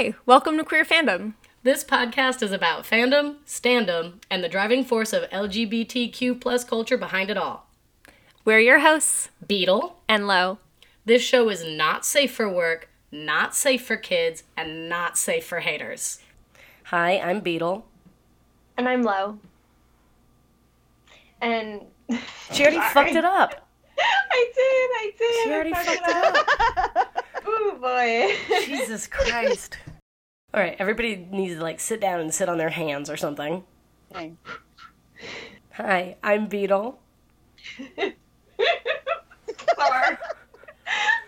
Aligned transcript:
Hi, 0.00 0.14
welcome 0.26 0.56
to 0.58 0.62
Queer 0.62 0.84
Fandom. 0.84 1.32
This 1.64 1.82
podcast 1.82 2.40
is 2.40 2.52
about 2.52 2.84
fandom, 2.84 3.38
standom, 3.44 4.22
and 4.30 4.44
the 4.44 4.48
driving 4.48 4.84
force 4.84 5.12
of 5.12 5.28
LGBTQ 5.30 6.40
plus 6.40 6.62
culture 6.62 6.96
behind 6.96 7.30
it 7.30 7.36
all. 7.36 7.66
We're 8.44 8.60
your 8.60 8.78
hosts, 8.78 9.30
Beedle. 9.44 9.94
and 10.08 10.28
Lo. 10.28 10.58
This 11.04 11.20
show 11.20 11.48
is 11.48 11.64
not 11.64 12.06
safe 12.06 12.32
for 12.32 12.48
work, 12.48 12.88
not 13.10 13.56
safe 13.56 13.84
for 13.84 13.96
kids, 13.96 14.44
and 14.56 14.88
not 14.88 15.18
safe 15.18 15.44
for 15.44 15.58
haters. 15.58 16.20
Hi, 16.84 17.18
I'm 17.18 17.40
Beedle. 17.40 17.82
And 18.76 18.88
I'm 18.88 19.02
Lo. 19.02 19.40
And 21.42 21.80
She 22.52 22.62
already 22.62 22.76
Sorry. 22.76 22.90
fucked 22.92 23.16
it 23.16 23.24
up. 23.24 23.68
I 23.98 24.52
did, 24.54 24.62
I 24.62 25.12
did. 25.18 25.42
She 25.42 25.50
already 25.52 25.72
fucked 25.72 25.88
fucked 25.88 26.08
it 26.08 26.96
up. 26.96 27.24
Ooh 27.48 27.78
boy. 27.80 28.34
Jesus 28.66 29.06
Christ. 29.06 29.78
All 30.54 30.60
right, 30.62 30.76
everybody 30.78 31.14
needs 31.30 31.56
to 31.56 31.62
like 31.62 31.78
sit 31.78 32.00
down 32.00 32.20
and 32.20 32.32
sit 32.32 32.48
on 32.48 32.56
their 32.56 32.70
hands 32.70 33.10
or 33.10 33.18
something. 33.18 33.64
Okay. 34.10 34.32
Hi, 35.72 36.16
I'm 36.22 36.48
Beedle. 36.48 36.96
sorry. 39.76 40.16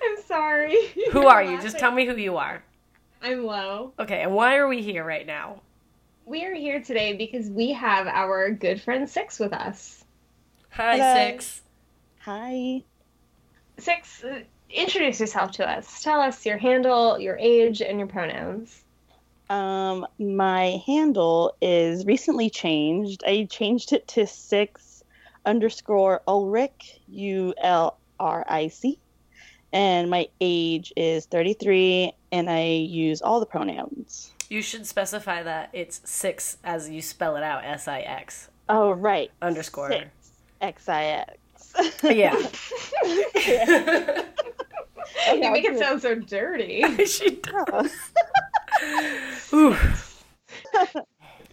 I'm 0.02 0.23
sorry. 0.27 0.77
Who 1.12 1.27
are 1.27 1.43
you? 1.43 1.60
Just 1.60 1.79
tell 1.79 1.93
me 1.93 2.06
who 2.06 2.16
you 2.16 2.38
are. 2.38 2.65
I'm 3.20 3.45
Lo. 3.45 3.93
Okay, 3.98 4.23
and 4.23 4.33
why 4.34 4.56
are 4.56 4.69
we 4.69 4.80
here 4.80 5.05
right 5.05 5.27
now? 5.27 5.60
We 6.24 6.46
are 6.46 6.55
here 6.55 6.80
today 6.80 7.15
because 7.15 7.51
we 7.51 7.73
have 7.73 8.07
our 8.07 8.51
good 8.51 8.80
friend 8.80 9.09
Six 9.09 9.38
with 9.38 9.52
us. 9.52 10.02
Hi, 10.71 10.96
Hello. 10.96 11.15
Six. 11.15 11.60
Hi. 12.21 12.82
Six, 13.77 14.24
uh, 14.24 14.41
introduce 14.71 15.21
yourself 15.21 15.51
to 15.52 15.68
us. 15.68 16.02
Tell 16.02 16.23
us 16.23 16.46
your 16.46 16.57
handle, 16.57 17.18
your 17.18 17.37
age, 17.38 17.82
and 17.82 17.98
your 17.98 18.09
pronouns. 18.09 18.84
Um, 19.50 20.06
my 20.18 20.80
handle 20.86 21.56
is 21.60 22.06
recently 22.06 22.48
changed. 22.48 23.23
I 23.26 23.48
changed 23.51 23.92
it 23.92 24.07
to 24.09 24.26
six 24.26 25.02
underscore 25.45 26.23
Ulric, 26.29 27.01
U 27.09 27.52
L 27.60 27.98
R 28.20 28.45
I 28.48 28.68
C. 28.68 28.98
And 29.73 30.09
my 30.10 30.29
age 30.40 30.92
is 30.96 31.26
33, 31.26 32.12
and 32.32 32.48
I 32.51 32.65
use 32.65 33.23
all 33.23 33.38
the 33.40 33.46
pronouns. 33.46 34.32
You 34.48 34.62
should 34.62 34.87
specify 34.87 35.42
that 35.45 35.70
it's 35.73 36.01
six 36.04 36.59
as 36.64 36.88
you 36.88 37.02
spell 37.02 37.37
it 37.37 37.42
out, 37.42 37.64
S 37.64 37.87
I 37.87 38.01
X 38.01 38.48
Oh, 38.68 38.92
right. 38.92 39.30
underscore. 39.42 39.90
Six. 39.90 40.09
X 40.60 40.88
I 40.88 41.24
X. 41.74 42.01
Yeah. 42.04 42.37
You 45.32 45.40
make 45.52 45.64
it 45.64 45.79
sound 45.79 46.02
so 46.02 46.14
dirty. 46.14 46.82
she 47.07 47.37
does. 47.37 47.90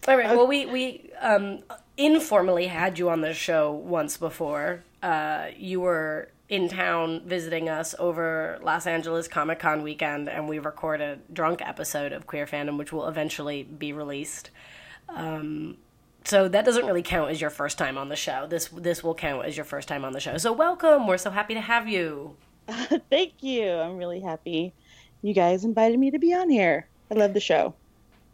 All 0.08 0.16
right. 0.16 0.36
Well, 0.36 0.46
we 0.46 0.66
we 0.66 1.10
um, 1.20 1.60
informally 1.96 2.66
had 2.66 2.98
you 2.98 3.10
on 3.10 3.20
the 3.20 3.34
show 3.34 3.72
once 3.72 4.16
before. 4.16 4.84
Uh, 5.02 5.48
you 5.56 5.80
were 5.80 6.30
in 6.48 6.68
town 6.68 7.22
visiting 7.26 7.68
us 7.68 7.94
over 7.98 8.58
Los 8.62 8.86
Angeles 8.86 9.28
Comic 9.28 9.58
Con 9.58 9.82
weekend, 9.82 10.28
and 10.28 10.48
we 10.48 10.58
recorded 10.58 11.18
a 11.18 11.32
drunk 11.32 11.60
episode 11.62 12.12
of 12.12 12.26
Queer 12.26 12.46
Fandom, 12.46 12.78
which 12.78 12.92
will 12.92 13.06
eventually 13.06 13.62
be 13.62 13.92
released. 13.92 14.50
Um, 15.08 15.76
so 16.24 16.48
that 16.48 16.64
doesn't 16.64 16.86
really 16.86 17.02
count 17.02 17.30
as 17.30 17.40
your 17.40 17.50
first 17.50 17.78
time 17.78 17.98
on 17.98 18.08
the 18.08 18.16
show. 18.16 18.46
This 18.46 18.68
this 18.68 19.04
will 19.04 19.14
count 19.14 19.44
as 19.46 19.56
your 19.56 19.64
first 19.64 19.88
time 19.88 20.04
on 20.04 20.12
the 20.12 20.20
show. 20.20 20.38
So 20.38 20.52
welcome. 20.52 21.06
We're 21.06 21.18
so 21.18 21.30
happy 21.30 21.54
to 21.54 21.60
have 21.60 21.88
you. 21.88 22.36
Thank 23.10 23.42
you. 23.42 23.70
I'm 23.70 23.96
really 23.96 24.20
happy 24.20 24.74
you 25.22 25.34
guys 25.34 25.64
invited 25.64 25.98
me 25.98 26.10
to 26.10 26.18
be 26.18 26.32
on 26.32 26.50
here. 26.50 26.88
I 27.10 27.14
love 27.14 27.34
the 27.34 27.40
show. 27.40 27.74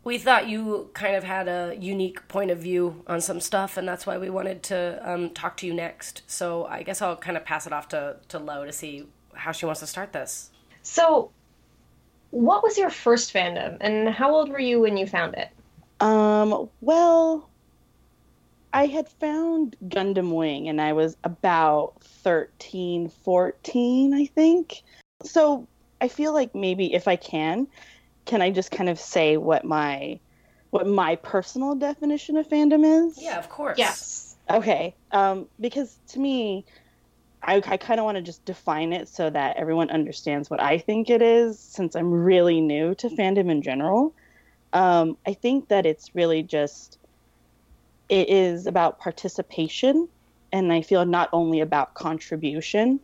we 0.04 0.18
thought 0.18 0.48
you 0.48 0.90
kind 0.92 1.16
of 1.16 1.24
had 1.24 1.48
a 1.48 1.76
unique 1.80 2.26
point 2.28 2.50
of 2.50 2.58
view 2.58 3.02
on 3.06 3.20
some 3.20 3.40
stuff, 3.40 3.76
and 3.76 3.88
that's 3.88 4.06
why 4.06 4.18
we 4.18 4.28
wanted 4.30 4.62
to 4.64 5.00
um, 5.02 5.30
talk 5.30 5.56
to 5.58 5.66
you 5.66 5.72
next. 5.72 6.22
So 6.26 6.66
I 6.66 6.82
guess 6.82 7.00
I'll 7.00 7.16
kind 7.16 7.36
of 7.36 7.44
pass 7.44 7.66
it 7.66 7.72
off 7.72 7.88
to, 7.88 8.16
to 8.28 8.38
Lo 8.38 8.64
to 8.64 8.72
see 8.72 9.06
how 9.34 9.52
she 9.52 9.66
wants 9.66 9.80
to 9.80 9.86
start 9.86 10.12
this. 10.12 10.50
So, 10.82 11.30
what 12.30 12.62
was 12.62 12.76
your 12.76 12.90
first 12.90 13.32
fandom, 13.32 13.78
and 13.80 14.08
how 14.08 14.34
old 14.34 14.50
were 14.50 14.58
you 14.58 14.80
when 14.80 14.96
you 14.96 15.06
found 15.06 15.34
it? 15.34 15.48
Um, 16.00 16.68
well, 16.80 17.48
I 18.74 18.86
had 18.86 19.08
found 19.08 19.76
Gundam 19.86 20.34
Wing 20.34 20.68
and 20.68 20.80
I 20.80 20.92
was 20.92 21.16
about 21.22 21.94
13, 22.02 23.08
14, 23.08 24.12
I 24.12 24.26
think. 24.26 24.82
So 25.22 25.66
I 26.00 26.08
feel 26.08 26.34
like 26.34 26.54
maybe 26.56 26.92
if 26.92 27.06
I 27.06 27.14
can, 27.14 27.68
can 28.24 28.42
I 28.42 28.50
just 28.50 28.70
kind 28.70 28.88
of 28.88 28.98
say 28.98 29.36
what 29.36 29.64
my 29.64 30.20
what 30.70 30.86
my 30.86 31.16
personal 31.16 31.76
definition 31.76 32.36
of 32.36 32.48
fandom 32.48 33.06
is? 33.06 33.18
Yeah, 33.22 33.38
of 33.38 33.48
course. 33.48 33.78
Yes. 33.78 34.36
Okay. 34.50 34.96
Um, 35.12 35.46
because 35.60 35.96
to 36.08 36.18
me, 36.18 36.64
I, 37.40 37.62
I 37.64 37.76
kind 37.76 38.00
of 38.00 38.04
want 38.04 38.16
to 38.16 38.22
just 38.22 38.44
define 38.44 38.92
it 38.92 39.08
so 39.08 39.30
that 39.30 39.56
everyone 39.56 39.90
understands 39.90 40.50
what 40.50 40.60
I 40.60 40.78
think 40.78 41.10
it 41.10 41.22
is, 41.22 41.60
since 41.60 41.94
I'm 41.94 42.10
really 42.10 42.60
new 42.60 42.94
to 42.96 43.08
fandom 43.08 43.50
in 43.50 43.62
general. 43.62 44.14
Um, 44.72 45.16
I 45.26 45.34
think 45.34 45.68
that 45.68 45.86
it's 45.86 46.14
really 46.14 46.42
just, 46.42 46.98
it 48.08 48.28
is 48.28 48.66
about 48.66 48.98
participation, 48.98 50.08
and 50.50 50.72
I 50.72 50.82
feel 50.82 51.04
not 51.06 51.28
only 51.32 51.60
about 51.60 51.94
contribution, 51.94 52.98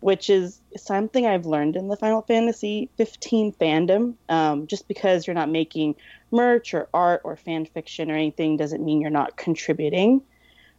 which 0.00 0.30
is 0.30 0.60
something 0.76 1.26
I've 1.26 1.46
learned 1.46 1.76
in 1.76 1.88
the 1.88 1.96
Final 1.96 2.22
Fantasy 2.22 2.90
15 2.96 3.52
fandom. 3.52 4.14
Um, 4.28 4.66
just 4.66 4.88
because 4.88 5.26
you're 5.26 5.34
not 5.34 5.50
making 5.50 5.96
merch 6.30 6.74
or 6.74 6.88
art 6.94 7.22
or 7.24 7.36
fan 7.36 7.66
fiction 7.66 8.10
or 8.10 8.14
anything 8.14 8.56
doesn't 8.56 8.84
mean 8.84 9.00
you're 9.00 9.10
not 9.10 9.36
contributing 9.36 10.22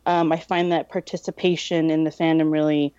um, 0.06 0.32
I 0.32 0.38
find 0.38 0.72
that 0.72 0.90
participation 0.90 1.92
in 1.92 2.04
the 2.04 2.10
fandom 2.10 2.52
really, 2.52 2.94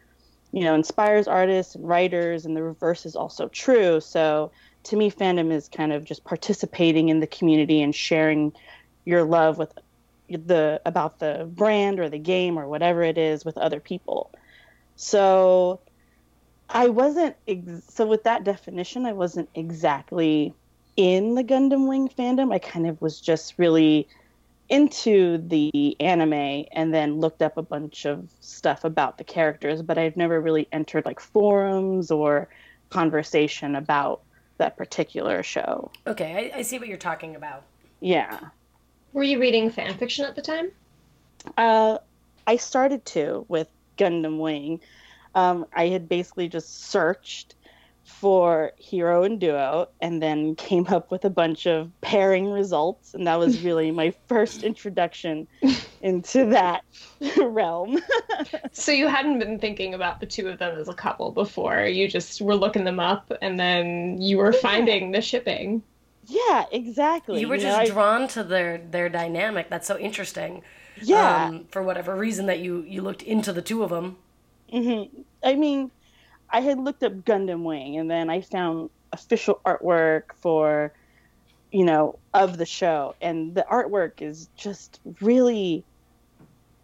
you 0.53 0.63
know, 0.63 0.75
inspires 0.75 1.27
artists 1.27 1.75
and 1.75 1.87
writers, 1.87 2.45
and 2.45 2.57
the 2.57 2.63
reverse 2.63 3.05
is 3.07 3.17
also 3.17 3.49
true. 3.49 4.01
So 4.01 4.53
to 4.85 4.97
me, 4.97 5.11
fandom 5.11 5.51
is 5.51 5.69
kind 5.69 5.93
of 5.93 6.05
just 6.05 6.25
participating 6.25 7.09
in 7.09 7.19
the 7.19 7.27
community 7.27 7.83
and 7.83 7.93
sharing 7.93 8.53
your 9.05 9.25
love 9.25 9.59
with 9.59 9.73
the 10.29 10.81
about 10.87 11.19
the 11.19 11.51
brand 11.53 11.99
or 11.99 12.09
the 12.09 12.19
game 12.19 12.57
or 12.57 12.69
whatever 12.69 13.03
it 13.03 13.19
is 13.19 13.45
with 13.45 13.59
other 13.59 13.81
people. 13.81 14.31
So 14.95 15.81
I 16.73 16.89
wasn't 16.89 17.37
ex- 17.49 17.85
so 17.89 18.07
with 18.07 18.25
that 18.25 18.45
definition, 18.45 19.07
I 19.07 19.13
wasn't 19.13 19.49
exactly 19.55 20.55
in 20.97 21.35
the 21.35 21.45
Gundam 21.45 21.89
Wing 21.89 22.09
fandom. 22.09 22.53
I 22.53 22.59
kind 22.59 22.87
of 22.87 23.01
was 23.03 23.21
just 23.21 23.55
really 23.59 24.09
into 24.69 25.39
the 25.39 25.97
anime 26.01 26.65
and 26.73 26.95
then 26.95 27.19
looked 27.19 27.43
up 27.43 27.57
a 27.57 27.63
bunch 27.63 28.05
of 28.07 28.29
stuff 28.41 28.85
about 28.85 29.19
the 29.19 29.25
characters, 29.25 29.83
but 29.83 29.99
I've 29.99 30.17
never 30.17 30.41
really 30.41 30.69
entered 30.71 31.05
like 31.05 31.19
forums 31.19 32.11
or 32.11 32.49
conversation 32.91 33.75
about 33.75 34.23
that 34.59 34.77
particular 34.77 35.43
show. 35.43 35.91
Okay, 36.07 36.53
I, 36.55 36.59
I 36.59 36.63
see 36.63 36.79
what 36.79 36.87
you're 36.87 36.99
talking 36.99 37.35
about. 37.35 37.65
Yeah. 38.01 38.39
Were 39.13 39.25
you 39.25 39.41
reading 39.41 39.71
fan 39.71 39.97
fiction 39.99 40.25
at 40.25 40.37
the 40.37 40.43
time? 40.43 40.71
Uh, 41.57 41.99
I 42.47 42.57
started 42.57 43.05
to 43.07 43.45
with 43.49 43.69
Gundam 43.99 44.39
Wing. 44.39 44.81
Um, 45.35 45.67
I 45.75 45.87
had 45.89 46.09
basically 46.09 46.49
just 46.49 46.85
searched 46.91 47.55
for 48.05 48.73
hero 48.77 49.23
and 49.23 49.39
duo 49.39 49.89
and 50.01 50.21
then 50.21 50.57
came 50.57 50.87
up 50.89 51.13
with 51.13 51.25
a 51.25 51.31
bunch 51.31 51.67
of 51.67 51.91
pairing 52.01 52.51
results 52.51 53.15
and 53.15 53.25
that 53.27 53.39
was 53.39 53.63
really 53.63 53.93
my 53.93 54.13
first 54.27 54.65
introduction 54.65 55.47
into 56.03 56.47
that 56.47 56.83
realm 57.41 57.99
So 58.73 58.91
you 58.91 59.07
hadn't 59.07 59.39
been 59.39 59.59
thinking 59.61 59.95
about 59.95 60.19
the 60.19 60.27
two 60.27 60.49
of 60.49 60.59
them 60.59 60.77
as 60.77 60.89
a 60.89 60.93
couple 60.95 61.31
before. 61.31 61.85
You 61.85 62.09
just 62.09 62.41
were 62.41 62.57
looking 62.57 62.85
them 62.85 62.99
up, 62.99 63.31
and 63.43 63.61
then 63.61 64.21
you 64.21 64.39
were 64.39 64.53
finding 64.53 65.13
the 65.13 65.21
shipping. 65.21 65.83
yeah 66.27 66.65
exactly 66.73 67.41
You 67.41 67.49
were 67.49 67.57
know, 67.59 67.63
just 67.63 67.79
I- 67.79 67.87
drawn 67.87 68.27
to 68.29 68.43
their 68.43 68.79
their 68.79 69.09
dynamic. 69.09 69.71
That's 69.71 69.87
so 69.87 69.97
interesting. 69.99 70.63
yeah 71.01 71.47
Um, 71.47 71.67
for 71.71 71.83
whatever 71.83 72.17
reason 72.17 72.47
that 72.47 72.59
you 72.59 72.83
you 72.89 73.03
looked 73.03 73.23
into 73.23 73.53
the 73.53 73.63
two 73.63 73.83
of 73.85 73.91
them. 73.91 74.17
Hmm 74.71 75.03
I 75.43 75.55
mean, 75.55 75.91
I 76.51 76.61
had 76.61 76.79
looked 76.79 77.03
up 77.03 77.13
Gundam 77.13 77.63
Wing, 77.65 77.97
and 77.99 78.11
then 78.11 78.29
I 78.31 78.41
found 78.41 78.91
official 79.13 79.61
artwork 79.65 80.35
for, 80.37 80.93
you 81.71 81.85
know, 81.85 82.19
of 82.35 82.59
the 82.59 82.67
show, 82.67 83.15
and 83.21 83.55
the 83.55 83.65
artwork 83.71 84.21
is 84.21 84.49
just 84.57 85.01
really 85.21 85.85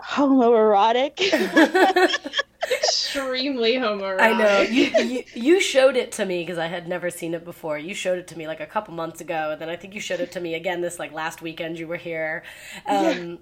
homoerotic. 0.01 1.19
Extremely 2.71 3.75
homoerotic. 3.75 4.21
I 4.21 4.33
know 4.33 4.61
you, 4.63 4.85
you 5.05 5.25
you 5.35 5.61
showed 5.61 5.97
it 5.97 6.13
to 6.13 6.25
me 6.25 6.43
because 6.43 6.59
I 6.59 6.67
had 6.67 6.89
never 6.89 7.11
seen 7.11 7.35
it 7.35 7.45
before. 7.45 7.79
You 7.79 7.95
showed 7.95 8.19
it 8.19 8.27
to 8.29 8.39
me 8.39 8.47
like 8.47 8.61
a 8.61 8.67
couple 8.67 8.95
months 8.95 9.21
ago, 9.21 9.51
and 9.53 9.61
then 9.61 9.69
I 9.69 9.77
think 9.77 9.95
you 9.95 10.01
showed 10.01 10.21
it 10.21 10.33
to 10.33 10.41
me 10.41 10.55
again 10.55 10.81
this 10.81 10.99
like 10.99 11.13
last 11.13 11.43
weekend 11.43 11.79
you 11.79 11.87
were 11.87 11.97
here. 11.97 12.43
Um, 12.89 13.39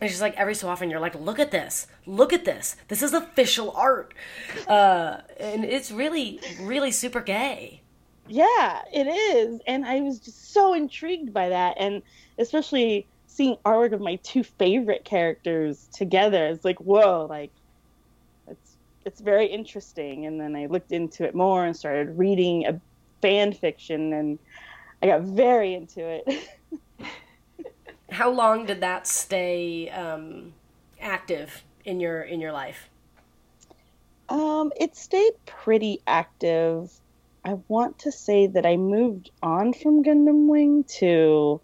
It's 0.00 0.12
just 0.12 0.20
like 0.20 0.36
every 0.36 0.54
so 0.54 0.68
often 0.68 0.90
you're 0.90 1.00
like, 1.00 1.14
look 1.14 1.38
at 1.38 1.50
this, 1.50 1.86
look 2.04 2.32
at 2.32 2.44
this. 2.44 2.76
This 2.88 3.02
is 3.02 3.14
official 3.14 3.70
art, 3.70 4.12
uh, 4.68 5.18
and 5.40 5.64
it's 5.64 5.90
really 5.90 6.40
really 6.60 6.90
super 6.90 7.20
gay. 7.20 7.82
Yeah, 8.28 8.82
it 8.92 9.06
is. 9.06 9.60
And 9.66 9.84
I 9.84 10.00
was 10.00 10.18
just 10.18 10.52
so 10.52 10.74
intrigued 10.74 11.32
by 11.32 11.48
that. 11.50 11.76
And 11.78 12.02
especially 12.38 13.06
seeing 13.26 13.56
artwork 13.64 13.92
of 13.92 14.00
my 14.00 14.16
two 14.16 14.42
favorite 14.42 15.04
characters 15.04 15.88
together. 15.92 16.46
It's 16.48 16.64
like, 16.64 16.80
whoa, 16.80 17.26
like 17.28 17.50
it's 18.48 18.76
it's 19.04 19.20
very 19.20 19.46
interesting. 19.46 20.26
And 20.26 20.40
then 20.40 20.56
I 20.56 20.66
looked 20.66 20.92
into 20.92 21.24
it 21.24 21.34
more 21.34 21.64
and 21.64 21.76
started 21.76 22.18
reading 22.18 22.66
a 22.66 22.80
fan 23.22 23.52
fiction 23.52 24.12
and 24.12 24.38
I 25.02 25.06
got 25.06 25.22
very 25.22 25.74
into 25.74 26.00
it. 26.00 26.48
How 28.10 28.30
long 28.30 28.66
did 28.66 28.80
that 28.80 29.06
stay 29.06 29.90
um, 29.90 30.54
active 31.00 31.64
in 31.84 32.00
your 32.00 32.22
in 32.22 32.40
your 32.40 32.52
life? 32.52 32.88
Um, 34.28 34.72
it 34.78 34.96
stayed 34.96 35.34
pretty 35.44 36.00
active. 36.06 36.90
I 37.44 37.54
want 37.68 38.00
to 38.00 38.12
say 38.12 38.48
that 38.48 38.66
I 38.66 38.76
moved 38.76 39.30
on 39.42 39.72
from 39.72 40.02
Gundam 40.02 40.48
Wing 40.48 40.84
to 40.98 41.60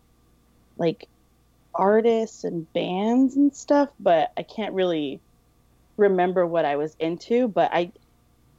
like 0.79 1.09
artists 1.75 2.45
and 2.45 2.73
bands 2.73 3.37
and 3.37 3.55
stuff, 3.55 3.89
but 3.99 4.31
I 4.37 4.43
can't 4.43 4.75
really 4.75 5.21
remember 5.97 6.47
what 6.47 6.65
I 6.65 6.77
was 6.77 6.97
into, 6.99 7.49
but 7.49 7.71
I 7.73 7.93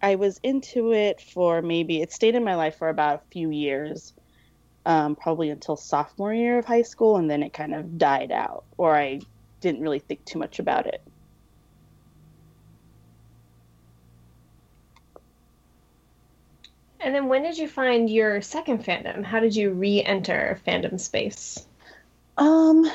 I 0.02 0.16
was 0.16 0.40
into 0.44 0.92
it 0.92 1.22
for 1.22 1.62
maybe 1.62 2.02
it 2.02 2.12
stayed 2.12 2.36
in 2.36 2.44
my 2.44 2.56
life 2.56 2.78
for 2.78 2.90
about 2.90 3.24
a 3.24 3.32
few 3.32 3.50
years. 3.50 4.14
Um, 4.86 5.16
probably 5.16 5.50
until 5.50 5.78
sophomore 5.78 6.34
year 6.34 6.60
of 6.60 6.66
high 6.66 6.82
school, 6.82 7.16
and 7.16 7.30
then 7.30 7.42
it 7.42 7.54
kind 7.54 7.74
of 7.74 7.98
died 7.98 8.34
out, 8.34 8.66
or 8.78 8.94
I 8.94 9.22
didn't 9.62 9.82
really 9.82 10.00
think 10.00 10.26
too 10.26 10.40
much 10.40 10.60
about 10.60 10.88
it. 10.88 11.02
And 17.00 17.16
then 17.16 17.28
when 17.28 17.44
did 17.44 17.58
you 17.58 17.70
find 17.70 18.10
your 18.10 18.42
second 18.42 18.84
fandom? 18.84 19.24
How 19.24 19.40
did 19.40 19.56
you 19.56 19.72
re-enter 19.72 20.60
fandom 20.68 21.00
space? 21.00 21.66
Um, 22.38 22.86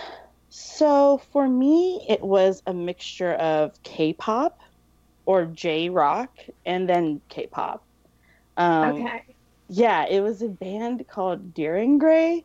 so 0.50 1.23
for 1.32 1.49
me, 1.49 2.05
it 2.08 2.20
was 2.23 2.62
a 2.67 2.75
mixture 2.75 3.32
of 3.32 3.82
K-pop 3.82 4.58
or 5.25 5.46
J-rock, 5.46 6.31
and 6.64 6.88
then 6.88 7.20
K-pop. 7.29 7.82
Um, 8.56 8.93
okay. 8.93 9.37
Yeah, 9.69 10.06
it 10.09 10.20
was 10.20 10.43
a 10.43 10.49
band 10.49 11.06
called 11.09 11.55
Dir 11.55 11.76
En 11.76 11.99
Grey. 11.99 12.44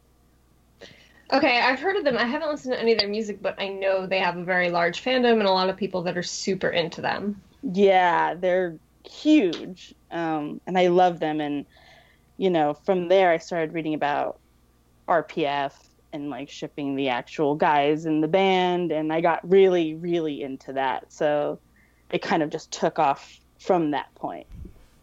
Okay, 1.31 1.59
I've 1.61 1.79
heard 1.79 1.95
of 1.95 2.03
them. 2.03 2.17
I 2.17 2.25
haven't 2.25 2.49
listened 2.49 2.73
to 2.73 2.79
any 2.79 2.91
of 2.91 2.99
their 2.99 3.07
music, 3.07 3.41
but 3.41 3.59
I 3.59 3.69
know 3.69 4.05
they 4.05 4.19
have 4.19 4.37
a 4.37 4.43
very 4.43 4.69
large 4.69 5.03
fandom 5.03 5.39
and 5.39 5.47
a 5.47 5.51
lot 5.51 5.69
of 5.69 5.77
people 5.77 6.03
that 6.03 6.17
are 6.17 6.23
super 6.23 6.69
into 6.69 7.01
them. 7.01 7.41
Yeah, 7.63 8.35
they're 8.35 8.77
huge, 9.03 9.95
um, 10.11 10.59
and 10.67 10.77
I 10.77 10.87
love 10.87 11.19
them. 11.19 11.39
And 11.39 11.65
you 12.37 12.49
know, 12.49 12.73
from 12.73 13.07
there, 13.07 13.31
I 13.31 13.37
started 13.37 13.73
reading 13.73 13.93
about 13.93 14.39
RPF 15.07 15.73
and 16.11 16.29
like 16.29 16.49
shipping 16.49 16.95
the 16.95 17.09
actual 17.09 17.55
guys 17.55 18.05
in 18.05 18.21
the 18.21 18.27
band, 18.27 18.91
and 18.91 19.11
I 19.11 19.21
got 19.21 19.49
really, 19.49 19.95
really 19.95 20.43
into 20.43 20.73
that. 20.73 21.11
So 21.11 21.59
it 22.11 22.21
kind 22.21 22.43
of 22.43 22.49
just 22.49 22.71
took 22.71 22.99
off 22.99 23.39
from 23.59 23.91
that 23.91 24.13
point. 24.13 24.45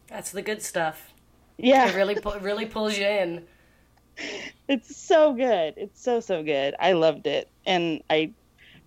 That's 0.06 0.31
the 0.31 0.43
good 0.43 0.62
stuff. 0.62 1.09
Yeah, 1.62 1.88
it 1.88 1.94
really 1.94 2.14
pu- 2.14 2.38
really 2.40 2.66
pulls 2.66 2.96
you 2.98 3.06
in. 3.06 3.46
It's 4.68 4.96
so 4.96 5.32
good. 5.32 5.74
It's 5.76 6.02
so 6.02 6.20
so 6.20 6.42
good. 6.42 6.74
I 6.78 6.92
loved 6.92 7.26
it, 7.26 7.48
and 7.66 8.02
I 8.10 8.32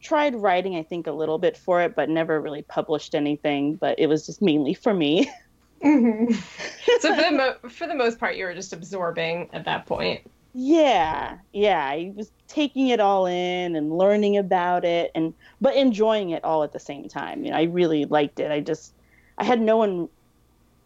tried 0.01 0.35
writing. 0.35 0.75
I 0.75 0.83
think 0.83 1.07
a 1.07 1.11
little 1.11 1.37
bit 1.37 1.57
for 1.57 1.81
it, 1.81 1.95
but 1.95 2.09
never 2.09 2.39
really 2.39 2.61
published 2.63 3.15
anything. 3.15 3.75
But 3.75 3.99
it 3.99 4.07
was 4.07 4.25
just 4.25 4.41
mainly 4.41 4.73
for 4.73 4.93
me. 4.93 5.31
Mm-hmm. 5.83 6.33
so 6.99 7.15
for 7.15 7.21
the 7.21 7.31
mo- 7.63 7.69
for 7.69 7.87
the 7.87 7.95
most 7.95 8.19
part, 8.19 8.35
you 8.37 8.45
were 8.45 8.53
just 8.53 8.73
absorbing 8.73 9.49
at 9.53 9.65
that 9.65 9.85
point. 9.85 10.21
Yeah, 10.53 11.39
yeah. 11.51 11.83
I 11.83 12.13
was 12.15 12.31
taking 12.47 12.89
it 12.89 12.99
all 12.99 13.25
in 13.25 13.75
and 13.75 13.97
learning 13.97 14.37
about 14.37 14.85
it, 14.85 15.11
and 15.15 15.33
but 15.59 15.75
enjoying 15.75 16.29
it 16.29 16.43
all 16.43 16.63
at 16.63 16.71
the 16.73 16.79
same 16.79 17.09
time. 17.09 17.43
You 17.43 17.51
know, 17.51 17.57
I 17.57 17.63
really 17.63 18.05
liked 18.05 18.39
it. 18.39 18.51
I 18.51 18.59
just 18.59 18.93
I 19.37 19.43
had 19.43 19.59
no 19.59 19.77
one 19.77 20.09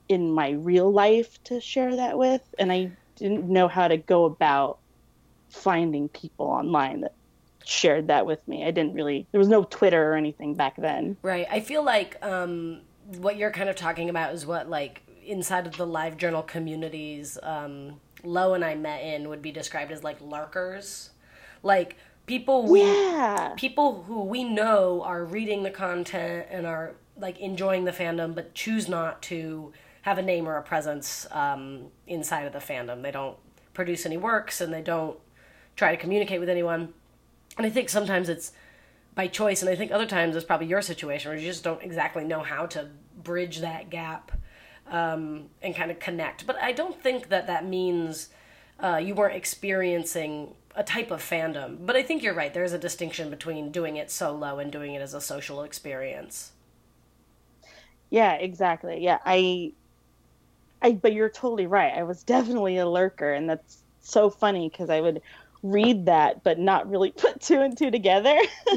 in 0.10 0.32
my 0.32 0.52
real 0.52 0.92
life 0.92 1.42
to 1.46 1.60
share 1.60 1.96
that 1.96 2.18
with, 2.18 2.42
and 2.60 2.72
I 2.72 2.92
didn't 3.16 3.46
know 3.46 3.68
how 3.68 3.88
to 3.88 3.98
go 3.98 4.26
about 4.26 4.80
finding 5.50 6.10
people 6.10 6.46
online 6.46 7.02
that 7.02 7.14
shared 7.66 8.08
that 8.08 8.26
with 8.26 8.46
me. 8.48 8.66
I 8.66 8.72
didn't 8.72 8.94
really. 8.94 9.28
There 9.32 9.40
was 9.40 9.50
no 9.50 9.64
Twitter 9.64 10.12
or 10.12 10.16
anything 10.16 10.56
back 10.56 10.76
then. 10.78 11.18
Right. 11.22 11.48
I 11.50 11.60
feel 11.60 11.84
like 11.84 12.18
um, 12.24 12.82
what 13.18 13.38
you're 13.38 13.52
kind 13.52 13.70
of 13.70 13.76
talking 13.76 14.10
about 14.10 14.34
is 14.34 14.46
what 14.46 14.70
like 14.70 15.02
inside 15.26 15.68
of 15.68 15.76
the 15.76 15.86
live 15.86 16.18
journal 16.18 16.42
communities 16.42 17.38
um, 17.44 18.00
Lo 18.24 18.54
and 18.54 18.64
I 18.64 18.76
met 18.76 19.04
in 19.04 19.30
would 19.30 19.42
be 19.42 19.52
described 19.52 19.92
as 19.92 20.04
like 20.04 20.20
lurkers, 20.22 21.12
like 21.64 21.98
people 22.26 22.68
we 22.68 22.82
yeah. 22.82 23.54
people 23.56 24.04
who 24.04 24.24
we 24.24 24.44
know 24.44 25.02
are 25.04 25.24
reading 25.24 25.64
the 25.64 25.72
content 25.72 26.48
and 26.50 26.66
are 26.66 26.96
like 27.18 27.40
enjoying 27.40 27.86
the 27.86 27.92
fandom, 27.92 28.34
but 28.34 28.54
choose 28.54 28.88
not 28.88 29.22
to 29.24 29.74
have 30.08 30.18
a 30.18 30.22
name 30.22 30.48
or 30.48 30.56
a 30.56 30.64
presence 30.64 31.28
um, 31.32 31.88
inside 32.08 32.44
of 32.44 32.54
the 32.54 32.60
fandom. 32.60 33.02
They 33.02 33.12
don't 33.12 33.36
produce 33.74 34.06
any 34.06 34.16
works 34.16 34.62
and 34.62 34.74
they 34.74 34.82
don't 34.82 35.20
try 35.76 35.92
to 35.92 35.98
communicate 35.98 36.40
with 36.40 36.48
anyone. 36.48 36.94
And 37.58 37.66
I 37.66 37.70
think 37.70 37.90
sometimes 37.90 38.30
it's 38.30 38.54
by 39.16 39.28
choice, 39.28 39.62
and 39.62 39.70
I 39.70 39.76
think 39.76 39.92
other 39.92 40.06
times 40.06 40.38
it's 40.38 40.46
probably 40.46 40.68
your 40.68 40.82
situation 40.82 41.30
where 41.30 41.38
you 41.38 41.46
just 41.46 41.62
don't 41.62 41.84
exactly 41.84 42.24
know 42.24 42.42
how 42.42 42.68
to 42.68 42.88
bridge 43.22 43.58
that 43.58 43.90
gap 43.90 44.32
um, 44.90 45.50
and 45.62 45.76
kind 45.76 45.92
of 45.92 46.00
connect. 46.00 46.48
But 46.48 46.56
I 46.62 46.72
don't 46.72 46.98
think 47.04 47.28
that 47.28 47.48
that 47.48 47.66
means 47.66 48.30
uh, 48.80 49.02
you 49.04 49.14
weren't 49.14 49.36
experiencing 49.36 50.54
a 50.74 50.84
type 50.84 51.12
of 51.12 51.20
fandom. 51.20 51.86
But 51.86 51.98
I 51.98 52.04
think 52.04 52.24
you're 52.24 52.34
right. 52.34 52.54
There's 52.54 52.72
a 52.72 52.80
distinction 52.80 53.30
between 53.30 53.72
doing 53.72 53.98
it 53.98 54.10
solo 54.10 54.60
and 54.60 54.72
doing 54.72 54.94
it 54.94 55.02
as 55.02 55.14
a 55.14 55.20
social 55.20 55.64
experience. 55.64 56.54
Yeah, 58.10 58.36
exactly. 58.36 59.04
Yeah, 59.04 59.18
I, 59.26 59.74
I. 60.82 60.94
But 60.94 61.14
you're 61.14 61.30
totally 61.30 61.68
right. 61.68 61.94
I 61.94 62.04
was 62.04 62.24
definitely 62.24 62.78
a 62.78 62.88
lurker, 62.88 63.34
and 63.34 63.50
that's 63.50 63.84
so 64.02 64.30
funny 64.30 64.70
because 64.70 64.90
I 64.90 65.02
would 65.02 65.22
read 65.64 66.06
that, 66.06 66.44
but 66.44 66.60
not 66.60 66.90
really 66.90 67.12
put 67.18 67.42
two 67.42 67.60
and 67.60 67.78
two 67.78 67.92
together. 67.92 68.38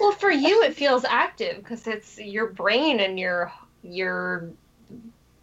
well, 0.00 0.12
for 0.12 0.30
you, 0.30 0.62
it 0.62 0.74
feels 0.74 1.04
active 1.04 1.56
because 1.56 1.86
it's 1.86 2.18
your 2.18 2.48
brain 2.48 3.00
and 3.00 3.18
your 3.18 3.52
your 3.82 4.50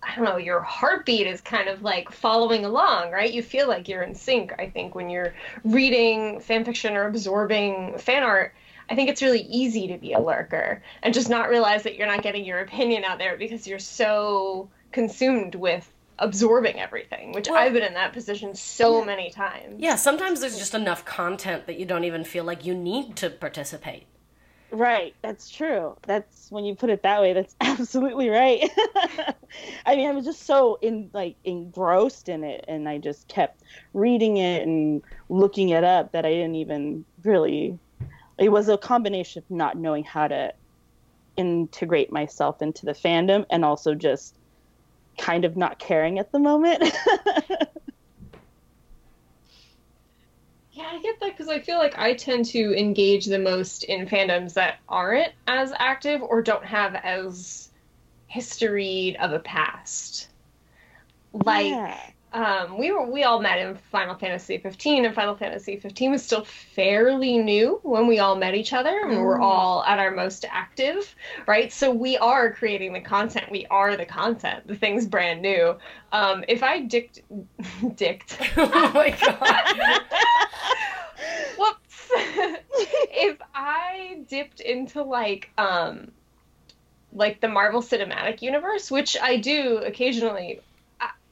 I 0.02 0.16
don't 0.16 0.24
know, 0.24 0.38
your 0.38 0.62
heartbeat 0.62 1.28
is 1.28 1.42
kind 1.42 1.68
of 1.68 1.84
like 1.84 2.12
following 2.12 2.64
along, 2.64 3.12
right? 3.12 3.32
You 3.32 3.44
feel 3.44 3.68
like 3.68 3.90
you're 3.90 4.02
in 4.02 4.16
sync, 4.16 4.54
I 4.58 4.70
think, 4.70 4.96
when 4.96 5.10
you're 5.10 5.34
reading 5.64 6.40
fan 6.40 6.64
fiction 6.64 6.96
or 6.96 7.06
absorbing 7.08 7.98
fan 7.98 8.24
art. 8.24 8.54
I 8.90 8.96
think 8.96 9.10
it's 9.10 9.22
really 9.22 9.42
easy 9.42 9.88
to 9.90 9.98
be 9.98 10.14
a 10.14 10.20
lurker 10.20 10.82
and 11.04 11.14
just 11.14 11.30
not 11.30 11.50
realize 11.50 11.84
that 11.84 11.96
you're 11.96 12.08
not 12.08 12.24
getting 12.24 12.44
your 12.44 12.60
opinion 12.60 13.04
out 13.04 13.20
there 13.20 13.38
because 13.38 13.68
you're 13.68 13.78
so 13.78 14.70
consumed 14.92 15.56
with 15.56 15.92
absorbing 16.20 16.80
everything, 16.80 17.32
which 17.32 17.48
well, 17.48 17.58
I've 17.58 17.74
been 17.74 17.84
in 17.84 17.94
that 17.94 18.14
position 18.14 18.54
so 18.54 19.00
yeah. 19.00 19.06
many 19.06 19.30
times. 19.32 19.76
Yeah, 19.78 19.96
sometimes 19.96 20.42
there's 20.42 20.58
just 20.58 20.76
enough 20.76 21.06
content 21.06 21.66
that 21.68 21.80
you 21.80 21.86
don't 21.86 22.04
even 22.04 22.24
feel 22.24 22.44
like 22.44 22.66
you 22.66 22.76
need 22.76 23.16
to 23.18 23.30
participate. 23.30 24.06
Right, 24.72 25.16
that's 25.24 25.50
true. 25.50 25.98
That's 26.04 26.52
when 26.52 26.64
you 26.64 26.76
put 26.76 26.92
it 26.92 27.02
that 27.02 27.22
way. 27.22 27.34
That's 27.34 27.56
absolutely 27.62 28.30
right. 28.30 28.70
I 29.86 29.96
mean, 29.96 30.08
I 30.08 30.12
was 30.12 30.26
just 30.26 30.44
so 30.44 30.78
in 30.82 31.10
like 31.14 31.36
engrossed 31.44 32.30
in 32.30 32.44
it, 32.44 32.66
and 32.68 32.88
I 32.88 33.00
just 33.00 33.28
kept 33.28 33.64
reading 33.94 34.38
it 34.38 34.64
and 34.64 35.02
looking 35.30 35.70
it 35.70 35.84
up 35.84 36.12
that 36.12 36.26
I 36.26 36.30
didn't 36.30 36.56
even 36.56 37.06
really. 37.24 37.80
It 38.38 38.50
was 38.50 38.70
a 38.70 38.78
combination 38.78 39.44
of 39.44 39.52
not 39.52 39.78
knowing 39.78 40.04
how 40.04 40.28
to 40.28 40.54
integrate 41.36 42.12
myself 42.12 42.62
into 42.62 42.86
the 42.86 42.94
fandom, 42.94 43.46
and 43.50 43.66
also 43.66 43.96
just 43.96 44.36
kind 45.20 45.46
of 45.46 45.56
not 45.56 45.80
caring 45.80 46.20
at 46.20 46.32
the 46.32 46.40
moment. 46.40 46.84
Yeah, 50.80 50.88
I 50.94 51.02
get 51.02 51.20
that 51.20 51.32
because 51.32 51.50
I 51.50 51.60
feel 51.60 51.78
like 51.78 51.98
I 51.98 52.14
tend 52.14 52.46
to 52.46 52.74
engage 52.74 53.26
the 53.26 53.38
most 53.38 53.84
in 53.84 54.08
fandoms 54.08 54.54
that 54.54 54.76
aren't 54.88 55.34
as 55.46 55.74
active 55.78 56.22
or 56.22 56.42
don't 56.42 56.64
have 56.64 56.96
as 56.96 57.70
history 58.28 59.18
of 59.20 59.34
a 59.34 59.40
past. 59.40 60.30
Like, 61.34 61.66
yeah. 61.66 62.00
Um, 62.32 62.78
we 62.78 62.92
were 62.92 63.10
we 63.10 63.24
all 63.24 63.40
met 63.40 63.58
in 63.58 63.76
Final 63.92 64.14
Fantasy 64.16 64.60
15, 64.60 65.06
and 65.06 65.16
Final 65.16 65.36
Fantasy 65.36 65.78
15 65.78 66.12
was 66.12 66.24
still 66.24 66.46
fairly 66.46 67.40
new 67.40 67.80
when 67.82 68.06
we 68.06 68.20
all 68.20 68.36
met 68.36 68.54
each 68.54 68.72
other, 68.72 69.00
and 69.02 69.14
mm. 69.14 69.24
we're 69.24 69.40
all 69.40 69.84
at 69.84 69.98
our 69.98 70.12
most 70.12 70.46
active, 70.50 71.16
right? 71.48 71.74
So 71.74 71.92
we 71.92 72.18
are 72.18 72.54
creating 72.54 72.94
the 72.94 73.02
content. 73.02 73.50
We 73.50 73.66
are 73.68 73.98
the 73.98 74.06
content. 74.06 74.68
The 74.68 74.76
thing's 74.76 75.08
brand 75.08 75.42
new. 75.42 75.76
Um, 76.12 76.44
if 76.48 76.62
I 76.62 76.82
dicked, 76.82 77.22
dicked. 77.96 78.38
oh 78.58 78.92
my 78.94 79.10
god. 79.10 80.02
Whoops. 81.58 82.12
if 82.12 83.38
I 83.54 84.22
dipped 84.30 84.60
into 84.62 85.04
like 85.04 85.50
um 85.58 86.12
like 87.12 87.42
the 87.42 87.48
Marvel 87.48 87.82
Cinematic 87.82 88.42
Universe, 88.44 88.92
which 88.92 89.18
I 89.20 89.38
do 89.38 89.78
occasionally 89.78 90.62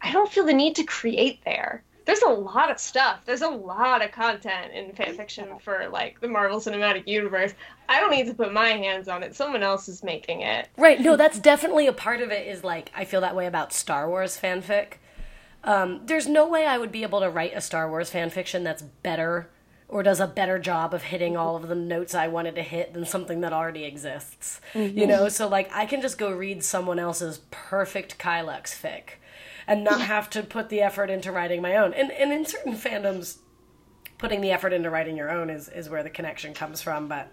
I, 0.01 0.09
I 0.09 0.11
don't 0.11 0.31
feel 0.31 0.45
the 0.45 0.53
need 0.53 0.75
to 0.75 0.83
create 0.83 1.39
there. 1.45 1.83
There's 2.05 2.21
a 2.21 2.29
lot 2.29 2.71
of 2.71 2.79
stuff. 2.79 3.19
There's 3.25 3.41
a 3.41 3.49
lot 3.49 4.01
of 4.01 4.13
content 4.13 4.71
in 4.73 4.91
fanfiction 4.91 5.61
for 5.61 5.89
like 5.89 6.21
the 6.21 6.29
Marvel 6.29 6.59
Cinematic 6.59 7.05
Universe. 7.05 7.53
I 7.89 7.99
don't 7.99 8.11
need 8.11 8.27
to 8.27 8.33
put 8.33 8.53
my 8.53 8.69
hands 8.69 9.09
on 9.09 9.23
it. 9.23 9.35
Someone 9.35 9.61
else 9.61 9.89
is 9.89 10.03
making 10.03 10.41
it. 10.41 10.69
Right. 10.77 11.01
No, 11.01 11.17
that's 11.17 11.37
definitely 11.37 11.85
a 11.85 11.93
part 11.93 12.21
of 12.21 12.31
it. 12.31 12.47
Is 12.47 12.63
like 12.63 12.91
I 12.95 13.03
feel 13.03 13.19
that 13.21 13.35
way 13.35 13.45
about 13.45 13.73
Star 13.73 14.07
Wars 14.07 14.39
fanfic. 14.41 14.93
Um, 15.65 16.01
there's 16.05 16.27
no 16.27 16.47
way 16.47 16.65
I 16.65 16.77
would 16.77 16.93
be 16.93 17.03
able 17.03 17.19
to 17.19 17.29
write 17.29 17.51
a 17.53 17.59
Star 17.59 17.89
Wars 17.89 18.09
fanfiction 18.09 18.63
that's 18.63 18.83
better 18.83 19.49
or 19.89 20.03
does 20.03 20.21
a 20.21 20.27
better 20.27 20.59
job 20.59 20.93
of 20.93 21.03
hitting 21.03 21.35
all 21.35 21.55
of 21.57 21.67
the 21.67 21.75
notes 21.75 22.15
I 22.15 22.27
wanted 22.27 22.55
to 22.55 22.63
hit 22.63 22.93
than 22.93 23.05
something 23.05 23.41
that 23.41 23.53
already 23.53 23.83
exists. 23.83 24.61
Mm-hmm. 24.73 24.97
You 24.97 25.07
know, 25.07 25.27
so 25.27 25.47
like 25.49 25.69
I 25.73 25.85
can 25.85 26.01
just 26.01 26.17
go 26.17 26.31
read 26.31 26.63
someone 26.63 26.99
else's 26.99 27.41
perfect 27.51 28.17
Kylux 28.17 28.73
fic 28.73 29.17
and 29.67 29.83
not 29.83 30.01
have 30.01 30.29
to 30.31 30.43
put 30.43 30.69
the 30.69 30.81
effort 30.81 31.09
into 31.09 31.31
writing 31.31 31.61
my 31.61 31.75
own. 31.75 31.93
And 31.93 32.11
and 32.11 32.31
in 32.31 32.45
certain 32.45 32.73
fandoms, 32.73 33.37
putting 34.17 34.41
the 34.41 34.51
effort 34.51 34.73
into 34.73 34.89
writing 34.89 35.17
your 35.17 35.29
own 35.29 35.49
is 35.49 35.69
is 35.69 35.89
where 35.89 36.03
the 36.03 36.09
connection 36.09 36.53
comes 36.53 36.81
from. 36.81 37.07
But 37.07 37.29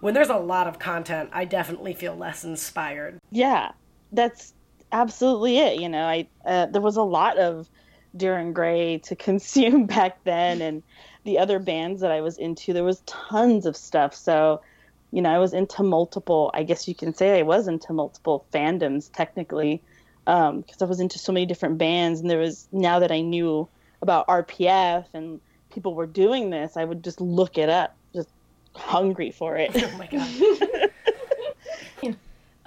when 0.00 0.14
there's 0.14 0.28
a 0.28 0.36
lot 0.36 0.66
of 0.66 0.78
content, 0.78 1.30
I 1.32 1.44
definitely 1.44 1.94
feel 1.94 2.16
less 2.16 2.44
inspired. 2.44 3.18
Yeah, 3.30 3.72
that's 4.12 4.54
absolutely 4.92 5.58
it. 5.58 5.80
You 5.80 5.88
know, 5.88 6.04
I 6.04 6.28
uh, 6.44 6.66
there 6.66 6.82
was 6.82 6.96
a 6.96 7.02
lot 7.02 7.38
of 7.38 7.68
Dir 8.16 8.50
Grey 8.52 8.98
to 9.04 9.16
consume 9.28 9.86
back 9.86 10.22
then, 10.24 10.60
and 10.60 10.82
the 11.24 11.38
other 11.38 11.58
bands 11.58 12.00
that 12.00 12.10
I 12.10 12.20
was 12.20 12.38
into, 12.38 12.72
there 12.72 12.84
was 12.84 13.02
tons 13.06 13.66
of 13.66 13.76
stuff. 13.76 14.14
So, 14.14 14.62
you 15.12 15.22
know, 15.22 15.30
I 15.30 15.38
was 15.38 15.52
into 15.52 15.82
multiple. 15.82 16.50
I 16.54 16.64
guess 16.64 16.88
you 16.88 16.94
can 16.94 17.14
say 17.14 17.38
I 17.38 17.42
was 17.42 17.68
into 17.68 17.92
multiple 17.92 18.46
fandoms 18.52 19.10
technically 19.12 19.82
because 20.28 20.82
um, 20.82 20.82
I 20.82 20.84
was 20.84 21.00
into 21.00 21.18
so 21.18 21.32
many 21.32 21.46
different 21.46 21.78
bands, 21.78 22.20
and 22.20 22.28
there 22.28 22.38
was 22.38 22.68
now 22.70 22.98
that 22.98 23.10
I 23.10 23.22
knew 23.22 23.66
about 24.02 24.26
RPF 24.28 25.06
and 25.14 25.40
people 25.70 25.94
were 25.94 26.06
doing 26.06 26.50
this, 26.50 26.76
I 26.76 26.84
would 26.84 27.02
just 27.02 27.18
look 27.18 27.56
it 27.56 27.70
up, 27.70 27.96
just 28.14 28.28
hungry 28.74 29.30
for 29.30 29.56
it. 29.56 29.70
Oh 29.74 29.96
my 29.96 30.06
god. 32.02 32.16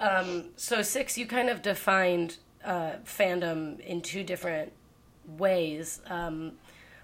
um, 0.00 0.46
so 0.56 0.82
six, 0.82 1.16
you 1.16 1.24
kind 1.26 1.48
of 1.48 1.62
defined 1.62 2.38
uh, 2.64 2.94
fandom 3.04 3.78
in 3.78 4.00
two 4.00 4.24
different 4.24 4.72
ways. 5.38 6.00
Um, 6.06 6.54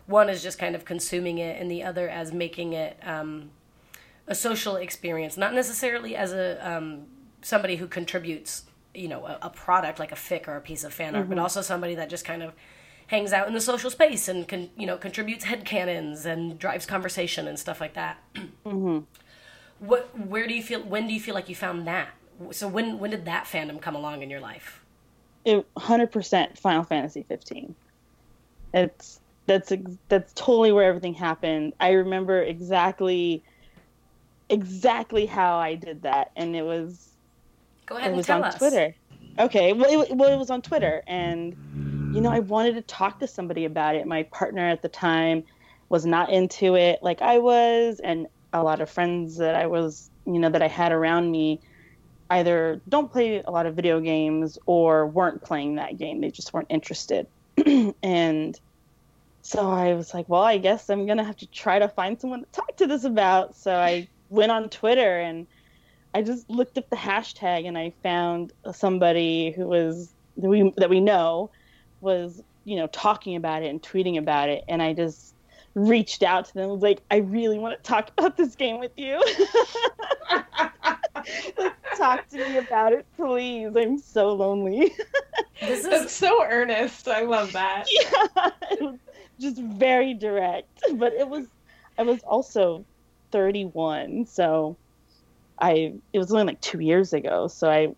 one 0.07 0.29
is 0.29 0.43
just 0.43 0.59
kind 0.59 0.75
of 0.75 0.85
consuming 0.85 1.39
it, 1.39 1.61
and 1.61 1.71
the 1.71 1.85
other 1.85 2.09
as 2.09 2.33
making 2.33 2.73
it 2.73 2.99
um, 3.07 3.51
a 4.27 4.35
social 4.35 4.75
experience, 4.75 5.37
not 5.37 5.55
necessarily 5.55 6.17
as 6.17 6.33
a 6.33 6.59
um, 6.69 7.07
somebody 7.43 7.77
who 7.77 7.87
contributes 7.87 8.65
you 8.99 9.09
know 9.09 9.25
a, 9.27 9.39
a, 9.43 9.51
product 9.51 9.99
like 9.99 10.13
a 10.13 10.17
fic 10.17 10.49
or 10.49 10.57
a 10.57 10.61
piece 10.61 10.85
of 10.85 10.93
fan 10.93 11.15
art, 11.15 11.25
mm-hmm. 11.25 11.35
but 11.35 11.39
also 11.41 11.63
somebody 11.63 11.95
that 11.95 12.11
just 12.11 12.25
kind 12.25 12.43
of 12.43 12.53
hangs 13.09 13.33
out 13.33 13.49
in 13.49 13.55
the 13.55 13.61
social 13.61 13.91
space 13.91 14.29
and 14.29 14.47
can 14.47 14.71
you 14.77 14.87
know 14.87 14.97
contributes 14.97 15.45
head 15.45 15.65
canons 15.65 16.27
and 16.27 16.59
drives 16.59 16.87
conversation 16.87 17.49
and 17.49 17.59
stuff 17.59 17.81
like 17.81 17.95
that. 17.95 18.19
Mm-hmm. 18.65 18.99
What 19.79 20.19
where 20.19 20.47
do 20.47 20.53
you 20.53 20.63
feel 20.63 20.83
when 20.83 21.07
do 21.07 21.15
you 21.15 21.21
feel 21.21 21.35
like 21.35 21.49
you 21.49 21.55
found 21.55 21.87
that? 21.87 22.09
So 22.51 22.69
when 22.69 22.99
when 22.99 23.11
did 23.11 23.25
that 23.25 23.45
fandom 23.45 23.81
come 23.81 23.95
along 23.95 24.23
in 24.23 24.29
your 24.29 24.41
life? 24.41 24.85
It 25.45 25.67
100% 25.75 26.59
Final 26.59 26.83
Fantasy 26.83 27.25
15. 27.27 27.75
It's 28.75 29.21
that's 29.47 29.73
that's 30.09 30.33
totally 30.35 30.73
where 30.73 30.85
everything 30.85 31.15
happened. 31.15 31.73
I 31.81 31.93
remember 31.93 32.43
exactly 32.43 33.43
exactly 34.51 35.27
how 35.27 35.57
I 35.57 35.75
did 35.75 36.03
that 36.03 36.33
and 36.37 36.55
it 36.55 36.63
was 36.63 37.08
Go 37.89 37.97
ahead 37.97 38.13
it 38.13 38.17
was 38.17 38.29
on 38.29 38.45
us. 38.45 38.57
Twitter. 38.57 38.95
Okay, 39.39 39.73
well 39.73 40.03
it, 40.03 40.17
well, 40.17 40.33
it 40.33 40.37
was 40.37 40.51
on 40.51 40.63
Twitter, 40.63 41.03
and 41.07 41.57
you 42.15 42.21
know, 42.21 42.31
I 42.31 42.41
wanted 42.41 42.75
to 42.75 42.83
talk 42.83 43.21
to 43.21 43.27
somebody 43.27 43.65
about 43.65 43.95
it. 43.95 44.07
My 44.07 44.25
partner 44.25 44.69
at 44.69 44.83
the 44.83 44.89
time 44.89 45.45
was 45.89 46.05
not 46.05 46.31
into 46.31 46.75
it 46.75 47.03
like 47.03 47.23
I 47.23 47.39
was, 47.39 48.01
and 48.01 48.27
a 48.53 48.63
lot 48.63 48.81
of 48.81 48.91
friends 48.91 49.37
that 49.39 49.55
I 49.55 49.67
was, 49.67 50.11
you 50.27 50.39
know, 50.39 50.51
that 50.51 50.63
I 50.63 50.69
had 50.69 50.93
around 50.93 51.31
me 51.31 51.61
either 52.31 52.81
don't 52.89 53.11
play 53.11 53.41
a 53.41 53.51
lot 53.51 53.67
of 53.67 53.75
video 53.75 54.01
games 54.01 54.59
or 54.67 55.07
weren't 55.07 55.43
playing 55.43 55.77
that 55.77 55.97
game. 55.97 56.21
They 56.21 56.31
just 56.31 56.53
weren't 56.53 56.69
interested. 56.71 57.27
and 58.03 58.59
so 59.43 59.71
I 59.71 59.95
was 59.95 60.13
like, 60.13 60.29
well, 60.29 60.43
I 60.43 60.59
guess 60.59 60.91
I'm 60.91 61.07
going 61.07 61.19
to 61.19 61.25
have 61.25 61.37
to 61.39 61.47
try 61.47 61.79
to 61.79 61.89
find 61.89 62.21
someone 62.21 62.41
to 62.41 62.47
talk 62.53 62.77
to 62.77 62.87
this 62.87 63.05
about. 63.05 63.57
So 63.57 63.75
I 63.75 64.09
went 64.29 64.53
on 64.53 64.69
Twitter 64.69 65.21
and 65.21 65.47
I 66.15 66.23
just 66.23 66.49
looked 66.49 66.79
up 66.79 66.89
the 66.91 66.97
hashtag 66.97 67.67
and 67.67 67.77
I 67.77 67.93
found 68.03 68.53
somebody 68.73 69.51
who 69.53 69.67
was 69.67 70.13
that 70.37 70.49
we 70.49 70.73
that 70.77 70.91
we 70.91 71.01
know 71.01 71.51
was 72.01 72.43
you 72.65 72.77
know 72.77 72.87
talking 72.89 73.37
about 73.37 73.63
it 73.63 73.67
and 73.67 73.83
tweeting 73.83 74.19
about 74.19 74.49
it, 74.49 74.65
and 74.69 74.83
I 74.83 74.93
just 74.93 75.35
reached 75.75 76.23
out 76.23 76.47
to 76.47 76.55
them 76.55 76.71
was 76.71 76.83
like, 76.83 77.01
I 77.11 77.17
really 77.19 77.59
want 77.59 77.77
to 77.77 77.89
talk 77.89 78.11
about 78.17 78.37
this 78.37 78.55
game 78.55 78.79
with 78.79 78.93
you. 78.97 79.23
like, 81.59 81.75
talk 81.97 82.29
to 82.29 82.37
me 82.37 82.59
about 82.59 82.93
it, 82.93 83.07
please. 83.17 83.71
I'm 83.77 83.99
so 83.99 84.33
lonely. 84.33 84.93
this 85.61 85.85
is 85.87 86.11
so 86.11 86.45
earnest. 86.45 87.09
I 87.09 87.23
love 87.23 87.53
that. 87.53 87.87
Yeah, 88.37 88.51
it 88.73 88.83
was 88.83 88.99
just 89.39 89.61
very 89.61 90.15
direct, 90.15 90.83
but 90.95 91.13
it 91.13 91.29
was. 91.29 91.47
I 91.97 92.03
was 92.03 92.23
also 92.23 92.85
31, 93.33 94.27
so 94.27 94.77
I 95.61 95.95
it 96.13 96.19
was 96.19 96.31
only 96.33 96.45
like 96.45 96.61
two 96.61 96.81
years 96.81 97.13
ago, 97.13 97.49
so 97.49 97.71
I 97.71 97.95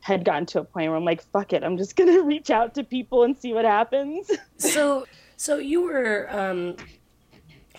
had 0.00 0.24
gotten 0.24 0.46
to 0.46 0.60
a 0.60 0.64
point 0.64 0.88
where 0.88 0.96
I'm 0.96 1.04
like, 1.04 1.22
fuck 1.22 1.52
it, 1.52 1.62
I'm 1.62 1.76
just 1.76 1.96
gonna 1.96 2.22
reach 2.22 2.50
out 2.50 2.74
to 2.74 2.84
people 2.84 3.22
and 3.24 3.36
see 3.36 3.52
what 3.52 3.64
happens. 3.64 4.30
so, 4.56 5.06
so 5.36 5.58
you 5.58 5.82
were 5.82 6.28
um, 6.30 6.76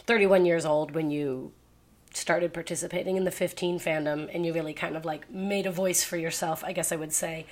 31 0.07 0.45
years 0.45 0.65
old 0.65 0.91
when 0.95 1.11
you 1.11 1.51
started 2.13 2.53
participating 2.53 3.17
in 3.17 3.23
the 3.23 3.31
15 3.31 3.79
fandom, 3.79 4.29
and 4.33 4.45
you 4.45 4.53
really 4.53 4.73
kind 4.73 4.95
of 4.95 5.05
like 5.05 5.29
made 5.31 5.65
a 5.65 5.71
voice 5.71 6.03
for 6.03 6.17
yourself. 6.17 6.63
I 6.63 6.71
guess 6.71 6.91
I 6.91 6.95
would 6.95 7.13
say. 7.13 7.45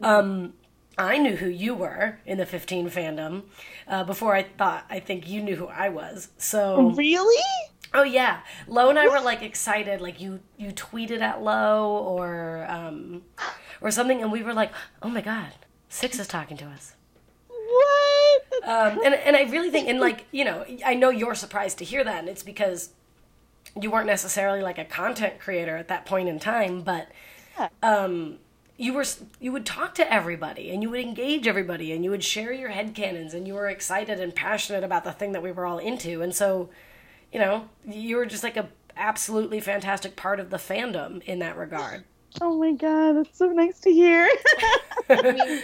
Um, 0.00 0.54
I 0.98 1.16
knew 1.18 1.36
who 1.36 1.48
you 1.48 1.74
were 1.74 2.18
in 2.26 2.38
the 2.38 2.46
15 2.46 2.90
fandom 2.90 3.44
uh, 3.88 4.04
before 4.04 4.34
I 4.34 4.42
thought 4.42 4.84
I 4.90 5.00
think 5.00 5.28
you 5.28 5.42
knew 5.42 5.56
who 5.56 5.66
I 5.66 5.88
was. 5.88 6.28
So 6.36 6.90
really, 6.90 7.42
Oh 7.94 8.02
yeah, 8.02 8.40
Lo 8.66 8.88
and 8.88 8.98
I 8.98 9.08
were 9.08 9.20
like 9.20 9.42
excited. 9.42 10.00
Like 10.00 10.20
you, 10.20 10.40
you 10.56 10.70
tweeted 10.70 11.20
at 11.20 11.42
Lo 11.42 11.98
or 11.98 12.66
um, 12.68 13.22
or 13.80 13.90
something, 13.90 14.22
and 14.22 14.32
we 14.32 14.42
were 14.42 14.54
like, 14.54 14.72
"Oh 15.02 15.08
my 15.08 15.20
god, 15.20 15.52
Six 15.88 16.18
is 16.18 16.26
talking 16.26 16.56
to 16.58 16.66
us." 16.66 16.94
What? 17.48 18.42
Um, 18.64 19.00
and 19.04 19.14
and 19.14 19.36
I 19.36 19.42
really 19.42 19.70
think, 19.70 19.88
and 19.88 20.00
like 20.00 20.24
you 20.30 20.44
know, 20.44 20.64
I 20.84 20.94
know 20.94 21.10
you're 21.10 21.34
surprised 21.34 21.78
to 21.78 21.84
hear 21.84 22.02
that, 22.04 22.20
and 22.20 22.28
it's 22.28 22.42
because 22.42 22.90
you 23.80 23.90
weren't 23.90 24.06
necessarily 24.06 24.62
like 24.62 24.78
a 24.78 24.84
content 24.84 25.38
creator 25.38 25.76
at 25.76 25.88
that 25.88 26.06
point 26.06 26.28
in 26.28 26.38
time, 26.38 26.82
but 26.82 27.08
um, 27.82 28.38
you 28.76 28.92
were 28.92 29.04
you 29.40 29.52
would 29.52 29.66
talk 29.66 29.94
to 29.94 30.12
everybody 30.12 30.70
and 30.70 30.82
you 30.82 30.90
would 30.90 31.00
engage 31.00 31.46
everybody 31.46 31.92
and 31.92 32.04
you 32.04 32.10
would 32.10 32.24
share 32.24 32.52
your 32.52 32.70
head 32.70 32.94
canons 32.94 33.34
and 33.34 33.46
you 33.46 33.54
were 33.54 33.68
excited 33.68 34.18
and 34.18 34.34
passionate 34.34 34.82
about 34.82 35.04
the 35.04 35.12
thing 35.12 35.32
that 35.32 35.42
we 35.42 35.52
were 35.52 35.66
all 35.66 35.78
into, 35.78 36.22
and 36.22 36.34
so 36.34 36.68
you 37.32 37.40
know, 37.40 37.68
you 37.86 38.16
were 38.16 38.26
just 38.26 38.42
like 38.42 38.56
a 38.56 38.68
absolutely 38.96 39.60
fantastic 39.60 40.16
part 40.16 40.38
of 40.38 40.50
the 40.50 40.58
fandom 40.58 41.22
in 41.22 41.38
that 41.40 41.56
regard. 41.56 42.04
Oh 42.40 42.58
my 42.58 42.72
god, 42.72 43.16
that's 43.16 43.38
so 43.38 43.48
nice 43.48 43.80
to 43.80 43.92
hear. 43.92 44.28
I 45.08 45.32
mean, 45.32 45.62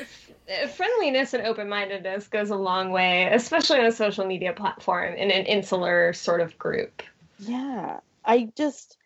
friendliness 0.69 1.35
and 1.35 1.47
open-mindedness 1.47 2.29
goes 2.29 2.51
a 2.51 2.57
long 2.57 2.91
way, 2.91 3.29
especially 3.33 3.79
on 3.81 3.87
a 3.87 3.93
social 3.93 4.27
media 4.27 4.53
platform 4.53 5.15
in 5.15 5.31
an 5.31 5.47
insular 5.47 6.13
sort 6.13 6.41
of 6.41 6.59
group. 6.59 7.03
Yeah, 7.39 8.01
I 8.25 8.51
just 8.57 8.97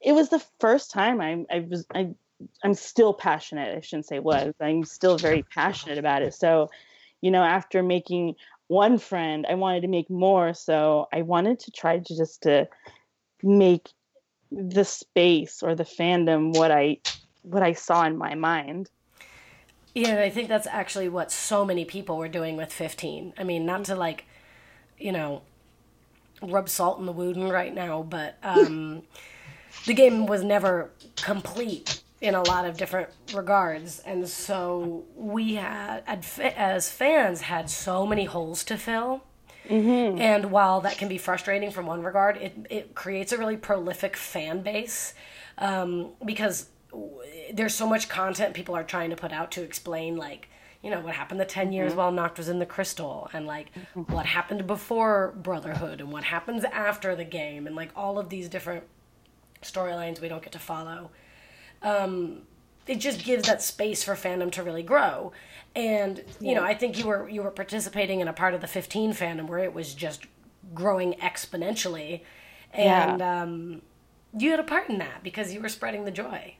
it 0.00 0.12
was 0.12 0.28
the 0.28 0.42
first 0.60 0.90
time 0.90 1.20
I 1.20 1.44
I 1.50 1.60
was 1.60 1.86
I 1.94 2.14
I'm 2.64 2.74
still 2.74 3.12
passionate. 3.12 3.76
I 3.76 3.80
shouldn't 3.80 4.06
say 4.06 4.18
was. 4.18 4.54
I'm 4.60 4.84
still 4.84 5.18
very 5.18 5.42
passionate 5.42 5.98
about 5.98 6.22
it. 6.22 6.34
So, 6.34 6.70
you 7.20 7.30
know, 7.30 7.42
after 7.42 7.82
making 7.82 8.36
one 8.70 8.98
friend 8.98 9.46
i 9.48 9.54
wanted 9.54 9.80
to 9.80 9.88
make 9.88 10.08
more 10.08 10.54
so 10.54 11.08
i 11.12 11.22
wanted 11.22 11.58
to 11.58 11.72
try 11.72 11.98
to 11.98 12.16
just 12.16 12.42
to 12.42 12.68
make 13.42 13.88
the 14.52 14.84
space 14.84 15.60
or 15.60 15.74
the 15.74 15.82
fandom 15.82 16.56
what 16.56 16.70
i 16.70 16.96
what 17.42 17.64
i 17.64 17.72
saw 17.72 18.04
in 18.04 18.16
my 18.16 18.34
mind. 18.36 18.88
Yeah 19.92 20.20
i 20.20 20.30
think 20.30 20.48
that's 20.48 20.68
actually 20.68 21.08
what 21.08 21.32
so 21.32 21.64
many 21.64 21.84
people 21.84 22.16
were 22.16 22.28
doing 22.28 22.56
with 22.56 22.72
15 22.72 23.34
i 23.36 23.42
mean 23.42 23.66
not 23.66 23.84
to 23.86 23.96
like 23.96 24.24
you 24.98 25.10
know 25.10 25.42
rub 26.40 26.68
salt 26.68 27.00
in 27.00 27.06
the 27.06 27.12
wound 27.12 27.50
right 27.50 27.74
now 27.74 28.04
but 28.04 28.38
um 28.44 29.02
the 29.86 29.94
game 29.94 30.26
was 30.26 30.44
never 30.44 30.92
complete 31.16 31.99
in 32.20 32.34
a 32.34 32.42
lot 32.42 32.64
of 32.64 32.76
different 32.76 33.08
regards. 33.34 34.00
And 34.00 34.28
so 34.28 35.04
we 35.16 35.54
had 35.54 36.02
as 36.56 36.90
fans 36.90 37.42
had 37.42 37.70
so 37.70 38.06
many 38.06 38.24
holes 38.24 38.64
to 38.64 38.76
fill. 38.76 39.22
Mm-hmm. 39.68 40.20
and 40.20 40.50
while 40.50 40.80
that 40.80 40.98
can 40.98 41.06
be 41.06 41.18
frustrating 41.18 41.70
from 41.70 41.86
one 41.86 42.02
regard 42.02 42.38
it, 42.38 42.66
it 42.70 42.94
creates 42.94 43.30
a 43.30 43.38
really 43.38 43.56
prolific 43.56 44.16
fan 44.16 44.62
base 44.62 45.14
um, 45.58 46.10
because 46.24 46.70
there's 47.52 47.74
so 47.74 47.86
much 47.86 48.08
content 48.08 48.54
people 48.54 48.74
are 48.74 48.82
trying 48.82 49.10
to 49.10 49.16
put 49.16 49.32
out 49.32 49.52
to 49.52 49.62
explain 49.62 50.16
like 50.16 50.48
you 50.82 50.90
know 50.90 51.00
what 51.00 51.14
happened 51.14 51.38
the 51.38 51.44
10 51.44 51.72
years 51.72 51.94
while 51.94 52.10
Noct 52.10 52.38
was 52.38 52.48
in 52.48 52.58
the 52.58 52.66
crystal 52.66 53.28
and 53.32 53.46
like 53.46 53.70
what 54.08 54.26
happened 54.26 54.66
before 54.66 55.34
brotherhood 55.36 56.00
and 56.00 56.10
what 56.10 56.24
happens 56.24 56.64
after 56.64 57.14
the 57.14 57.24
game 57.24 57.66
and 57.66 57.76
like 57.76 57.90
all 57.94 58.18
of 58.18 58.28
these 58.28 58.48
different 58.48 58.84
storylines 59.62 60.20
we 60.20 60.28
don't 60.28 60.42
get 60.42 60.52
to 60.52 60.58
follow 60.58 61.10
um, 61.82 62.42
it 62.86 62.96
just 62.96 63.24
gives 63.24 63.46
that 63.46 63.62
space 63.62 64.02
for 64.02 64.14
fandom 64.14 64.50
to 64.52 64.62
really 64.62 64.82
grow 64.82 65.32
and 65.76 66.24
you 66.40 66.54
know 66.54 66.64
i 66.64 66.74
think 66.74 66.98
you 66.98 67.06
were 67.06 67.28
you 67.28 67.42
were 67.42 67.50
participating 67.50 68.20
in 68.20 68.26
a 68.26 68.32
part 68.32 68.54
of 68.54 68.60
the 68.60 68.66
15 68.66 69.12
fandom 69.12 69.46
where 69.46 69.60
it 69.60 69.72
was 69.72 69.94
just 69.94 70.26
growing 70.74 71.14
exponentially 71.14 72.22
and 72.72 73.22
um, 73.22 73.82
you 74.36 74.50
had 74.50 74.60
a 74.60 74.64
part 74.64 74.88
in 74.88 74.98
that 74.98 75.22
because 75.22 75.52
you 75.54 75.60
were 75.60 75.68
spreading 75.68 76.04
the 76.04 76.10
joy 76.10 76.54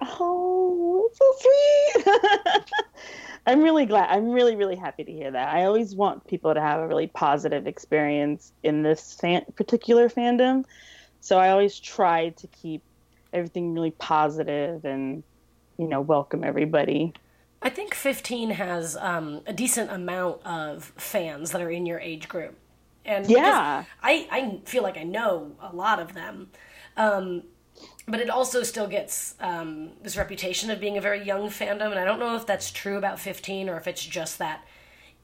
Oh, 0.00 1.08
so 1.14 2.04
sweet. 2.04 2.72
I'm 3.46 3.62
really 3.62 3.86
glad. 3.86 4.10
I'm 4.10 4.28
really, 4.30 4.56
really 4.56 4.76
happy 4.76 5.04
to 5.04 5.12
hear 5.12 5.30
that. 5.30 5.54
I 5.54 5.64
always 5.64 5.94
want 5.94 6.26
people 6.26 6.52
to 6.52 6.60
have 6.60 6.80
a 6.80 6.86
really 6.86 7.06
positive 7.06 7.66
experience 7.66 8.52
in 8.62 8.82
this 8.82 9.14
fan- 9.14 9.46
particular 9.56 10.08
fandom. 10.08 10.64
So 11.20 11.38
I 11.38 11.50
always 11.50 11.78
try 11.78 12.30
to 12.30 12.46
keep 12.48 12.82
everything 13.32 13.74
really 13.74 13.90
positive 13.90 14.84
and, 14.84 15.22
you 15.78 15.88
know, 15.88 16.00
welcome 16.00 16.44
everybody. 16.44 17.12
I 17.62 17.70
think 17.70 17.94
15 17.94 18.50
has 18.50 18.96
um, 18.96 19.40
a 19.46 19.52
decent 19.52 19.90
amount 19.90 20.44
of 20.44 20.92
fans 20.96 21.50
that 21.50 21.62
are 21.62 21.70
in 21.70 21.86
your 21.86 21.98
age 21.98 22.28
group. 22.28 22.56
And 23.04 23.28
Yeah. 23.28 23.84
I, 24.02 24.28
I 24.30 24.60
feel 24.64 24.82
like 24.82 24.96
I 24.96 25.04
know 25.04 25.52
a 25.60 25.74
lot 25.74 26.00
of 26.00 26.14
them. 26.14 26.50
Um, 26.96 27.44
but 28.08 28.20
it 28.20 28.30
also 28.30 28.62
still 28.62 28.86
gets 28.86 29.34
um, 29.40 29.90
this 30.02 30.16
reputation 30.16 30.70
of 30.70 30.80
being 30.80 30.96
a 30.96 31.00
very 31.00 31.24
young 31.24 31.48
fandom. 31.48 31.90
And 31.90 31.98
I 31.98 32.04
don't 32.04 32.18
know 32.18 32.36
if 32.36 32.46
that's 32.46 32.70
true 32.70 32.96
about 32.96 33.18
15 33.18 33.68
or 33.68 33.76
if 33.76 33.86
it's 33.86 34.04
just 34.04 34.38
that 34.38 34.64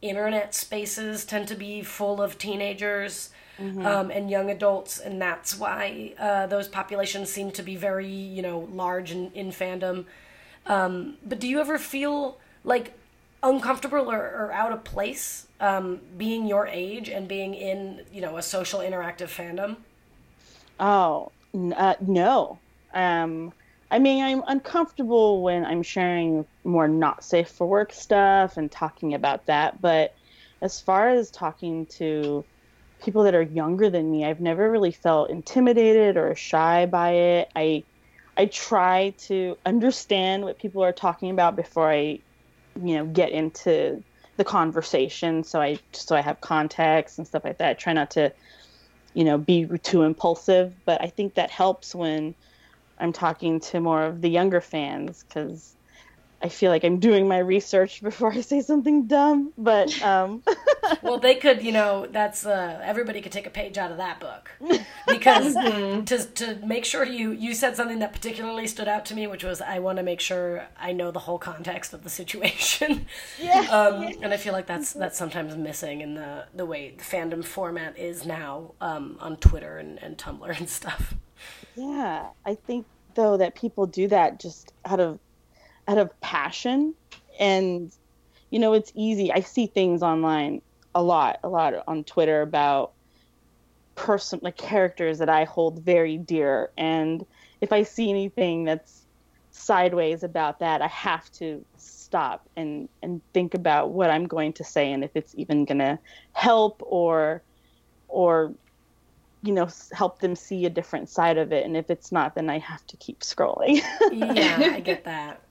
internet 0.01 0.55
spaces 0.55 1.25
tend 1.25 1.49
to 1.49 1.55
be 1.55 1.83
full 1.83 2.21
of 2.21 2.39
teenagers 2.39 3.31
um, 3.59 4.11
and 4.11 4.31
young 4.31 4.51
adults. 4.51 4.99
And 4.99 5.21
that's 5.21 5.59
why 5.59 6.15
uh, 6.19 6.47
those 6.47 6.69
populations 6.69 7.31
seem 7.31 7.51
to 7.53 7.63
be 7.63 7.77
very, 7.77 8.09
you 8.09 8.43
know, 8.43 8.69
large 8.73 9.13
in, 9.13 9.33
in 9.33 9.51
fandom. 9.51 10.07
Um, 10.67 11.17
but 11.25 11.39
do 11.41 11.49
you 11.49 11.61
ever 11.61 11.79
feel 11.79 12.39
like 12.65 12.99
uncomfortable 13.43 14.11
or, 14.11 14.19
or 14.19 14.53
out 14.53 14.73
of 14.73 14.85
place 14.85 15.49
um, 15.61 16.01
being 16.17 16.47
your 16.47 16.67
age 16.69 17.09
and 17.09 17.27
being 17.29 17.55
in, 17.55 18.03
you 18.13 18.21
know, 18.21 18.37
a 18.37 18.43
social 18.43 18.81
interactive 18.81 19.29
fandom? 19.29 19.77
Oh, 20.79 21.33
n- 21.55 21.73
uh, 21.73 21.97
no. 22.01 22.61
Um, 22.95 23.53
I 23.91 23.99
mean, 23.99 24.23
I'm 24.25 24.43
uncomfortable 24.47 25.43
when 25.43 25.65
I'm 25.65 25.83
sharing 25.83 26.47
more 26.65 26.89
not 26.89 27.25
safe 27.25 27.49
for 27.51 27.67
work 27.67 27.93
stuff 27.93 28.57
and 28.57 28.71
talking 28.71 29.15
about 29.15 29.47
that. 29.47 29.81
But 29.81 30.15
as 30.63 30.81
far 30.81 31.11
as 31.11 31.31
talking 31.31 31.87
to 31.99 32.47
people 33.05 33.25
that 33.25 33.35
are 33.35 33.43
younger 33.43 33.91
than 33.91 34.11
me, 34.11 34.25
I've 34.25 34.41
never 34.41 34.71
really 34.71 34.93
felt 34.93 35.31
intimidated 35.31 36.17
or 36.17 36.35
shy 36.35 36.87
by 36.87 37.11
it. 37.13 37.49
I 37.57 37.85
I 38.37 38.47
try 38.47 39.15
to 39.27 39.57
understand 39.67 40.45
what 40.45 40.59
people 40.59 40.83
are 40.83 40.93
talking 40.93 41.31
about 41.31 41.55
before 41.55 41.91
I, 41.91 42.19
you 42.83 42.97
know, 42.97 43.07
get 43.07 43.31
into 43.31 44.03
the 44.37 44.45
conversation. 44.45 45.45
So 45.45 45.61
I 45.61 45.79
so 45.93 46.17
I 46.17 46.21
have 46.21 46.41
context 46.41 47.19
and 47.19 47.27
stuff 47.27 47.45
like 47.45 47.59
that. 47.59 47.71
I 47.71 47.75
try 47.75 47.93
not 47.93 48.11
to 48.13 48.33
you 49.15 49.25
know 49.25 49.39
be 49.39 49.67
too 49.83 50.03
impulsive 50.03 50.75
but 50.85 51.01
i 51.03 51.07
think 51.07 51.35
that 51.35 51.51
helps 51.51 51.95
when 51.95 52.35
i'm 52.99 53.13
talking 53.13 53.61
to 53.61 53.81
more 53.81 54.05
of 54.05 54.21
the 54.21 54.31
younger 54.31 54.61
fans 54.61 55.25
because 55.29 55.77
i 56.43 56.49
feel 56.49 56.71
like 56.71 56.85
i'm 56.85 56.99
doing 56.99 57.29
my 57.29 57.39
research 57.39 58.03
before 58.09 58.33
i 58.33 58.41
say 58.41 58.61
something 58.61 59.07
dumb 59.07 59.53
but 59.57 60.01
um 60.13 60.43
Well, 61.01 61.19
they 61.19 61.37
could, 61.37 61.63
you 61.63 61.71
know, 61.73 62.07
that's 62.11 62.45
uh, 62.45 62.81
everybody 62.83 63.21
could 63.21 63.31
take 63.33 63.47
a 63.47 63.51
page 63.51 63.79
out 63.79 63.91
of 63.93 63.99
that 63.99 64.19
book. 64.21 64.51
Because 65.07 65.55
to 65.55 66.19
to 66.35 66.67
make 66.67 66.85
sure 66.85 67.05
you 67.05 67.31
you 67.33 67.55
said 67.55 67.77
something 67.77 68.01
that 68.01 68.13
particularly 68.13 68.67
stood 68.67 68.89
out 68.89 69.05
to 69.07 69.15
me, 69.15 69.27
which 69.27 69.45
was 69.45 69.61
I 69.61 69.79
want 69.79 69.99
to 69.99 70.03
make 70.03 70.21
sure 70.21 70.67
I 70.79 70.93
know 70.93 71.11
the 71.13 71.21
whole 71.21 71.39
context 71.39 71.93
of 71.95 72.03
the 72.03 72.11
situation. 72.11 73.07
yeah 73.41 73.61
um, 73.71 74.03
and 74.23 74.33
I 74.33 74.37
feel 74.37 74.53
like 74.53 74.67
that's 74.67 74.93
that's 74.93 75.17
sometimes 75.17 75.57
missing 75.57 76.01
in 76.01 76.15
the 76.15 76.47
the 76.55 76.67
way 76.67 76.95
the 76.97 77.05
fandom 77.05 77.45
format 77.45 77.97
is 77.99 78.27
now 78.27 78.73
um, 78.81 79.17
on 79.21 79.37
Twitter 79.37 79.79
and, 79.79 80.03
and 80.03 80.19
Tumblr 80.19 80.59
and 80.59 80.69
stuff. 80.69 81.15
yeah 81.77 82.27
i 82.47 82.55
think 82.55 82.87
though 83.15 83.37
that 83.37 83.55
people 83.55 83.87
do 83.87 84.07
that 84.09 84.39
just 84.41 84.73
out 84.85 85.01
of 85.01 85.19
out 85.89 85.99
of 85.99 86.19
passion. 86.21 86.95
And 87.39 87.93
you 88.51 88.59
know 88.59 88.73
it's 88.73 88.93
easy. 88.95 89.33
I 89.33 89.41
see 89.41 89.67
things 89.67 90.03
online 90.03 90.63
a 90.95 91.03
lot 91.03 91.41
a 91.43 91.49
lot 91.49 91.73
on 91.89 92.05
twitter 92.05 92.43
about 92.43 92.93
person 93.95 94.39
like 94.43 94.59
characters 94.59 95.19
that 95.19 95.29
i 95.29 95.45
hold 95.45 95.83
very 95.83 96.19
dear. 96.19 96.71
And 96.77 97.25
if 97.61 97.73
i 97.73 97.83
see 97.83 98.11
anything 98.11 98.65
that's 98.65 99.03
sideways 99.55 100.23
about 100.23 100.61
that 100.61 100.81
i 100.81 100.87
have 100.87 101.31
to 101.31 101.63
stop 101.77 102.49
and 102.57 102.89
and 103.03 103.21
think 103.35 103.53
about 103.53 103.91
what 103.91 104.09
i'm 104.09 104.27
going 104.27 104.51
to 104.51 104.65
say 104.65 104.91
and 104.91 105.05
if 105.05 105.11
it's 105.15 105.35
even 105.37 105.67
going 105.67 105.79
to 105.79 105.99
help 106.33 106.83
or 106.87 107.43
or 108.09 108.55
you 109.43 109.53
know 109.53 109.69
help 109.93 110.21
them 110.21 110.37
see 110.37 110.65
a 110.67 110.71
different 110.71 111.09
side 111.09 111.37
of 111.37 111.53
it. 111.53 111.65
And 111.65 111.77
if 111.77 111.91
it's 111.91 112.13
not 112.13 112.35
then 112.35 112.49
i 112.49 112.59
have 112.59 112.87
to 112.87 112.97
keep 112.97 113.21
scrolling. 113.21 113.83
Yeah, 114.13 114.71
I 114.73 114.81
get 114.81 115.05
that. 115.05 115.43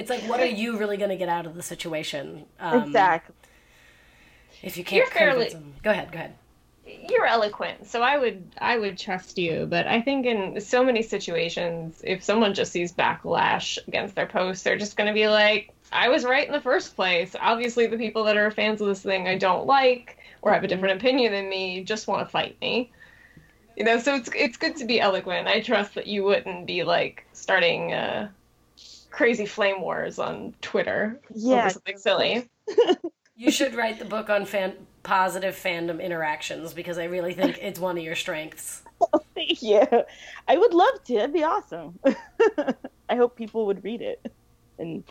It's 0.00 0.10
like, 0.10 0.22
what 0.22 0.40
are 0.40 0.46
you 0.46 0.78
really 0.78 0.96
going 0.96 1.10
to 1.10 1.16
get 1.16 1.28
out 1.28 1.46
of 1.46 1.54
the 1.54 1.62
situation? 1.62 2.46
Um, 2.58 2.84
exactly 2.84 3.34
If 4.62 4.76
you 4.76 4.84
can't 4.84 4.98
You're 4.98 5.06
fairly- 5.10 5.48
them. 5.50 5.74
Go 5.82 5.90
ahead, 5.90 6.10
go 6.12 6.18
ahead. 6.18 6.34
you're 7.08 7.26
eloquent 7.26 7.86
so 7.86 8.02
i 8.02 8.18
would 8.18 8.42
i 8.58 8.76
would 8.76 8.98
trust 8.98 9.38
you 9.38 9.64
but 9.70 9.86
i 9.86 10.00
think 10.00 10.26
in 10.26 10.60
so 10.60 10.82
many 10.82 11.02
situations 11.02 12.00
if 12.04 12.24
someone 12.24 12.52
just 12.52 12.72
sees 12.72 12.92
backlash 12.92 13.78
against 13.86 14.16
their 14.16 14.26
post 14.26 14.64
they're 14.64 14.76
just 14.78 14.96
going 14.96 15.06
to 15.06 15.12
be 15.14 15.28
like 15.28 15.72
i 15.92 16.08
was 16.08 16.24
right 16.24 16.46
in 16.48 16.52
the 16.52 16.60
first 16.60 16.96
place 16.96 17.36
obviously 17.40 17.86
the 17.86 17.96
people 17.96 18.24
that 18.24 18.36
are 18.36 18.50
fans 18.50 18.80
of 18.80 18.88
this 18.88 19.02
thing 19.02 19.28
i 19.28 19.38
don't 19.38 19.66
like 19.66 20.18
or 20.42 20.52
have 20.52 20.64
a 20.64 20.68
different 20.68 20.96
opinion 20.98 21.30
than 21.32 21.48
me 21.48 21.84
just 21.84 22.08
want 22.08 22.26
to 22.26 22.30
fight 22.32 22.56
me 22.60 22.90
you 23.76 23.84
know 23.84 24.00
so 24.00 24.16
it's 24.16 24.30
it's 24.34 24.56
good 24.56 24.74
to 24.74 24.84
be 24.84 24.98
eloquent 25.00 25.46
i 25.46 25.60
trust 25.60 25.94
that 25.94 26.08
you 26.08 26.24
wouldn't 26.24 26.66
be 26.66 26.82
like 26.82 27.24
starting 27.32 27.92
uh 27.92 28.28
crazy 29.10 29.46
flame 29.46 29.80
wars 29.80 30.18
on 30.18 30.54
twitter. 30.62 31.20
Yeah. 31.34 31.68
something 31.68 31.98
silly? 31.98 32.48
You 33.40 33.50
should 33.50 33.74
write 33.74 33.98
the 33.98 34.04
book 34.04 34.28
on 34.28 34.44
fan- 34.44 34.76
positive 35.02 35.54
fandom 35.54 35.98
interactions 35.98 36.74
because 36.74 36.98
I 36.98 37.04
really 37.04 37.32
think 37.32 37.56
it's 37.62 37.80
one 37.80 37.96
of 37.96 38.04
your 38.04 38.14
strengths. 38.14 38.82
Oh, 39.14 39.22
thank 39.34 39.62
you. 39.62 39.80
I 40.46 40.58
would 40.58 40.74
love 40.74 41.02
to. 41.04 41.14
It'd 41.14 41.32
be 41.32 41.42
awesome. 41.42 41.98
I 43.08 43.16
hope 43.16 43.34
people 43.34 43.64
would 43.64 43.82
read 43.82 44.02
it 44.02 44.30
and 44.78 45.02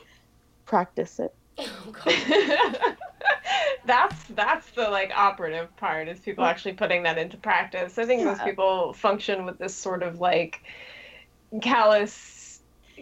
practice 0.67 1.19
it. 1.19 1.33
That's 3.85 4.23
that's 4.35 4.69
the 4.71 4.91
like 4.91 5.11
operative 5.15 5.75
part 5.77 6.07
is 6.07 6.19
people 6.19 6.43
actually 6.43 6.73
putting 6.73 7.01
that 7.03 7.17
into 7.17 7.37
practice. 7.37 7.97
I 7.97 8.05
think 8.05 8.23
most 8.23 8.43
people 8.43 8.93
function 8.93 9.43
with 9.43 9.57
this 9.57 9.73
sort 9.73 10.03
of 10.03 10.19
like 10.19 10.61
callous, 11.63 12.13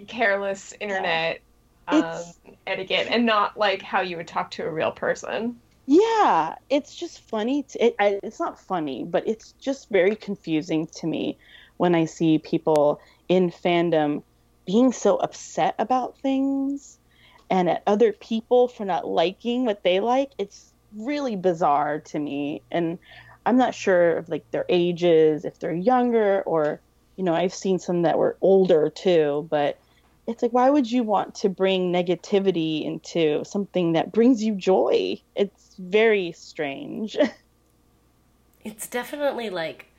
careless 0.05 0.73
internet 0.79 1.41
um, 1.88 2.23
etiquette, 2.65 3.07
and 3.10 3.25
not 3.25 3.57
like 3.57 3.81
how 3.81 4.01
you 4.01 4.17
would 4.17 4.27
talk 4.27 4.51
to 4.51 4.65
a 4.65 4.71
real 4.71 4.91
person. 4.91 5.60
Yeah, 5.86 6.55
it's 6.69 6.93
just 6.93 7.21
funny. 7.21 7.63
To, 7.63 7.86
it, 7.86 7.95
I, 7.97 8.19
it's 8.21 8.39
not 8.41 8.60
funny, 8.60 9.05
but 9.05 9.25
it's 9.25 9.53
just 9.53 9.89
very 9.89 10.17
confusing 10.17 10.88
to 10.95 11.07
me 11.07 11.38
when 11.77 11.95
I 11.95 12.05
see 12.05 12.39
people 12.39 12.99
in 13.29 13.51
fandom 13.51 14.23
being 14.65 14.91
so 14.91 15.15
upset 15.15 15.75
about 15.79 16.17
things 16.17 16.99
and 17.49 17.69
at 17.69 17.83
other 17.88 18.12
people 18.12 18.67
for 18.67 18.83
not 18.83 19.07
liking 19.07 19.63
what 19.63 19.83
they 19.83 20.01
like. 20.01 20.31
It's 20.38 20.73
really 20.93 21.38
bizarre 21.38 21.99
to 21.99 22.19
me, 22.19 22.63
and 22.69 22.99
I'm 23.45 23.55
not 23.55 23.73
sure 23.73 24.17
of 24.17 24.27
like 24.27 24.51
their 24.51 24.65
ages, 24.67 25.45
if 25.45 25.57
they're 25.60 25.73
younger, 25.73 26.41
or 26.41 26.81
you 27.15 27.23
know, 27.23 27.33
I've 27.33 27.53
seen 27.53 27.79
some 27.79 28.01
that 28.01 28.17
were 28.17 28.38
older 28.41 28.89
too, 28.89 29.47
but. 29.49 29.79
It's 30.28 30.42
like, 30.42 30.52
why 30.52 30.70
would 30.70 30.92
you 30.92 31.04
want 31.04 31.36
to 31.36 31.50
bring 31.50 31.92
negativity 31.92 32.86
into 32.86 33.46
something 33.46 33.94
that 33.94 34.12
brings 34.12 34.44
you 34.44 34.56
joy? 34.56 35.22
It's 35.36 35.76
very 35.80 36.34
strange. 36.34 37.18
It's 38.63 38.86
definitely 38.86 39.50
like, 39.50 39.94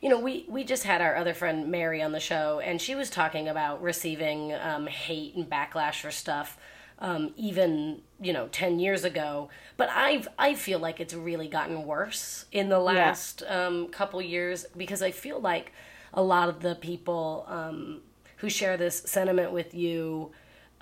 you 0.00 0.08
know, 0.08 0.20
we, 0.20 0.46
we 0.48 0.62
just 0.62 0.84
had 0.84 1.00
our 1.00 1.16
other 1.16 1.34
friend 1.34 1.68
Mary 1.72 2.00
on 2.00 2.12
the 2.12 2.20
show, 2.20 2.60
and 2.60 2.80
she 2.80 2.94
was 2.94 3.10
talking 3.10 3.48
about 3.48 3.82
receiving 3.82 4.54
um, 4.54 4.86
hate 4.86 5.34
and 5.34 5.50
backlash 5.50 6.00
for 6.00 6.12
stuff. 6.12 6.56
Um, 7.00 7.34
even 7.36 8.02
you 8.20 8.32
know 8.32 8.46
10 8.52 8.78
years 8.78 9.02
ago 9.02 9.48
but 9.76 9.88
i've 9.88 10.28
i 10.38 10.54
feel 10.54 10.78
like 10.78 11.00
it's 11.00 11.14
really 11.14 11.48
gotten 11.48 11.84
worse 11.84 12.44
in 12.52 12.68
the 12.68 12.78
last 12.78 13.42
um, 13.48 13.88
couple 13.88 14.22
years 14.22 14.66
because 14.76 15.02
i 15.02 15.10
feel 15.10 15.40
like 15.40 15.72
a 16.14 16.22
lot 16.22 16.48
of 16.48 16.60
the 16.60 16.76
people 16.76 17.44
um, 17.48 18.02
who 18.42 18.50
share 18.50 18.76
this 18.76 18.98
sentiment 19.06 19.52
with 19.52 19.74
you 19.74 20.32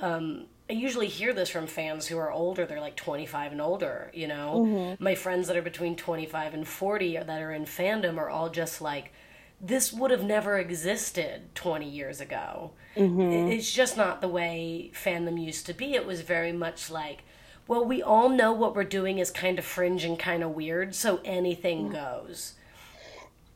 um, 0.00 0.46
I 0.68 0.74
usually 0.74 1.08
hear 1.08 1.32
this 1.34 1.50
from 1.50 1.66
fans 1.66 2.06
who 2.06 2.18
are 2.18 2.32
older. 2.32 2.64
They're 2.66 2.80
like 2.80 2.96
25 2.96 3.52
and 3.52 3.60
older, 3.60 4.10
you 4.14 4.28
know? 4.28 4.60
My 5.00 5.16
friends 5.16 5.48
that 5.48 5.56
are 5.56 5.62
between 5.62 5.96
25 5.96 6.54
and 6.54 6.66
40 6.68 7.18
that 7.18 7.42
are 7.42 7.52
in 7.52 7.64
fandom 7.64 8.18
are 8.18 8.30
all 8.30 8.50
just 8.50 8.80
like, 8.80 9.12
this 9.60 9.92
would 9.92 10.10
have 10.12 10.24
never 10.24 10.58
existed 10.58 11.54
20 11.56 11.88
years 11.88 12.20
ago. 12.20 12.72
It's 13.52 13.72
just 13.72 13.96
not 13.96 14.20
the 14.22 14.28
way 14.28 14.92
fandom 14.94 15.42
used 15.42 15.66
to 15.66 15.74
be. 15.74 15.94
It 15.94 16.06
was 16.06 16.22
very 16.22 16.52
much 16.52 16.90
like, 16.90 17.24
well, 17.68 17.84
we 17.84 18.02
all 18.02 18.28
know 18.28 18.52
what 18.52 18.74
we're 18.74 18.84
doing 18.84 19.18
is 19.18 19.30
kind 19.30 19.58
of 19.58 19.64
fringe 19.64 20.04
and 20.04 20.18
kind 20.18 20.42
of 20.42 20.50
weird, 20.50 20.94
so 20.94 21.20
anything 21.24 21.90
goes. 21.90 22.54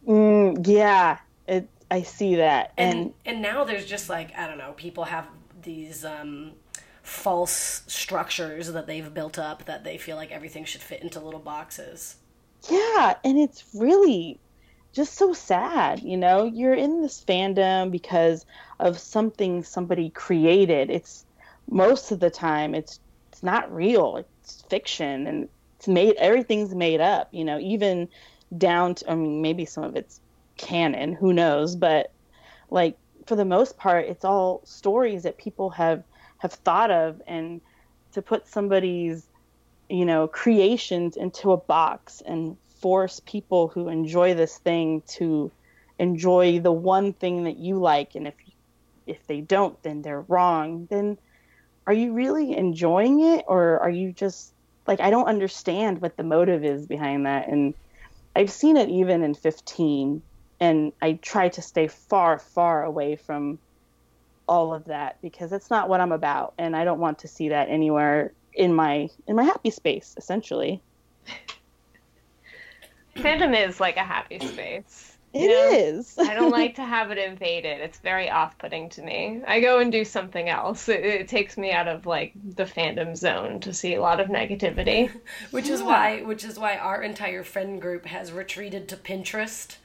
Mm, 0.06 0.66
yeah, 0.66 1.18
it. 1.48 1.68
I 1.94 2.02
see 2.02 2.34
that, 2.34 2.72
and, 2.76 2.98
and 2.98 3.14
and 3.24 3.40
now 3.42 3.62
there's 3.62 3.86
just 3.86 4.08
like 4.08 4.36
I 4.36 4.48
don't 4.48 4.58
know, 4.58 4.72
people 4.72 5.04
have 5.04 5.28
these 5.62 6.04
um, 6.04 6.54
false 7.04 7.84
structures 7.86 8.72
that 8.72 8.88
they've 8.88 9.14
built 9.14 9.38
up 9.38 9.66
that 9.66 9.84
they 9.84 9.96
feel 9.96 10.16
like 10.16 10.32
everything 10.32 10.64
should 10.64 10.80
fit 10.80 11.02
into 11.02 11.20
little 11.20 11.38
boxes. 11.38 12.16
yeah, 12.68 13.14
and 13.22 13.38
it's 13.38 13.62
really 13.74 14.40
just 14.92 15.14
so 15.14 15.32
sad. 15.32 16.00
You 16.02 16.16
know, 16.16 16.46
you're 16.46 16.74
in 16.74 17.00
this 17.00 17.24
fandom 17.24 17.92
because 17.92 18.44
of 18.80 18.98
something 18.98 19.62
somebody 19.62 20.10
created. 20.10 20.90
It's 20.90 21.24
most 21.70 22.10
of 22.10 22.18
the 22.18 22.30
time 22.30 22.74
it's 22.74 22.98
it's 23.30 23.44
not 23.44 23.72
real. 23.72 24.16
It's 24.16 24.62
fiction, 24.62 25.28
and 25.28 25.48
it's 25.76 25.86
made. 25.86 26.16
Everything's 26.16 26.74
made 26.74 27.00
up. 27.00 27.28
You 27.30 27.44
know, 27.44 27.60
even 27.60 28.08
down 28.58 28.96
to. 28.96 29.12
I 29.12 29.14
mean, 29.14 29.40
maybe 29.42 29.64
some 29.64 29.84
of 29.84 29.94
it's 29.94 30.20
canon. 30.56 31.12
Who 31.14 31.32
knows? 31.32 31.76
But 31.76 32.12
like 32.70 32.96
for 33.26 33.36
the 33.36 33.44
most 33.44 33.76
part, 33.76 34.06
it's 34.06 34.24
all 34.24 34.60
stories 34.64 35.22
that 35.22 35.38
people 35.38 35.70
have 35.70 36.02
have 36.38 36.52
thought 36.52 36.90
of, 36.90 37.22
and 37.26 37.60
to 38.12 38.22
put 38.22 38.46
somebody's 38.46 39.26
you 39.88 40.04
know 40.04 40.26
creations 40.26 41.16
into 41.16 41.52
a 41.52 41.56
box 41.56 42.22
and 42.24 42.56
force 42.80 43.20
people 43.24 43.68
who 43.68 43.88
enjoy 43.88 44.34
this 44.34 44.58
thing 44.58 45.02
to 45.06 45.50
enjoy 45.98 46.58
the 46.58 46.72
one 46.72 47.12
thing 47.12 47.44
that 47.44 47.56
you 47.56 47.78
like 47.78 48.14
and 48.14 48.26
if 48.26 48.34
if 49.06 49.26
they 49.26 49.40
don't 49.40 49.80
then 49.82 50.02
they're 50.02 50.22
wrong 50.22 50.86
then 50.90 51.16
are 51.86 51.92
you 51.92 52.12
really 52.12 52.56
enjoying 52.56 53.20
it 53.20 53.44
or 53.46 53.78
are 53.80 53.90
you 53.90 54.12
just 54.12 54.52
like 54.86 55.00
I 55.00 55.10
don't 55.10 55.26
understand 55.26 56.00
what 56.00 56.16
the 56.16 56.24
motive 56.24 56.64
is 56.64 56.86
behind 56.86 57.26
that 57.26 57.48
and 57.48 57.74
I've 58.34 58.50
seen 58.50 58.76
it 58.76 58.88
even 58.88 59.22
in 59.22 59.34
15 59.34 60.22
and 60.60 60.92
I 61.02 61.14
try 61.14 61.48
to 61.50 61.62
stay 61.62 61.88
far 61.88 62.38
far 62.38 62.84
away 62.84 63.16
from 63.16 63.58
all 64.46 64.74
of 64.74 64.84
that 64.86 65.20
because 65.22 65.50
that's 65.50 65.70
not 65.70 65.88
what 65.88 66.00
I'm 66.00 66.12
about 66.12 66.54
and 66.58 66.76
I 66.76 66.84
don't 66.84 67.00
want 67.00 67.18
to 67.20 67.28
see 67.28 67.48
that 67.48 67.68
anywhere 67.68 68.32
in 68.52 68.74
my 68.74 69.08
in 69.26 69.36
my 69.36 69.44
happy 69.44 69.70
space 69.70 70.14
essentially 70.16 70.82
Fandom 73.16 73.68
is 73.68 73.80
like 73.80 73.96
a 73.96 74.04
happy 74.04 74.38
space. 74.40 75.16
It 75.32 75.42
you 75.42 75.48
know? 75.48 75.98
is. 75.98 76.16
I 76.18 76.34
don't 76.34 76.50
like 76.50 76.76
to 76.76 76.84
have 76.84 77.10
it 77.10 77.18
invaded. 77.18 77.80
It's 77.80 77.98
very 77.98 78.30
off-putting 78.30 78.88
to 78.90 79.02
me. 79.02 79.42
I 79.46 79.60
go 79.60 79.80
and 79.80 79.90
do 79.90 80.04
something 80.04 80.48
else. 80.48 80.88
It, 80.88 81.04
it 81.04 81.28
takes 81.28 81.56
me 81.56 81.72
out 81.72 81.88
of 81.88 82.06
like 82.06 82.32
the 82.54 82.64
fandom 82.64 83.16
zone 83.16 83.60
to 83.60 83.72
see 83.72 83.94
a 83.94 84.00
lot 84.00 84.20
of 84.20 84.28
negativity. 84.28 85.10
Which 85.50 85.68
is 85.68 85.82
why 85.82 86.22
which 86.22 86.44
is 86.44 86.58
why 86.58 86.76
our 86.76 87.02
entire 87.02 87.42
friend 87.42 87.80
group 87.80 88.06
has 88.06 88.32
retreated 88.32 88.88
to 88.88 88.96
Pinterest. 88.96 89.76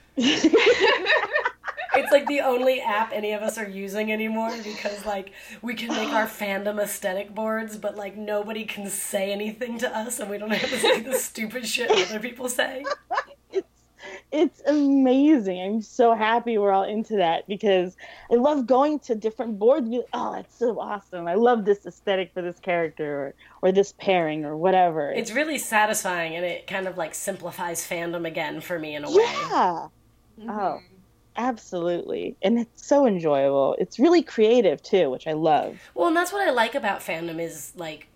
It's 1.96 2.12
like 2.12 2.28
the 2.28 2.42
only 2.42 2.82
app 2.82 3.12
any 3.12 3.34
of 3.34 3.42
us 3.42 3.58
are 3.58 3.68
using 3.68 4.12
anymore 4.12 4.52
because 4.64 5.06
like 5.06 5.32
we 5.62 5.74
can 5.74 5.90
make 5.90 6.10
our 6.10 6.28
fandom 6.28 6.80
aesthetic 6.80 7.34
boards, 7.34 7.78
but 7.78 7.96
like 7.96 8.16
nobody 8.16 8.64
can 8.64 8.90
say 8.90 9.32
anything 9.32 9.80
to 9.80 9.96
us 9.96 10.20
and 10.20 10.30
we 10.30 10.38
don't 10.38 10.52
have 10.52 10.70
to 10.70 10.78
say 10.78 11.02
the 11.02 11.16
stupid 11.16 11.68
shit 11.68 11.90
other 11.92 12.20
people 12.20 12.48
say. 12.48 12.86
it's 13.52 13.68
it's 14.32 14.62
amazing. 14.68 15.62
I'm 15.62 15.82
so 15.82 16.14
happy 16.14 16.58
we're 16.58 16.72
all 16.72 16.84
into 16.84 17.18
that 17.18 17.48
because 17.48 17.98
I 18.32 18.36
love 18.36 18.68
going 18.68 19.00
to 19.02 19.16
different 19.16 19.60
boards. 19.60 19.82
And 19.82 19.92
be 19.92 19.98
like, 19.98 20.08
oh, 20.14 20.34
that's 20.36 20.56
so 20.56 20.80
awesome! 20.80 21.28
I 21.28 21.34
love 21.34 21.66
this 21.66 21.86
aesthetic 21.86 22.34
for 22.34 22.42
this 22.42 22.60
character 22.60 23.36
or, 23.62 23.70
or 23.70 23.72
this 23.72 23.94
pairing 23.98 24.46
or 24.46 24.56
whatever. 24.56 25.12
It's 25.12 25.32
really 25.32 25.58
satisfying 25.58 26.36
and 26.36 26.46
it 26.46 26.68
kind 26.68 26.88
of 26.88 26.98
like 26.98 27.16
simplifies 27.16 27.86
fandom 27.88 28.28
again 28.28 28.62
for 28.62 28.78
me 28.78 28.96
in 28.96 29.04
a 29.04 29.10
way. 29.10 29.24
yeah. 29.24 29.88
Oh, 30.48 30.84
absolutely, 31.36 32.38
and 32.42 32.60
it's 32.60 32.88
so 32.88 33.06
enjoyable. 33.06 33.76
It's 33.80 34.00
really 34.00 34.24
creative 34.24 34.82
too, 34.82 35.10
which 35.10 35.28
I 35.28 35.34
love. 35.34 35.92
Well, 35.94 36.08
and 36.08 36.18
that's 36.18 36.32
what 36.34 36.48
I 36.48 36.52
like 36.52 36.76
about 36.76 37.02
fandom 37.02 37.40
is 37.40 37.74
like 37.76 38.08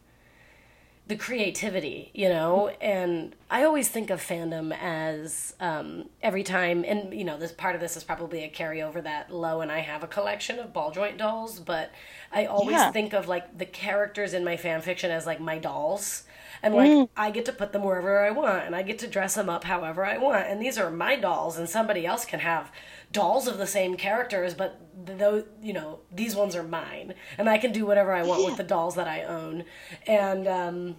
the 1.06 1.16
creativity, 1.18 2.12
you 2.14 2.30
know. 2.30 2.70
And 2.82 3.36
I 3.50 3.64
always 3.64 3.90
think 3.90 4.10
of 4.10 4.22
fandom 4.22 4.76
as 4.80 5.54
um, 5.60 6.10
every 6.22 6.44
time, 6.44 6.86
and 6.88 7.14
you 7.14 7.24
know, 7.26 7.38
this 7.38 7.52
part 7.52 7.76
of 7.76 7.82
this 7.82 7.98
is 7.98 8.04
probably 8.04 8.44
a 8.44 8.50
carryover 8.50 9.04
that 9.04 9.32
Lo 9.32 9.62
and 9.62 9.72
I 9.72 9.80
have 9.80 10.04
a 10.04 10.08
collection 10.08 10.60
of 10.60 10.72
ball 10.74 10.92
joint 10.92 11.18
dolls, 11.18 11.60
but 11.60 11.92
I 12.32 12.46
always 12.46 12.78
Yeah. 12.78 12.92
think 12.92 13.14
of 13.14 13.28
like 13.28 13.58
the 13.58 13.66
characters 13.66 14.34
in 14.34 14.44
my 14.44 14.56
fan 14.58 14.82
fiction 14.82 15.12
as 15.12 15.26
like 15.26 15.40
my 15.42 15.58
dolls. 15.58 16.24
And 16.63 16.73
like 16.73 17.10
I 17.17 17.30
get 17.30 17.43
to 17.45 17.52
put 17.52 17.73
them 17.73 17.84
wherever 17.84 18.26
I 18.26 18.32
want, 18.32 18.65
and 18.65 18.76
I 18.76 18.84
get 18.84 18.97
to 18.99 19.08
dress 19.08 19.36
them 19.36 19.49
up 19.49 19.65
however 19.65 20.06
I 20.06 20.17
want. 20.17 20.47
And 20.47 20.62
these 20.62 20.78
are 20.78 20.89
my 20.89 21.17
dolls, 21.17 21.58
and 21.58 21.69
somebody 21.69 22.06
else 22.06 22.23
can 22.26 22.39
have 22.39 22.71
dolls 23.12 23.47
of 23.47 23.58
the 23.58 23.67
same 23.67 23.97
characters, 23.97 24.54
but 24.54 24.80
though 25.06 25.43
you 25.62 25.73
know 25.73 25.99
these 26.10 26.36
ones 26.36 26.56
are 26.56 26.63
mine, 26.63 27.15
and 27.38 27.49
I 27.49 27.58
can 27.58 27.73
do 27.73 27.86
whatever 27.86 28.13
I 28.13 28.23
want 28.23 28.45
with 28.45 28.58
the 28.58 28.63
dolls 28.63 28.95
that 28.95 29.08
I 29.08 29.23
own. 29.23 29.65
And 30.08 30.47
um, 30.47 30.95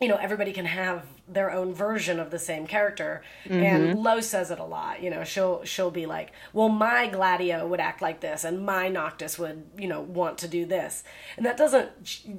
you 0.00 0.08
know 0.08 0.16
everybody 0.16 0.52
can 0.52 0.64
have 0.64 1.04
their 1.28 1.52
own 1.52 1.72
version 1.72 2.18
of 2.18 2.30
the 2.30 2.38
same 2.38 2.66
character. 2.66 3.22
And 3.44 3.90
mm-hmm. 3.90 3.98
Lo 3.98 4.20
says 4.20 4.50
it 4.50 4.58
a 4.58 4.64
lot 4.64 5.02
you 5.02 5.10
know 5.10 5.24
she'll 5.24 5.62
she'll 5.64 5.90
be 5.90 6.06
like 6.06 6.32
well 6.52 6.68
my 6.68 7.06
gladio 7.06 7.66
would 7.66 7.80
act 7.80 8.00
like 8.00 8.20
this 8.20 8.44
and 8.44 8.64
my 8.64 8.88
noctis 8.88 9.38
would 9.38 9.64
you 9.76 9.88
know 9.88 10.00
want 10.00 10.38
to 10.38 10.48
do 10.48 10.64
this. 10.64 11.04
And 11.36 11.44
that 11.44 11.56
doesn't 11.56 11.90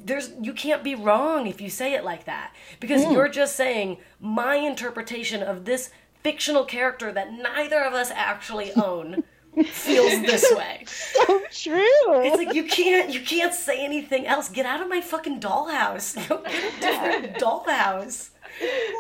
there's 0.06 0.32
you 0.42 0.54
can't 0.54 0.84
be 0.84 0.96
wrong 0.96 1.48
if 1.48 1.62
you 1.62 1.70
say 1.70 1.94
it 1.94 2.04
like 2.04 2.26
that 2.26 2.54
because 2.80 3.06
mm. 3.06 3.12
you're 3.14 3.30
just 3.30 3.56
saying 3.56 3.98
my 4.20 4.56
interpretation 4.56 5.44
of 5.44 5.66
this 5.66 5.92
fictional 6.24 6.66
character 6.66 7.12
that 7.12 7.34
neither 7.34 7.84
of 7.84 7.94
us 7.94 8.12
actually 8.12 8.72
own 8.74 9.24
feels 9.66 10.22
this 10.22 10.50
way 10.56 10.84
So 10.88 11.40
true. 11.52 12.22
it's 12.24 12.38
like 12.38 12.54
you 12.54 12.64
can't 12.66 13.14
you 13.14 13.22
can't 13.22 13.54
say 13.54 13.84
anything 13.84 14.26
else. 14.26 14.50
Get 14.50 14.66
out 14.66 14.82
of 14.82 14.90
my 14.90 15.02
fucking 15.02 15.40
dollhouse. 15.40 16.16
Go 16.30 16.42
get 16.44 16.74
a 16.74 16.80
different 16.80 17.34
dollhouse. 17.38 18.30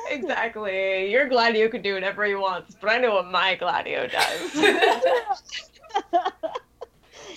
exactly. 0.10 1.12
Your 1.12 1.28
Gladio 1.30 1.70
can 1.70 1.82
do 1.82 1.94
whatever 1.94 2.26
he 2.26 2.36
wants, 2.36 2.76
but 2.80 2.90
I 2.92 2.98
know 2.98 3.16
what 3.16 3.32
my 3.32 3.56
Gladio 3.56 4.08
does. 4.08 4.56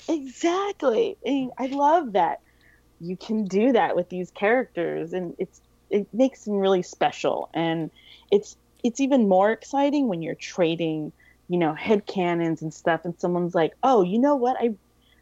exactly. 0.09 1.16
And 1.24 1.50
I 1.59 1.66
love 1.66 2.12
that 2.12 2.40
you 3.00 3.16
can 3.16 3.44
do 3.44 3.72
that 3.72 3.96
with 3.96 4.09
these 4.09 4.31
characters, 4.31 5.12
and 5.12 5.35
it's 5.38 5.61
it 5.90 6.07
makes 6.12 6.44
them 6.44 6.55
really 6.55 6.83
special. 6.83 7.50
And 7.55 7.90
it's 8.31 8.57
it's 8.83 9.00
even 9.00 9.29
more 9.29 9.50
exciting 9.50 10.09
when 10.09 10.22
you're 10.22 10.35
trading, 10.35 11.12
you 11.49 11.59
know, 11.59 11.75
head 11.75 12.07
canons 12.07 12.63
and 12.63 12.73
stuff, 12.73 13.05
and 13.05 13.19
someone's 13.19 13.55
like, 13.55 13.75
"Oh, 13.83 14.03
you 14.03 14.19
know 14.19 14.37
what? 14.37 14.57
I 14.59 14.75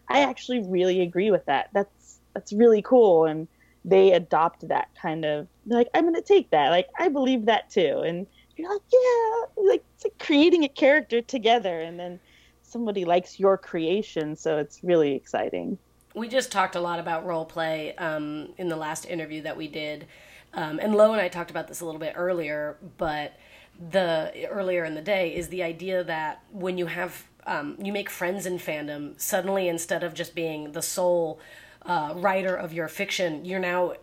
I 0.09 0.21
actually 0.21 0.63
really 0.67 1.01
agree 1.01 1.31
with 1.31 1.45
that. 1.47 1.71
That's 1.73 2.19
that's 2.35 2.53
really 2.53 2.83
cool." 2.83 3.27
And 3.27 3.49
they 3.85 4.13
adopt 4.13 4.69
that 4.69 4.89
kind 5.01 5.25
of 5.25 5.49
like, 5.67 5.89
"I'm 5.95 6.05
gonna 6.05 6.23
take 6.23 6.51
that. 6.51 6.71
Like, 6.71 6.89
I 6.99 7.09
believe 7.09 7.47
that 7.47 7.71
too." 7.71 8.03
And 8.05 8.27
you're 8.57 8.73
like, 8.73 8.83
"Yeah," 8.93 9.65
like 9.65 9.85
it's 9.95 10.05
like 10.05 10.19
creating 10.19 10.65
a 10.65 10.69
character 10.69 11.21
together, 11.23 11.81
and 11.81 11.99
then 11.99 12.21
somebody 12.63 13.05
likes 13.05 13.39
your 13.39 13.59
creation, 13.59 14.37
so 14.37 14.59
it's 14.59 14.83
really 14.83 15.15
exciting. 15.15 15.79
We 16.15 16.29
just 16.29 16.53
talked 16.53 16.77
a 16.77 16.81
lot 16.81 16.99
about 16.99 17.25
role 17.25 17.45
play 17.45 17.97
um, 17.97 18.53
in 18.59 18.69
the 18.69 18.77
last 18.77 19.07
interview 19.07 19.43
that 19.43 19.57
we 19.57 19.67
did, 19.67 20.07
um, 20.55 20.79
and 20.79 20.95
Lo 20.95 21.13
and 21.13 21.21
I 21.21 21.29
talked 21.29 21.51
about 21.51 21.69
this 21.69 21.81
a 21.81 21.85
little 21.85 22.01
bit 22.01 22.15
earlier. 22.17 22.77
But 22.99 23.33
the 23.79 24.47
earlier 24.49 24.85
in 24.85 24.95
the 24.95 25.03
day 25.03 25.35
is 25.35 25.49
the 25.49 25.63
idea 25.63 26.05
that 26.05 26.43
when 26.51 26.79
you 26.79 26.87
have 26.87 27.25
um, 27.47 27.77
you 27.83 27.93
make 27.93 28.09
friends 28.09 28.47
in 28.47 28.59
fandom, 28.59 29.21
suddenly 29.21 29.67
instead 29.69 30.05
of 30.05 30.15
just 30.15 30.35
being 30.35 30.73
the 30.73 30.83
sole 30.83 31.41
uh, 31.85 32.13
writer 32.17 32.55
of 32.55 32.73
your 32.73 32.87
fiction, 32.87 33.45
you're 33.45 33.59
now 33.59 33.95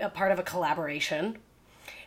a 0.00 0.08
part 0.08 0.32
of 0.32 0.38
a 0.38 0.42
collaboration. 0.42 1.36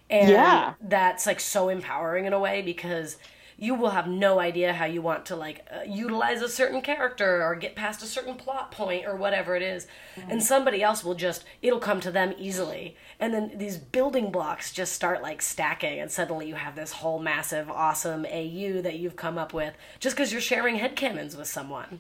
And 0.10 0.66
Yeah. 0.66 0.76
that's 0.82 1.28
like 1.28 1.40
so 1.40 1.70
empowering 1.70 2.26
in 2.26 2.34
a 2.34 2.40
way 2.40 2.62
because 2.62 3.18
you 3.60 3.76
will 3.76 3.90
have 3.90 4.08
no 4.08 4.40
idea 4.40 4.74
how 4.74 4.86
you 4.86 5.02
want 5.02 5.26
to 5.26 5.36
like 5.36 5.66
uh, 5.72 5.82
utilize 5.88 6.42
a 6.42 6.50
certain 6.50 6.82
character 6.82 7.44
or 7.44 7.56
get 7.56 7.76
past 7.76 8.02
a 8.02 8.06
certain 8.06 8.36
plot 8.36 8.72
point 8.72 9.06
or 9.06 9.16
whatever 9.16 9.56
it 9.56 9.62
is. 9.62 9.88
and 10.30 10.42
somebody 10.44 10.82
else 10.82 11.04
will 11.04 11.16
just 11.16 11.44
it'll 11.62 11.80
come 11.80 12.00
to 12.00 12.12
them 12.12 12.34
easily 12.38 12.96
and 13.20 13.34
then 13.34 13.52
these 13.58 13.78
building 13.78 14.32
blocks 14.32 14.72
just 14.72 14.94
start 14.94 15.22
like 15.22 15.42
stacking 15.42 16.00
and 16.00 16.12
suddenly 16.12 16.48
you 16.48 16.56
have 16.56 16.76
this 16.76 16.92
whole 16.94 17.20
massive 17.20 17.70
awesome 17.70 18.26
AU 18.26 18.82
that 18.82 18.98
you've 19.00 19.16
come 19.16 19.38
up 19.38 19.54
with 19.54 19.74
just 20.00 20.16
because 20.16 20.32
you're 20.32 20.42
sharing 20.42 20.78
headcanons 20.80 21.38
with 21.38 21.48
someone 21.48 22.00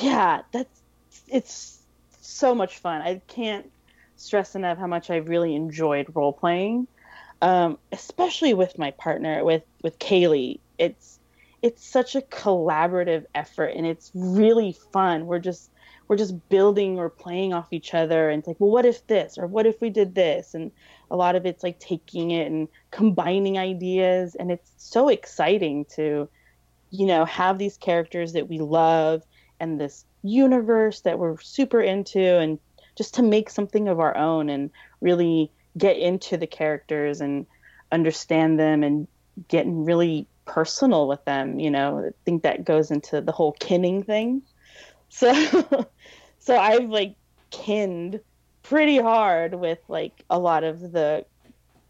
Yeah, 0.00 0.42
that's 0.52 0.80
it's 1.28 1.78
so 2.20 2.54
much 2.54 2.78
fun. 2.78 3.02
I 3.02 3.20
can't 3.28 3.70
stress 4.16 4.54
enough 4.54 4.78
how 4.78 4.86
much 4.86 5.10
I 5.10 5.16
really 5.16 5.54
enjoyed 5.54 6.14
role 6.14 6.32
playing, 6.32 6.86
um, 7.42 7.78
especially 7.92 8.54
with 8.54 8.78
my 8.78 8.90
partner 8.92 9.44
with 9.44 9.62
with 9.82 9.98
Kaylee. 9.98 10.60
It's 10.78 11.20
it's 11.62 11.82
such 11.82 12.14
a 12.14 12.20
collaborative 12.20 13.24
effort 13.34 13.72
and 13.74 13.86
it's 13.86 14.10
really 14.14 14.76
fun. 14.92 15.26
We're 15.26 15.38
just 15.38 15.70
we're 16.08 16.16
just 16.16 16.48
building 16.50 16.98
or 16.98 17.08
playing 17.08 17.54
off 17.54 17.72
each 17.72 17.94
other 17.94 18.28
and 18.28 18.40
it's 18.40 18.48
like, 18.48 18.60
well, 18.60 18.70
what 18.70 18.84
if 18.84 19.06
this 19.06 19.38
or 19.38 19.46
what 19.46 19.66
if 19.66 19.80
we 19.80 19.88
did 19.88 20.14
this? 20.14 20.52
And 20.52 20.70
a 21.10 21.16
lot 21.16 21.36
of 21.36 21.46
it's 21.46 21.62
like 21.62 21.78
taking 21.78 22.32
it 22.32 22.46
and 22.46 22.68
combining 22.90 23.56
ideas 23.56 24.34
and 24.34 24.50
it's 24.50 24.72
so 24.76 25.08
exciting 25.08 25.86
to 25.96 26.28
you 26.90 27.06
know 27.06 27.24
have 27.24 27.58
these 27.58 27.76
characters 27.76 28.34
that 28.34 28.48
we 28.48 28.58
love 28.58 29.22
and 29.58 29.80
this 29.80 30.04
universe 30.22 31.00
that 31.00 31.18
we're 31.18 31.38
super 31.40 31.80
into 31.80 32.20
and 32.20 32.58
just 32.96 33.14
to 33.14 33.22
make 33.22 33.50
something 33.50 33.88
of 33.88 34.00
our 34.00 34.16
own 34.16 34.48
and 34.48 34.70
really 35.00 35.50
get 35.76 35.96
into 35.96 36.36
the 36.36 36.46
characters 36.46 37.20
and 37.20 37.46
understand 37.90 38.58
them 38.58 38.82
and 38.82 39.08
getting 39.48 39.84
really 39.84 40.26
personal 40.44 41.08
with 41.08 41.24
them 41.24 41.58
you 41.58 41.70
know 41.70 42.04
i 42.06 42.10
think 42.24 42.42
that 42.42 42.64
goes 42.64 42.90
into 42.90 43.20
the 43.20 43.32
whole 43.32 43.52
kinning 43.60 44.02
thing 44.02 44.42
so 45.08 45.86
so 46.38 46.56
i've 46.58 46.88
like 46.88 47.14
kinned 47.50 48.20
pretty 48.62 48.98
hard 48.98 49.54
with 49.54 49.78
like 49.88 50.24
a 50.30 50.38
lot 50.38 50.64
of 50.64 50.92
the 50.92 51.24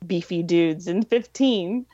beefy 0.07 0.43
dudes 0.43 0.87
in 0.87 1.03
15 1.07 1.87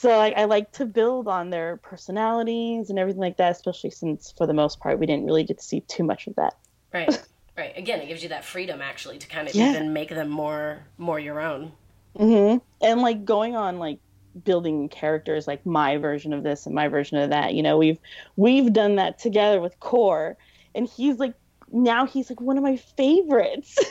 so 0.00 0.16
like 0.16 0.32
I 0.34 0.46
like 0.46 0.72
to 0.72 0.86
build 0.86 1.28
on 1.28 1.50
their 1.50 1.76
personalities 1.76 2.88
and 2.88 2.98
everything 2.98 3.20
like 3.20 3.36
that, 3.36 3.50
especially 3.50 3.90
since 3.90 4.32
for 4.32 4.46
the 4.46 4.54
most 4.54 4.80
part 4.80 4.98
we 4.98 5.04
didn't 5.04 5.26
really 5.26 5.44
get 5.44 5.58
to 5.58 5.62
see 5.62 5.80
too 5.82 6.04
much 6.04 6.26
of 6.26 6.36
that. 6.36 6.56
Right. 6.92 7.22
Right. 7.58 7.76
Again, 7.76 8.00
it 8.00 8.06
gives 8.06 8.22
you 8.22 8.30
that 8.30 8.42
freedom 8.42 8.80
actually 8.80 9.18
to 9.18 9.26
kind 9.26 9.46
of 9.46 9.54
yeah. 9.54 9.72
even 9.72 9.92
make 9.92 10.08
them 10.08 10.30
more 10.30 10.78
more 10.96 11.20
your 11.20 11.40
own. 11.40 11.72
Mm-hmm. 12.18 12.58
And 12.80 13.02
like 13.02 13.26
going 13.26 13.54
on 13.54 13.78
like 13.78 13.98
building 14.44 14.88
characters 14.88 15.46
like 15.46 15.64
my 15.66 15.96
version 15.96 16.32
of 16.32 16.42
this 16.42 16.66
and 16.66 16.74
my 16.74 16.88
version 16.88 17.18
of 17.18 17.30
that. 17.30 17.54
You 17.54 17.62
know, 17.62 17.78
we've 17.78 17.98
we've 18.36 18.72
done 18.72 18.96
that 18.96 19.18
together 19.18 19.60
with 19.60 19.78
Cor, 19.80 20.36
and 20.74 20.88
he's 20.88 21.18
like 21.18 21.34
now 21.72 22.06
he's 22.06 22.30
like 22.30 22.40
one 22.40 22.56
of 22.56 22.62
my 22.62 22.76
favorites. 22.76 23.78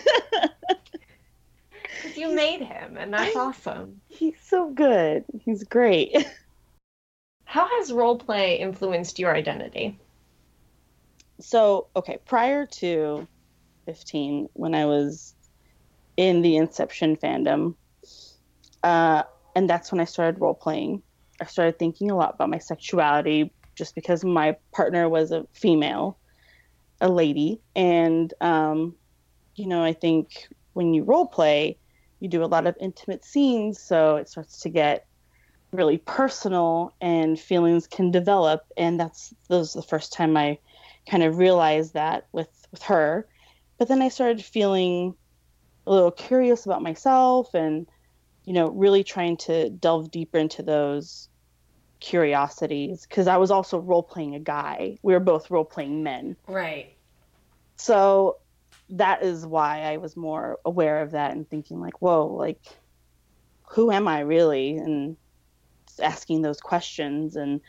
You 2.15 2.33
made 2.33 2.61
him, 2.61 2.97
and 2.97 3.13
that's 3.13 3.35
awesome. 3.35 4.01
He's 4.07 4.35
so 4.41 4.69
good. 4.71 5.23
He's 5.43 5.63
great. 5.63 6.15
How 7.45 7.67
has 7.67 7.91
role 7.91 8.17
play 8.17 8.59
influenced 8.59 9.19
your 9.19 9.33
identity? 9.33 9.97
So, 11.39 11.87
okay, 11.95 12.19
prior 12.25 12.65
to 12.65 13.27
15, 13.85 14.49
when 14.53 14.75
I 14.75 14.85
was 14.85 15.33
in 16.17 16.41
the 16.41 16.57
Inception 16.57 17.15
fandom, 17.17 17.75
uh, 18.83 19.23
and 19.55 19.69
that's 19.69 19.91
when 19.91 20.01
I 20.01 20.05
started 20.05 20.39
role 20.39 20.53
playing. 20.53 21.01
I 21.41 21.45
started 21.45 21.79
thinking 21.79 22.11
a 22.11 22.15
lot 22.15 22.35
about 22.35 22.49
my 22.49 22.59
sexuality 22.59 23.51
just 23.75 23.95
because 23.95 24.23
my 24.23 24.57
partner 24.73 25.07
was 25.07 25.31
a 25.31 25.45
female, 25.53 26.17
a 26.99 27.09
lady. 27.09 27.61
And, 27.75 28.33
um, 28.41 28.95
you 29.55 29.67
know, 29.67 29.83
I 29.83 29.93
think 29.93 30.47
when 30.73 30.93
you 30.93 31.03
role 31.03 31.27
play, 31.27 31.77
you 32.19 32.27
do 32.27 32.43
a 32.43 32.45
lot 32.45 32.67
of 32.67 32.75
intimate 32.79 33.23
scenes, 33.23 33.81
so 33.81 34.17
it 34.17 34.27
starts 34.27 34.59
to 34.61 34.69
get 34.69 35.05
really 35.71 35.97
personal 35.97 36.93
and 36.99 37.39
feelings 37.39 37.87
can 37.87 38.11
develop. 38.11 38.65
And 38.75 38.99
that's 38.99 39.33
that 39.47 39.57
was 39.57 39.73
the 39.73 39.81
first 39.81 40.11
time 40.11 40.35
I 40.35 40.57
kind 41.09 41.23
of 41.23 41.37
realized 41.37 41.93
that 41.93 42.27
with 42.31 42.49
with 42.71 42.83
her. 42.83 43.27
But 43.77 43.87
then 43.87 44.01
I 44.01 44.09
started 44.09 44.43
feeling 44.43 45.15
a 45.87 45.91
little 45.91 46.11
curious 46.11 46.65
about 46.65 46.81
myself 46.81 47.53
and 47.53 47.87
you 48.49 48.55
know 48.55 48.71
really 48.71 49.03
trying 49.03 49.37
to 49.37 49.69
delve 49.69 50.09
deeper 50.09 50.39
into 50.39 50.63
those 50.63 51.29
curiosities 51.99 53.05
because 53.05 53.27
I 53.27 53.37
was 53.37 53.51
also 53.51 53.77
role 53.77 54.01
playing 54.01 54.33
a 54.33 54.39
guy. 54.39 54.97
We 55.03 55.13
were 55.13 55.19
both 55.19 55.51
role 55.51 55.63
playing 55.63 56.01
men. 56.01 56.35
Right. 56.47 56.95
So 57.75 58.37
that 58.89 59.21
is 59.21 59.45
why 59.45 59.81
I 59.81 59.97
was 59.97 60.17
more 60.17 60.57
aware 60.65 61.03
of 61.03 61.11
that 61.11 61.33
and 61.33 61.47
thinking 61.47 61.79
like, 61.79 62.01
whoa, 62.01 62.25
like 62.25 62.59
who 63.69 63.91
am 63.91 64.07
I 64.07 64.21
really? 64.21 64.77
And 64.77 65.15
asking 66.01 66.41
those 66.41 66.59
questions. 66.59 67.35
And 67.35 67.61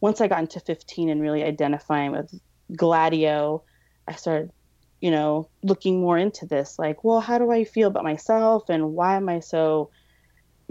once 0.00 0.22
I 0.22 0.28
got 0.28 0.40
into 0.40 0.60
15 0.60 1.10
and 1.10 1.20
really 1.20 1.44
identifying 1.44 2.12
with 2.12 2.40
Gladio, 2.74 3.64
I 4.08 4.14
started, 4.14 4.50
you 4.98 5.10
know, 5.10 5.50
looking 5.62 6.00
more 6.00 6.16
into 6.16 6.46
this. 6.46 6.78
Like, 6.78 7.04
well, 7.04 7.20
how 7.20 7.36
do 7.36 7.50
I 7.50 7.64
feel 7.64 7.88
about 7.88 8.02
myself 8.02 8.70
and 8.70 8.94
why 8.94 9.16
am 9.16 9.28
I 9.28 9.40
so, 9.40 9.90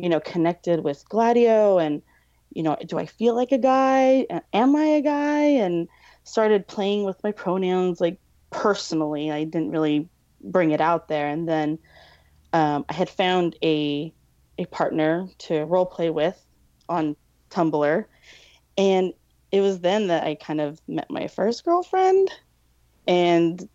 you 0.01 0.09
know, 0.09 0.19
connected 0.19 0.83
with 0.83 1.07
Gladio? 1.07 1.77
And, 1.77 2.01
you 2.53 2.63
know, 2.63 2.75
do 2.85 2.97
I 2.97 3.05
feel 3.05 3.35
like 3.35 3.51
a 3.51 3.57
guy? 3.57 4.25
Am 4.53 4.75
I 4.75 4.85
a 4.85 5.01
guy? 5.01 5.43
And 5.43 5.87
started 6.23 6.67
playing 6.67 7.03
with 7.03 7.23
my 7.23 7.31
pronouns 7.31 8.01
like 8.01 8.19
personally. 8.49 9.31
I 9.31 9.43
didn't 9.43 9.71
really 9.71 10.07
bring 10.43 10.71
it 10.71 10.81
out 10.81 11.07
there. 11.07 11.27
And 11.27 11.47
then 11.47 11.79
um, 12.53 12.85
I 12.89 12.93
had 12.93 13.09
found 13.09 13.57
a 13.63 14.13
a 14.57 14.65
partner 14.65 15.27
to 15.39 15.63
role 15.65 15.85
play 15.85 16.09
with 16.09 16.39
on 16.89 17.15
Tumblr, 17.49 18.05
and 18.77 19.13
it 19.51 19.61
was 19.61 19.79
then 19.79 20.07
that 20.07 20.23
I 20.23 20.35
kind 20.35 20.61
of 20.61 20.79
met 20.87 21.09
my 21.09 21.27
first 21.27 21.65
girlfriend. 21.65 22.29
And 23.07 23.67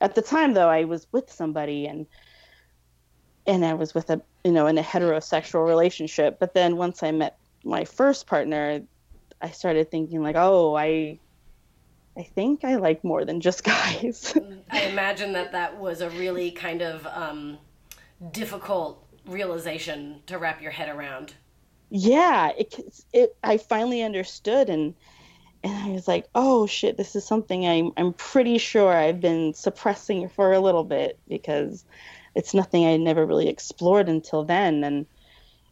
at 0.00 0.14
the 0.14 0.22
time, 0.22 0.54
though, 0.54 0.68
I 0.68 0.84
was 0.84 1.06
with 1.12 1.30
somebody, 1.30 1.86
and 1.86 2.06
and 3.46 3.64
I 3.64 3.74
was 3.74 3.94
with 3.94 4.08
a 4.10 4.22
you 4.44 4.52
know 4.52 4.66
in 4.66 4.78
a 4.78 4.82
heterosexual 4.82 5.66
relationship. 5.66 6.38
But 6.38 6.54
then 6.54 6.76
once 6.76 7.02
I 7.02 7.10
met 7.10 7.38
my 7.64 7.84
first 7.84 8.26
partner, 8.26 8.82
I 9.40 9.50
started 9.50 9.90
thinking 9.90 10.22
like, 10.22 10.36
oh, 10.36 10.76
I 10.76 11.18
I 12.16 12.22
think 12.22 12.64
I 12.64 12.76
like 12.76 13.02
more 13.02 13.24
than 13.24 13.40
just 13.40 13.64
guys. 13.64 14.36
I 14.70 14.82
imagine 14.82 15.32
that 15.32 15.52
that 15.52 15.78
was 15.78 16.00
a 16.00 16.10
really 16.10 16.50
kind 16.50 16.82
of 16.82 17.06
um, 17.06 17.58
difficult 18.32 19.04
realization 19.26 20.20
to 20.26 20.38
wrap 20.38 20.60
your 20.60 20.70
head 20.70 20.94
around. 20.94 21.34
Yeah, 21.90 22.50
it, 22.56 23.04
it 23.12 23.36
I 23.42 23.56
finally 23.56 24.02
understood 24.02 24.68
and 24.68 24.94
and 25.62 25.72
I 25.72 25.92
was 25.92 26.06
like, 26.06 26.26
"Oh 26.34 26.66
shit, 26.66 26.98
this 26.98 27.16
is 27.16 27.24
something 27.24 27.66
I'm 27.66 27.92
I'm 27.96 28.12
pretty 28.12 28.58
sure 28.58 28.92
I've 28.92 29.20
been 29.20 29.54
suppressing 29.54 30.28
for 30.28 30.52
a 30.52 30.60
little 30.60 30.84
bit 30.84 31.18
because 31.28 31.84
it's 32.34 32.54
nothing 32.54 32.84
I 32.86 32.96
never 32.96 33.24
really 33.24 33.48
explored 33.48 34.08
until 34.08 34.44
then 34.44 34.84
and 34.84 35.06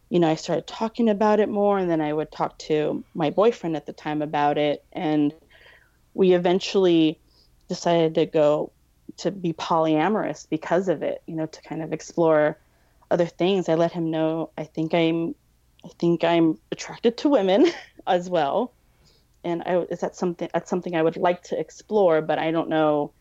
you 0.09 0.19
know, 0.19 0.29
I 0.29 0.35
started 0.35 0.67
talking 0.67 1.09
about 1.09 1.39
it 1.39 1.49
more 1.49 1.79
and 1.79 1.89
then 1.89 1.99
I 1.99 2.13
would 2.13 2.31
talk 2.31 2.59
to 2.59 3.03
my 3.15 3.31
boyfriend 3.31 3.75
at 3.75 3.87
the 3.87 3.93
time 3.93 4.21
about 4.21 4.59
it 4.59 4.83
and 4.91 5.33
we 6.13 6.33
eventually 6.33 7.19
decided 7.67 8.13
to 8.15 8.27
go 8.27 8.71
to 9.17 9.31
be 9.31 9.53
polyamorous 9.53 10.47
because 10.47 10.87
of 10.87 11.01
it, 11.01 11.23
you 11.25 11.35
know, 11.35 11.47
to 11.47 11.61
kind 11.63 11.81
of 11.81 11.93
explore 11.93 12.59
other 13.09 13.25
things. 13.25 13.69
I 13.69 13.75
let 13.75 13.91
him 13.91 14.11
know 14.11 14.51
I 14.57 14.65
think 14.65 14.93
I'm 14.93 15.35
I 15.85 15.89
think 15.99 16.23
I'm 16.23 16.57
attracted 16.71 17.17
to 17.17 17.29
women 17.29 17.67
as 18.07 18.29
well. 18.29 18.73
And 19.43 19.63
I 19.65 19.79
is 19.89 20.01
that 20.01 20.15
something 20.15 20.49
that's 20.53 20.69
something 20.69 20.95
I 20.95 21.01
would 21.01 21.17
like 21.17 21.43
to 21.43 21.59
explore, 21.59 22.21
but 22.21 22.39
I 22.39 22.51
don't 22.51 22.69
know 22.69 23.13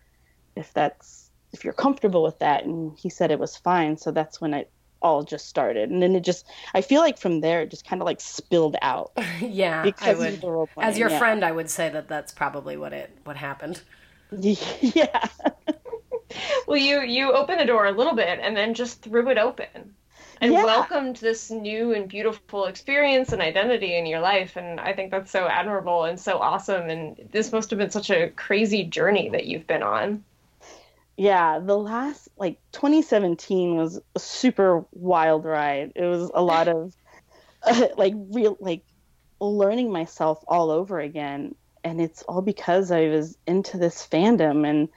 if 0.57 0.72
that's 0.72 1.22
if 1.53 1.65
you're 1.65 1.73
comfortable 1.73 2.23
with 2.23 2.38
that 2.38 2.65
and 2.65 2.97
he 2.99 3.09
said 3.09 3.31
it 3.31 3.38
was 3.38 3.57
fine, 3.57 3.97
so 3.97 4.11
that's 4.11 4.41
when 4.41 4.55
it 4.55 4.71
all 5.03 5.23
just 5.23 5.49
started. 5.49 5.91
And 5.91 6.03
then 6.03 6.15
it 6.15 6.23
just 6.23 6.47
i 6.75 6.81
feel 6.81 7.01
like 7.01 7.19
from 7.19 7.41
there 7.41 7.62
it 7.62 7.71
just 7.71 7.87
kind 7.87 8.01
of 8.01 8.07
like 8.07 8.21
spilled 8.21 8.77
out. 8.83 9.12
Yeah 9.41 9.91
i 10.01 10.15
would. 10.15 10.43
as 10.79 10.99
your 10.99 11.11
yeah. 11.11 11.19
friend 11.19 11.45
i 11.45 11.51
would 11.51 11.69
say 11.69 11.88
that 11.88 12.09
that's 12.09 12.33
probably 12.33 12.77
what 12.77 12.93
it 12.93 13.11
what 13.25 13.37
happened. 13.37 13.83
Yeah. 14.81 15.29
Well 16.67 16.79
you 16.79 17.03
you 17.03 17.33
opened 17.33 17.61
the 17.61 17.67
door 17.67 17.85
a 17.85 17.93
little 17.93 18.15
bit 18.15 18.38
and 18.41 18.57
then 18.57 18.73
just 18.73 19.03
threw 19.03 19.29
it 19.29 19.37
open 19.37 19.95
and 20.41 20.53
yeah. 20.53 20.65
welcomed 20.65 21.17
this 21.17 21.51
new 21.51 21.93
and 21.93 22.09
beautiful 22.09 22.65
experience 22.65 23.33
and 23.35 23.43
identity 23.43 23.99
in 23.99 24.07
your 24.07 24.21
life 24.21 24.57
and 24.57 24.81
i 24.81 24.95
think 24.95 25.11
that's 25.11 25.31
so 25.31 25.47
admirable 25.47 26.05
and 26.05 26.19
so 26.19 26.38
awesome 26.38 26.88
and 26.88 27.29
this 27.33 27.53
must 27.53 27.69
have 27.69 27.79
been 27.79 27.91
such 27.91 28.09
a 28.09 28.31
crazy 28.31 28.83
journey 28.83 29.29
that 29.29 29.45
you've 29.45 29.67
been 29.67 29.83
on 29.83 30.25
yeah, 31.16 31.59
the 31.59 31.77
last 31.77 32.29
like 32.37 32.59
2017 32.72 33.77
was 33.77 34.01
a 34.14 34.18
super 34.18 34.85
wild 34.92 35.44
ride. 35.44 35.92
It 35.94 36.05
was 36.05 36.31
a 36.35 36.42
lot 36.42 36.68
of 36.68 36.94
like 37.96 38.14
real 38.16 38.57
like 38.61 38.85
learning 39.40 39.92
myself 39.92 40.42
all 40.48 40.70
over 40.70 41.01
again, 41.01 41.55
and 41.85 42.01
it's 42.01 42.22
all 42.22 42.42
because 42.42 42.90
I 42.90 43.09
was 43.09 43.37
into 43.46 43.79
this 43.79 44.07
fandom, 44.11 44.68
and 44.68 44.88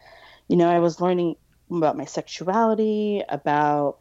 you 0.47 0.56
know 0.56 0.69
I 0.69 0.80
was 0.80 1.01
learning 1.01 1.36
about 1.69 1.97
my 1.97 2.06
sexuality, 2.06 3.23
about 3.28 3.97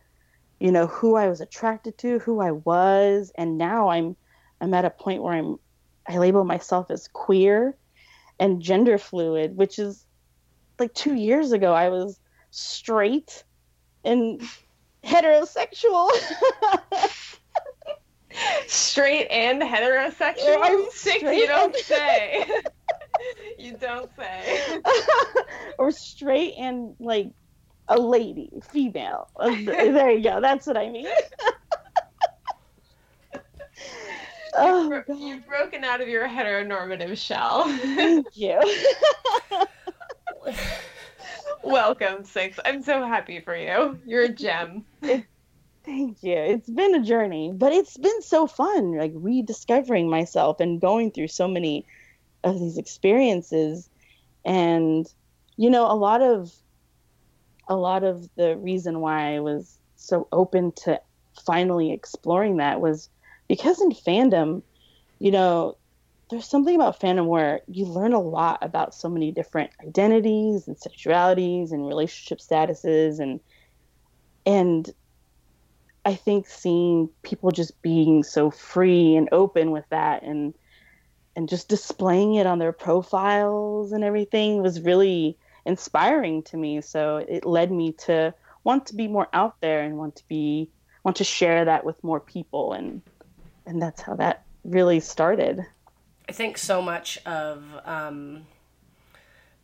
you 0.60 0.70
know 0.70 0.86
who 0.86 1.16
I 1.16 1.28
was 1.28 1.40
attracted 1.40 1.98
to, 1.98 2.20
who 2.20 2.40
I 2.40 2.52
was, 2.52 3.32
and 3.36 3.58
now 3.58 3.88
I'm 3.88 4.16
I'm 4.60 4.72
at 4.72 4.84
a 4.84 4.90
point 4.90 5.22
where 5.22 5.34
I'm 5.34 5.58
I 6.06 6.18
label 6.18 6.44
myself 6.44 6.90
as 6.90 7.08
queer 7.08 7.76
and 8.38 8.62
gender 8.62 8.98
fluid, 8.98 9.56
which 9.56 9.78
is 9.78 10.06
like 10.78 10.94
two 10.94 11.14
years 11.14 11.52
ago, 11.52 11.72
I 11.72 11.88
was 11.88 12.18
straight 12.50 13.44
and 14.04 14.40
heterosexual. 15.04 16.10
straight 18.66 19.26
and 19.28 19.62
heterosexual. 19.62 20.58
I'm 20.60 20.86
straight 20.90 21.38
you 21.38 21.46
don't 21.46 21.76
say. 21.84 22.46
you 23.58 23.76
don't 23.76 24.10
say. 24.16 24.80
or 25.78 25.90
straight 25.90 26.54
and 26.58 26.94
like 26.98 27.30
a 27.88 27.98
lady, 27.98 28.50
female. 28.70 29.28
Uh, 29.38 29.54
there 29.64 30.10
you 30.10 30.22
go. 30.22 30.40
That's 30.40 30.66
what 30.66 30.76
I 30.76 30.88
mean. 30.88 31.06
oh, 34.54 34.88
Bro- 34.88 35.02
God. 35.06 35.18
You've 35.20 35.46
broken 35.46 35.84
out 35.84 36.00
of 36.00 36.08
your 36.08 36.26
heteronormative 36.26 37.16
shell. 37.16 37.64
Thank 37.64 38.26
you. 38.34 38.58
Welcome, 41.64 42.24
Six. 42.24 42.58
I'm 42.64 42.82
so 42.82 43.06
happy 43.06 43.40
for 43.40 43.56
you. 43.56 43.98
You're 44.06 44.24
a 44.24 44.28
gem. 44.28 44.84
Thank 45.02 46.22
you. 46.22 46.36
It's 46.36 46.68
been 46.68 46.94
a 46.94 47.02
journey, 47.02 47.52
but 47.54 47.72
it's 47.72 47.96
been 47.96 48.22
so 48.22 48.46
fun, 48.46 48.96
like 48.96 49.12
rediscovering 49.14 50.08
myself 50.08 50.60
and 50.60 50.80
going 50.80 51.10
through 51.10 51.28
so 51.28 51.46
many 51.46 51.86
of 52.42 52.58
these 52.58 52.78
experiences. 52.78 53.88
And 54.44 55.06
you 55.56 55.70
know, 55.70 55.90
a 55.90 55.94
lot 55.94 56.22
of 56.22 56.52
a 57.68 57.76
lot 57.76 58.04
of 58.04 58.28
the 58.36 58.56
reason 58.56 59.00
why 59.00 59.36
I 59.36 59.40
was 59.40 59.78
so 59.96 60.28
open 60.32 60.72
to 60.72 61.00
finally 61.44 61.92
exploring 61.92 62.58
that 62.58 62.80
was 62.80 63.08
because 63.48 63.80
in 63.80 63.90
fandom, 63.90 64.62
you 65.18 65.30
know, 65.30 65.76
there's 66.34 66.48
something 66.48 66.74
about 66.74 66.98
fandom 66.98 67.26
where 67.26 67.60
you 67.68 67.86
learn 67.86 68.12
a 68.12 68.20
lot 68.20 68.58
about 68.60 68.92
so 68.92 69.08
many 69.08 69.30
different 69.30 69.70
identities 69.86 70.66
and 70.66 70.76
sexualities 70.76 71.70
and 71.70 71.86
relationship 71.86 72.38
statuses 72.40 73.20
and 73.20 73.38
and 74.44 74.92
I 76.04 76.16
think 76.16 76.48
seeing 76.48 77.08
people 77.22 77.52
just 77.52 77.80
being 77.82 78.24
so 78.24 78.50
free 78.50 79.14
and 79.14 79.28
open 79.30 79.70
with 79.70 79.84
that 79.90 80.24
and 80.24 80.54
and 81.36 81.48
just 81.48 81.68
displaying 81.68 82.34
it 82.34 82.48
on 82.48 82.58
their 82.58 82.72
profiles 82.72 83.92
and 83.92 84.02
everything 84.02 84.60
was 84.60 84.80
really 84.80 85.38
inspiring 85.64 86.42
to 86.44 86.56
me. 86.56 86.80
So 86.80 87.18
it 87.18 87.46
led 87.46 87.70
me 87.70 87.92
to 88.06 88.34
want 88.64 88.86
to 88.86 88.96
be 88.96 89.06
more 89.06 89.28
out 89.32 89.60
there 89.60 89.82
and 89.82 89.98
want 89.98 90.16
to 90.16 90.26
be 90.26 90.68
want 91.04 91.18
to 91.18 91.24
share 91.24 91.64
that 91.64 91.84
with 91.84 92.02
more 92.02 92.18
people 92.18 92.72
and 92.72 93.02
and 93.66 93.80
that's 93.80 94.00
how 94.00 94.16
that 94.16 94.42
really 94.64 94.98
started. 94.98 95.64
I 96.28 96.32
think 96.32 96.58
so 96.58 96.80
much 96.82 97.18
of 97.26 97.62
um, 97.84 98.46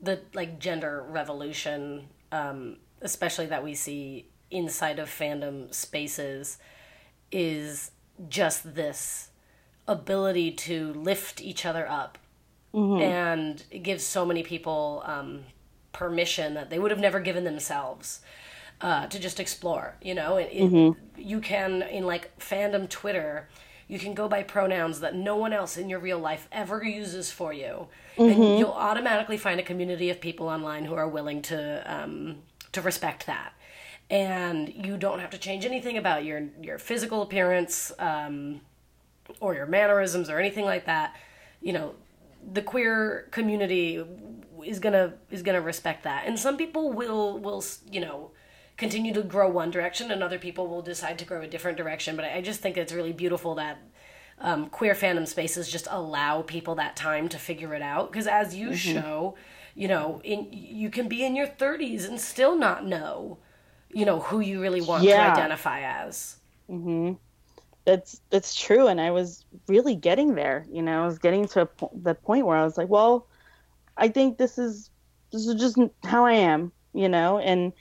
the 0.01 0.21
like 0.35 0.59
gender 0.59 1.05
revolution, 1.09 2.09
um, 2.33 2.77
especially 3.01 3.47
that 3.47 3.65
we 3.65 3.75
see 3.75 4.27
inside 4.51 4.99
of 4.99 5.09
fandom 5.09 5.73
spaces, 5.73 6.59
is 7.33 7.93
just 8.29 8.75
this 8.75 9.31
ability 9.89 10.53
to 10.53 10.93
lift 10.95 11.41
each 11.41 11.65
other 11.65 11.89
up, 11.89 12.19
and 12.97 13.65
it 13.71 13.81
gives 13.83 14.05
so 14.05 14.25
many 14.27 14.43
people 14.43 15.03
um, 15.07 15.45
permission 15.93 16.55
that 16.55 16.71
they 16.71 16.79
would 16.79 16.91
have 16.91 17.01
never 17.01 17.21
given 17.21 17.45
themselves. 17.45 18.21
Uh, 18.83 19.07
to 19.09 19.19
just 19.19 19.39
explore, 19.39 19.97
you 20.01 20.15
know, 20.15 20.39
it, 20.39 20.49
it, 20.53 20.75
you 21.19 21.39
can 21.41 21.83
in 21.83 22.07
like 22.07 22.37
fandom 22.39 22.89
Twitter, 22.89 23.47
you 23.91 23.99
can 23.99 24.15
go 24.15 24.29
by 24.29 24.45
pronouns 24.45 25.01
that 25.01 25.17
no 25.17 25.35
one 25.35 25.53
else 25.53 25.77
in 25.77 25.89
your 25.89 25.99
real 25.99 26.21
life 26.21 26.47
ever 26.53 26.85
uses 26.85 27.33
for 27.33 27.53
you, 27.53 27.89
and 28.17 28.59
you'll 28.59 28.71
automatically 28.71 29.37
find 29.37 29.59
a 29.59 29.65
community 29.65 30.11
of 30.11 30.21
people 30.21 30.47
online 30.49 30.85
who 30.85 30.95
are 30.95 31.09
willing 31.09 31.43
to 31.43 31.83
um, 31.93 32.37
to 32.71 32.81
respect 32.81 33.27
that. 33.27 33.53
And 34.09 34.73
you 34.73 34.97
don't 34.97 35.19
have 35.19 35.31
to 35.31 35.39
change 35.39 35.65
anything 35.65 35.99
about 35.99 36.25
your 36.25 36.47
your 36.63 36.79
physical 36.79 37.21
appearance 37.23 37.91
um, 37.99 38.61
or 39.41 39.55
your 39.55 39.67
mannerisms 39.67 40.31
or 40.31 40.39
anything 40.39 40.65
like 40.65 40.87
that. 40.87 41.17
You 41.61 41.73
know, 41.73 41.95
the 42.53 42.63
queer 42.63 43.27
community 43.33 44.05
is 44.65 44.79
gonna 44.79 45.15
is 45.33 45.43
gonna 45.43 45.61
respect 45.61 46.05
that, 46.05 46.29
and 46.29 46.39
some 46.39 46.57
people 46.57 46.93
will 46.93 47.41
will 47.41 47.65
you 47.91 48.01
know 48.01 48.31
continue 48.81 49.15
to 49.15 49.23
grow 49.23 49.49
one 49.49 49.71
direction, 49.71 50.11
and 50.11 50.23
other 50.23 50.39
people 50.39 50.67
will 50.67 50.83
decide 50.83 51.19
to 51.21 51.25
grow 51.25 51.43
a 51.43 51.47
different 51.47 51.77
direction. 51.79 52.17
But 52.17 52.25
I 52.25 52.41
just 52.41 52.61
think 52.61 52.77
it's 52.77 52.93
really 52.93 53.13
beautiful 53.13 53.55
that 53.57 53.79
um, 54.41 54.69
queer 54.71 54.95
fandom 54.95 55.29
spaces 55.29 55.71
just 55.71 55.87
allow 55.91 56.43
people 56.43 56.75
that 56.77 56.97
time 56.97 57.29
to 57.29 57.39
figure 57.39 57.75
it 57.75 57.83
out. 57.83 58.11
Because 58.11 58.27
as 58.27 58.57
you 58.57 58.75
show, 58.75 59.37
you 59.75 59.87
know, 59.87 60.21
in 60.25 60.49
you 60.51 60.91
can 60.91 61.09
be 61.09 61.25
in 61.25 61.37
your 61.37 61.47
30s 61.47 62.09
and 62.09 62.19
still 62.21 62.57
not 62.57 62.87
know, 62.87 63.39
you 63.93 64.05
know, 64.07 64.21
who 64.21 64.41
you 64.41 64.61
really 64.61 64.81
want 64.81 65.05
Yeah. 65.05 65.27
to 65.27 65.33
identify 65.33 65.81
as. 65.83 66.37
Hmm. 66.69 67.13
That's 67.85 68.21
that's 68.31 68.55
true, 68.55 68.87
and 68.89 69.01
I 69.01 69.11
was 69.11 69.45
really 69.67 69.95
getting 69.95 70.35
there. 70.35 70.67
You 70.71 70.83
know, 70.83 71.03
I 71.03 71.07
was 71.07 71.19
getting 71.19 71.47
to 71.49 71.63
a 71.63 71.67
po- 71.67 71.91
the 71.95 72.15
point 72.15 72.47
where 72.47 72.57
I 72.57 72.65
was 72.65 72.77
like, 72.79 72.89
well, 72.89 73.27
I 73.97 74.09
think 74.09 74.39
this 74.39 74.59
is 74.59 74.91
this 75.33 75.47
is 75.47 75.55
just 75.61 75.77
how 76.05 76.25
I 76.25 76.33
am. 76.33 76.73
You 76.93 77.09
know, 77.09 77.39
and 77.39 77.73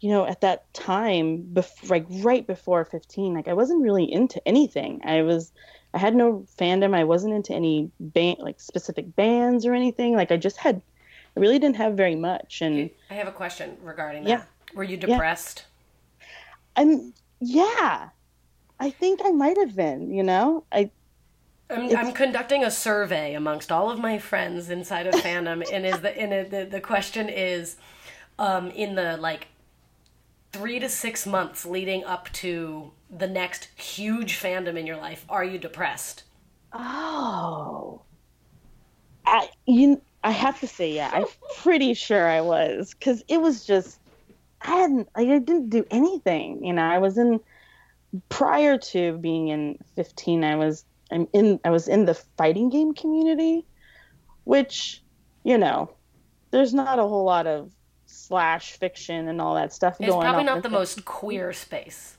you 0.00 0.10
know, 0.10 0.26
at 0.26 0.40
that 0.42 0.72
time, 0.74 1.42
bef- 1.52 1.90
like 1.90 2.06
right 2.08 2.46
before 2.46 2.84
15, 2.84 3.34
like 3.34 3.48
I 3.48 3.52
wasn't 3.52 3.82
really 3.82 4.10
into 4.10 4.40
anything. 4.46 5.00
I 5.04 5.22
was, 5.22 5.52
I 5.94 5.98
had 5.98 6.14
no 6.14 6.46
fandom. 6.58 6.94
I 6.94 7.04
wasn't 7.04 7.34
into 7.34 7.52
any 7.52 7.90
band, 7.98 8.38
like 8.40 8.60
specific 8.60 9.16
bands 9.16 9.66
or 9.66 9.74
anything. 9.74 10.14
Like 10.14 10.30
I 10.30 10.36
just 10.36 10.56
had, 10.58 10.80
I 11.36 11.40
really 11.40 11.58
didn't 11.58 11.76
have 11.76 11.94
very 11.96 12.14
much. 12.14 12.62
And 12.62 12.90
I 13.10 13.14
have 13.14 13.28
a 13.28 13.32
question 13.32 13.76
regarding 13.82 14.26
Yeah. 14.26 14.38
that. 14.38 14.48
Were 14.74 14.84
you 14.84 14.96
depressed? 14.96 15.64
I'm, 16.76 17.12
yeah, 17.40 18.10
I 18.78 18.90
think 18.90 19.20
I 19.24 19.30
might 19.30 19.56
have 19.56 19.74
been, 19.74 20.12
you 20.12 20.22
know, 20.22 20.64
I, 20.70 20.90
I'm, 21.70 21.94
I'm 21.96 22.12
conducting 22.12 22.64
a 22.64 22.70
survey 22.70 23.34
amongst 23.34 23.70
all 23.72 23.90
of 23.90 23.98
my 23.98 24.18
friends 24.18 24.70
inside 24.70 25.06
of 25.06 25.14
fandom, 25.14 25.62
and 25.70 25.84
is 25.84 26.00
the 26.00 26.16
and 26.18 26.50
the 26.50 26.64
the 26.64 26.80
question 26.80 27.28
is, 27.28 27.76
um, 28.38 28.70
in 28.70 28.94
the 28.94 29.18
like 29.18 29.48
three 30.52 30.78
to 30.78 30.88
six 30.88 31.26
months 31.26 31.64
leading 31.64 32.04
up 32.04 32.30
to 32.32 32.92
the 33.10 33.26
next 33.26 33.68
huge 33.76 34.40
fandom 34.40 34.76
in 34.76 34.86
your 34.86 34.96
life, 34.96 35.24
are 35.28 35.44
you 35.44 35.58
depressed? 35.58 36.24
oh, 36.74 38.02
I, 39.24 39.48
you, 39.66 40.02
I 40.22 40.30
have 40.32 40.60
to 40.60 40.66
say, 40.66 40.92
yeah, 40.92 41.10
I'm 41.12 41.24
pretty 41.58 41.94
sure 41.94 42.28
I 42.28 42.42
was, 42.42 42.94
cause 42.94 43.22
it 43.28 43.40
was 43.40 43.64
just, 43.64 43.98
I 44.60 44.76
hadn't, 44.76 45.08
I 45.14 45.24
didn't 45.24 45.70
do 45.70 45.86
anything, 45.90 46.62
you 46.62 46.74
know, 46.74 46.82
I 46.82 46.98
was 46.98 47.16
in, 47.16 47.40
prior 48.28 48.78
to 48.78 49.18
being 49.18 49.48
in 49.48 49.78
15 49.96 50.44
i 50.44 50.56
was 50.56 50.84
i'm 51.10 51.28
in 51.32 51.60
i 51.64 51.70
was 51.70 51.88
in 51.88 52.06
the 52.06 52.14
fighting 52.14 52.70
game 52.70 52.94
community 52.94 53.66
which 54.44 55.02
you 55.44 55.58
know 55.58 55.90
there's 56.50 56.72
not 56.72 56.98
a 56.98 57.02
whole 57.02 57.24
lot 57.24 57.46
of 57.46 57.70
slash 58.28 58.72
fiction 58.72 59.26
and 59.28 59.40
all 59.40 59.54
that 59.54 59.72
stuff 59.72 59.96
It's 59.98 60.08
going 60.10 60.22
probably 60.22 60.44
not 60.44 60.62
the 60.62 60.68
most 60.68 61.04
queer 61.04 61.52
space. 61.52 62.16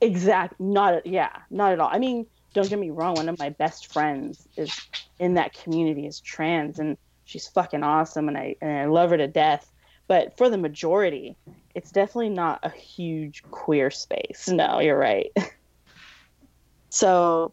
exact 0.00 0.58
not 0.60 1.04
yeah 1.06 1.30
not 1.50 1.72
at 1.72 1.80
all. 1.80 1.90
I 1.92 1.98
mean 1.98 2.26
don't 2.54 2.68
get 2.70 2.78
me 2.78 2.90
wrong 2.90 3.14
one 3.16 3.28
of 3.28 3.38
my 3.38 3.50
best 3.50 3.92
friends 3.92 4.46
is 4.56 4.80
in 5.18 5.34
that 5.34 5.52
community 5.52 6.06
is 6.06 6.20
trans 6.20 6.78
and 6.78 6.96
she's 7.24 7.46
fucking 7.48 7.82
awesome 7.82 8.28
and 8.28 8.38
i 8.38 8.54
and 8.62 8.70
i 8.78 8.84
love 8.86 9.10
her 9.10 9.16
to 9.16 9.26
death. 9.26 9.70
But 10.06 10.36
for 10.38 10.48
the 10.48 10.56
majority 10.58 11.36
it's 11.74 11.90
definitely 11.90 12.30
not 12.30 12.60
a 12.62 12.70
huge 12.70 13.42
queer 13.50 13.90
space. 13.90 14.48
No 14.48 14.78
you're 14.80 14.98
right. 14.98 15.30
So 16.90 17.52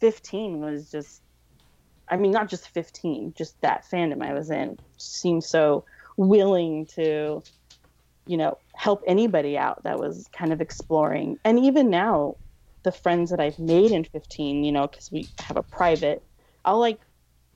15 0.00 0.60
was 0.60 0.90
just 0.90 1.22
i 2.08 2.16
mean 2.16 2.30
not 2.30 2.48
just 2.48 2.68
15 2.68 3.34
just 3.36 3.60
that 3.62 3.84
fandom 3.90 4.22
i 4.22 4.32
was 4.32 4.50
in 4.50 4.78
seemed 4.98 5.42
so 5.42 5.84
willing 6.16 6.86
to 6.86 7.42
you 8.26 8.36
know 8.36 8.58
help 8.74 9.02
anybody 9.06 9.56
out 9.56 9.82
that 9.84 9.98
was 9.98 10.28
kind 10.32 10.52
of 10.52 10.60
exploring. 10.60 11.38
And 11.44 11.58
even 11.58 11.90
now 11.90 12.36
the 12.86 12.92
friends 12.92 13.30
that 13.30 13.40
i've 13.40 13.58
made 13.58 13.90
in 13.90 14.04
15 14.04 14.62
you 14.62 14.70
know 14.70 14.86
because 14.86 15.10
we 15.10 15.28
have 15.40 15.56
a 15.56 15.62
private 15.64 16.22
i'll 16.64 16.78
like 16.78 17.00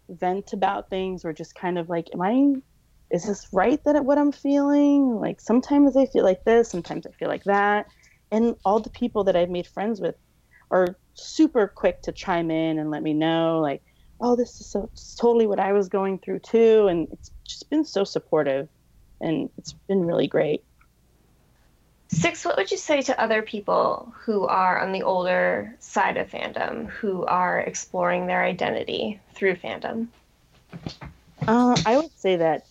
vent 0.09 0.53
about 0.53 0.91
things 0.91 1.25
or 1.25 1.33
just 1.33 1.55
kind 1.55 1.79
of 1.79 1.89
like 1.89 2.09
am 2.13 2.21
i 2.21 2.53
is 3.11 3.27
this 3.27 3.49
right 3.53 3.83
that 3.85 4.05
what 4.05 4.19
i'm 4.19 4.33
feeling? 4.33 5.17
Like 5.21 5.41
sometimes 5.41 5.97
i 5.97 6.07
feel 6.07 6.25
like 6.25 6.45
this 6.45 6.71
sometimes 6.71 7.07
i 7.07 7.11
feel 7.11 7.29
like 7.29 7.45
that. 7.45 7.87
And 8.33 8.57
all 8.65 8.81
the 8.81 8.91
people 8.91 9.25
that 9.25 9.37
i've 9.37 9.51
made 9.51 9.67
friends 9.67 10.01
with 10.01 10.17
are 10.71 10.97
super 11.15 11.67
quick 11.69 12.03
to 12.03 12.13
chime 12.13 12.51
in 12.51 12.79
and 12.79 12.91
let 12.91 13.03
me 13.03 13.13
know 13.13 13.59
like 13.61 13.83
oh 14.21 14.37
this 14.37 14.61
is 14.61 14.71
so 14.71 14.89
totally 15.19 15.47
what 15.47 15.59
i 15.59 15.73
was 15.73 15.89
going 15.89 16.19
through 16.19 16.41
too. 16.41 16.87
And 16.89 17.09
it's 17.13 17.31
just 17.51 17.69
been 17.71 17.85
so 17.85 18.05
supportive 18.05 18.69
and 19.21 19.51
it's 19.59 19.73
been 19.89 20.07
really 20.07 20.27
great 20.27 20.63
Six, 22.13 22.45
what 22.45 22.57
would 22.57 22.73
you 22.73 22.77
say 22.77 23.03
to 23.03 23.21
other 23.21 23.41
people 23.41 24.13
who 24.25 24.45
are 24.45 24.81
on 24.83 24.91
the 24.91 25.05
older 25.05 25.77
side 25.79 26.17
of 26.17 26.29
fandom, 26.29 26.89
who 26.89 27.25
are 27.25 27.61
exploring 27.61 28.27
their 28.27 28.43
identity 28.43 29.21
through 29.35 29.55
fandom? 29.55 30.09
Uh, 31.47 31.77
I 31.87 31.97
would 31.97 32.11
say 32.19 32.37
that 32.37 32.67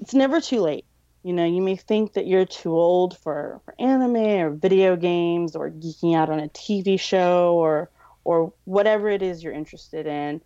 it's 0.00 0.14
never 0.14 0.40
too 0.40 0.62
late. 0.62 0.86
You 1.22 1.34
know, 1.34 1.44
you 1.44 1.60
may 1.60 1.76
think 1.76 2.14
that 2.14 2.26
you're 2.26 2.46
too 2.46 2.72
old 2.72 3.18
for, 3.18 3.60
for 3.66 3.74
anime 3.78 4.16
or 4.16 4.50
video 4.50 4.96
games 4.96 5.54
or 5.54 5.70
geeking 5.70 6.16
out 6.16 6.30
on 6.30 6.40
a 6.40 6.48
TV 6.48 6.98
show 6.98 7.56
or 7.56 7.90
or 8.24 8.52
whatever 8.64 9.08
it 9.08 9.22
is 9.22 9.42
you're 9.42 9.52
interested 9.52 10.06
in. 10.06 10.40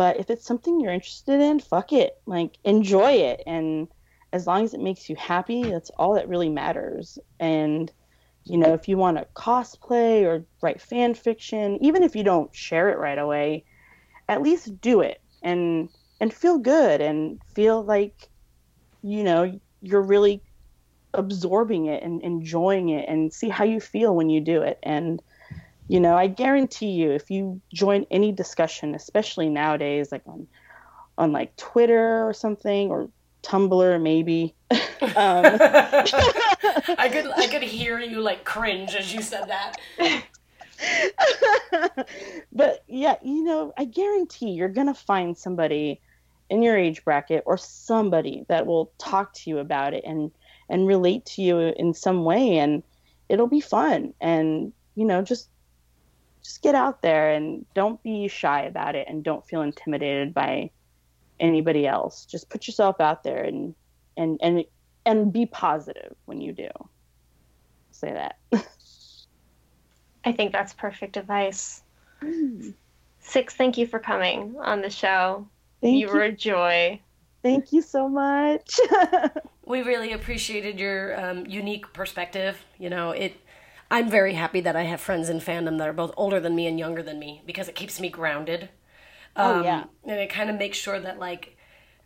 But 0.00 0.18
if 0.18 0.30
it's 0.30 0.46
something 0.46 0.80
you're 0.80 0.94
interested 0.94 1.42
in, 1.42 1.60
fuck 1.60 1.92
it. 1.92 2.14
Like 2.24 2.56
enjoy 2.64 3.12
it 3.12 3.42
and 3.46 3.86
as 4.32 4.46
long 4.46 4.64
as 4.64 4.72
it 4.72 4.80
makes 4.80 5.10
you 5.10 5.16
happy, 5.16 5.70
that's 5.70 5.90
all 5.90 6.14
that 6.14 6.26
really 6.26 6.48
matters. 6.48 7.18
And 7.38 7.92
you 8.44 8.56
know, 8.56 8.72
if 8.72 8.88
you 8.88 8.96
want 8.96 9.18
to 9.18 9.26
cosplay 9.36 10.22
or 10.24 10.46
write 10.62 10.80
fan 10.80 11.12
fiction, 11.12 11.76
even 11.84 12.02
if 12.02 12.16
you 12.16 12.24
don't 12.24 12.54
share 12.54 12.88
it 12.88 12.96
right 12.96 13.18
away, 13.18 13.66
at 14.26 14.40
least 14.40 14.80
do 14.80 15.02
it 15.02 15.20
and 15.42 15.90
and 16.18 16.32
feel 16.32 16.56
good 16.56 17.02
and 17.02 17.38
feel 17.54 17.84
like 17.84 18.30
you 19.02 19.22
know 19.22 19.60
you're 19.82 20.00
really 20.00 20.42
absorbing 21.12 21.84
it 21.84 22.02
and 22.02 22.22
enjoying 22.22 22.88
it 22.88 23.06
and 23.06 23.34
see 23.34 23.50
how 23.50 23.64
you 23.64 23.80
feel 23.80 24.16
when 24.16 24.30
you 24.30 24.40
do 24.40 24.62
it 24.62 24.78
and 24.82 25.20
you 25.90 25.98
know 25.98 26.16
i 26.16 26.28
guarantee 26.28 26.90
you 26.90 27.10
if 27.10 27.30
you 27.30 27.60
join 27.72 28.06
any 28.10 28.30
discussion 28.30 28.94
especially 28.94 29.48
nowadays 29.48 30.12
like 30.12 30.22
on 30.26 30.46
on 31.18 31.32
like 31.32 31.54
twitter 31.56 32.26
or 32.26 32.32
something 32.32 32.90
or 32.90 33.08
tumblr 33.42 34.00
maybe 34.00 34.54
um, 34.70 34.78
i 36.96 37.08
could 37.10 37.26
i 37.36 37.48
could 37.48 37.62
hear 37.62 37.98
you 37.98 38.20
like 38.20 38.44
cringe 38.44 38.94
as 38.94 39.12
you 39.12 39.20
said 39.20 39.48
that. 39.48 39.76
But 42.52 42.84
yeah 42.86 43.16
you 43.22 43.42
know 43.44 43.74
i 43.76 43.84
guarantee 43.84 44.50
you're 44.50 44.68
gonna 44.68 44.94
find 44.94 45.36
somebody 45.36 46.00
in 46.48 46.62
your 46.62 46.76
age 46.76 47.04
bracket 47.04 47.42
or 47.46 47.58
somebody 47.58 48.44
that 48.48 48.66
will 48.66 48.92
talk 48.96 49.34
to 49.34 49.50
you 49.50 49.58
about 49.58 49.92
it 49.94 50.04
and 50.06 50.30
and 50.68 50.86
relate 50.86 51.26
to 51.26 51.42
you 51.42 51.58
in 51.58 51.92
some 51.92 52.24
way 52.24 52.58
and 52.58 52.82
it'll 53.28 53.46
be 53.46 53.60
fun. 53.60 54.14
And 54.20 54.72
you 54.94 55.04
know 55.04 55.22
just 55.22 55.48
just 56.42 56.62
get 56.62 56.74
out 56.74 57.02
there 57.02 57.32
and 57.32 57.64
don't 57.74 58.02
be 58.02 58.28
shy 58.28 58.62
about 58.62 58.94
it 58.94 59.06
and 59.08 59.22
don't 59.22 59.46
feel 59.46 59.62
intimidated 59.62 60.32
by 60.34 60.70
anybody 61.38 61.86
else 61.86 62.26
just 62.26 62.48
put 62.50 62.66
yourself 62.66 63.00
out 63.00 63.22
there 63.22 63.42
and 63.42 63.74
and 64.16 64.38
and 64.42 64.64
and 65.06 65.32
be 65.32 65.46
positive 65.46 66.14
when 66.26 66.40
you 66.40 66.52
do 66.52 66.68
say 67.92 68.12
that 68.12 68.36
i 70.24 70.32
think 70.32 70.52
that's 70.52 70.74
perfect 70.74 71.16
advice 71.16 71.82
six 73.20 73.54
thank 73.54 73.78
you 73.78 73.86
for 73.86 73.98
coming 73.98 74.54
on 74.60 74.82
the 74.82 74.90
show 74.90 75.46
Thank 75.80 75.94
you, 75.94 76.00
you 76.00 76.12
were 76.12 76.22
a 76.22 76.32
joy. 76.32 77.00
Thank 77.42 77.72
you 77.72 77.80
so 77.80 78.08
much. 78.08 78.78
we 79.64 79.82
really 79.82 80.12
appreciated 80.12 80.78
your 80.78 81.18
um, 81.18 81.46
unique 81.46 81.90
perspective. 81.92 82.62
You 82.78 82.90
know, 82.90 83.10
it. 83.10 83.34
I'm 83.90 84.08
very 84.08 84.34
happy 84.34 84.60
that 84.60 84.76
I 84.76 84.82
have 84.82 85.00
friends 85.00 85.28
in 85.28 85.40
fandom 85.40 85.78
that 85.78 85.88
are 85.88 85.92
both 85.92 86.12
older 86.16 86.40
than 86.40 86.54
me 86.54 86.66
and 86.66 86.78
younger 86.78 87.02
than 87.02 87.18
me 87.18 87.42
because 87.46 87.68
it 87.68 87.74
keeps 87.74 88.00
me 88.00 88.08
grounded. 88.08 88.68
Oh, 89.36 89.50
um, 89.50 89.58
oh 89.58 89.64
yeah, 89.64 89.84
and 90.04 90.20
it 90.20 90.30
kind 90.30 90.50
of 90.50 90.56
makes 90.56 90.78
sure 90.78 91.00
that 91.00 91.18
like 91.18 91.56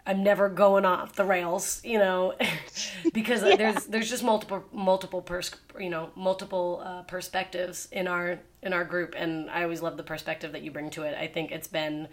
I'm 0.06 0.22
never 0.22 0.48
going 0.48 0.84
off 0.84 1.14
the 1.14 1.24
rails, 1.24 1.80
you 1.84 1.98
know, 1.98 2.34
because 3.12 3.42
yeah. 3.46 3.56
there's 3.56 3.86
there's 3.86 4.10
just 4.10 4.22
multiple 4.22 4.64
multiple 4.72 5.22
pers- 5.22 5.56
you 5.78 5.90
know 5.90 6.10
multiple 6.14 6.82
uh, 6.84 7.02
perspectives 7.02 7.88
in 7.92 8.08
our 8.08 8.40
in 8.62 8.72
our 8.72 8.84
group, 8.84 9.14
and 9.16 9.50
I 9.50 9.62
always 9.62 9.82
love 9.82 9.96
the 9.96 10.02
perspective 10.02 10.52
that 10.52 10.62
you 10.62 10.70
bring 10.70 10.90
to 10.90 11.02
it. 11.02 11.16
I 11.18 11.26
think 11.26 11.52
it's 11.52 11.68
been 11.68 12.08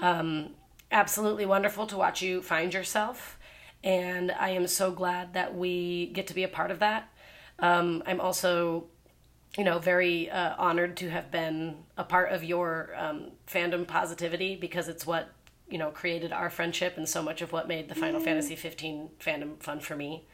um, 0.00 0.50
absolutely 0.90 1.46
wonderful 1.46 1.86
to 1.86 1.96
watch 1.96 2.22
you 2.22 2.42
find 2.42 2.72
yourself. 2.72 3.38
And 3.84 4.32
I 4.32 4.50
am 4.50 4.66
so 4.66 4.90
glad 4.90 5.34
that 5.34 5.54
we 5.54 6.06
get 6.06 6.26
to 6.28 6.34
be 6.34 6.42
a 6.42 6.48
part 6.48 6.70
of 6.70 6.80
that. 6.80 7.08
Um, 7.60 8.02
I'm 8.06 8.20
also, 8.20 8.86
you 9.58 9.64
know, 9.64 9.80
very 9.80 10.30
uh, 10.30 10.54
honored 10.56 10.96
to 10.98 11.10
have 11.10 11.32
been 11.32 11.74
a 11.96 12.04
part 12.04 12.30
of 12.30 12.44
your 12.44 12.94
um, 12.96 13.32
fandom 13.48 13.84
positivity 13.84 14.54
because 14.54 14.86
it's 14.86 15.04
what, 15.04 15.32
you 15.68 15.76
know, 15.76 15.90
created 15.90 16.32
our 16.32 16.48
friendship 16.48 16.96
and 16.96 17.08
so 17.08 17.20
much 17.20 17.42
of 17.42 17.50
what 17.50 17.66
made 17.66 17.88
the 17.88 17.94
Final 17.96 18.20
Fantasy 18.20 18.54
15 18.54 19.10
fandom 19.18 19.60
fun 19.60 19.80
for 19.80 19.96
me. 19.96 20.24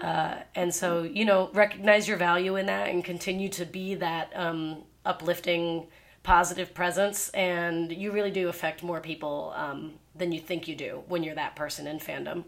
Uh, 0.00 0.36
and 0.54 0.72
so, 0.72 1.02
you 1.02 1.24
know, 1.24 1.50
recognize 1.52 2.06
your 2.06 2.16
value 2.16 2.54
in 2.54 2.66
that 2.66 2.88
and 2.88 3.04
continue 3.04 3.48
to 3.48 3.64
be 3.64 3.96
that 3.96 4.30
um, 4.36 4.84
uplifting 5.04 5.88
positive 6.22 6.72
presence, 6.72 7.30
and 7.30 7.92
you 7.92 8.12
really 8.12 8.30
do 8.30 8.48
affect 8.48 8.84
more 8.84 9.00
people 9.00 9.52
um, 9.56 9.94
than 10.14 10.30
you 10.30 10.40
think 10.40 10.68
you 10.68 10.76
do 10.76 11.02
when 11.08 11.24
you're 11.24 11.34
that 11.34 11.56
person 11.56 11.88
in 11.88 11.98
fandom. 11.98 12.44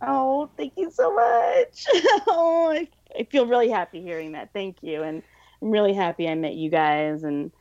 Oh, 0.00 0.50
thank 0.56 0.72
you 0.76 0.90
so 0.90 1.14
much. 1.14 1.86
oh, 2.28 2.70
I, 2.72 2.88
I 3.18 3.24
feel 3.24 3.46
really 3.46 3.68
happy 3.70 4.00
hearing 4.00 4.32
that. 4.32 4.50
Thank 4.52 4.78
you, 4.82 5.02
and 5.02 5.22
I'm 5.62 5.70
really 5.70 5.94
happy 5.94 6.28
I 6.28 6.34
met 6.34 6.54
you 6.54 6.70
guys 6.70 7.22
and 7.22 7.52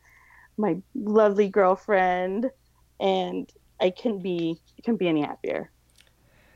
my 0.57 0.77
lovely 0.95 1.47
girlfriend, 1.47 2.49
and 2.99 3.51
I 3.79 3.91
couldn't 3.91 4.21
be 4.21 4.59
couldn't 4.83 4.97
be 4.97 5.07
any 5.07 5.21
happier. 5.21 5.71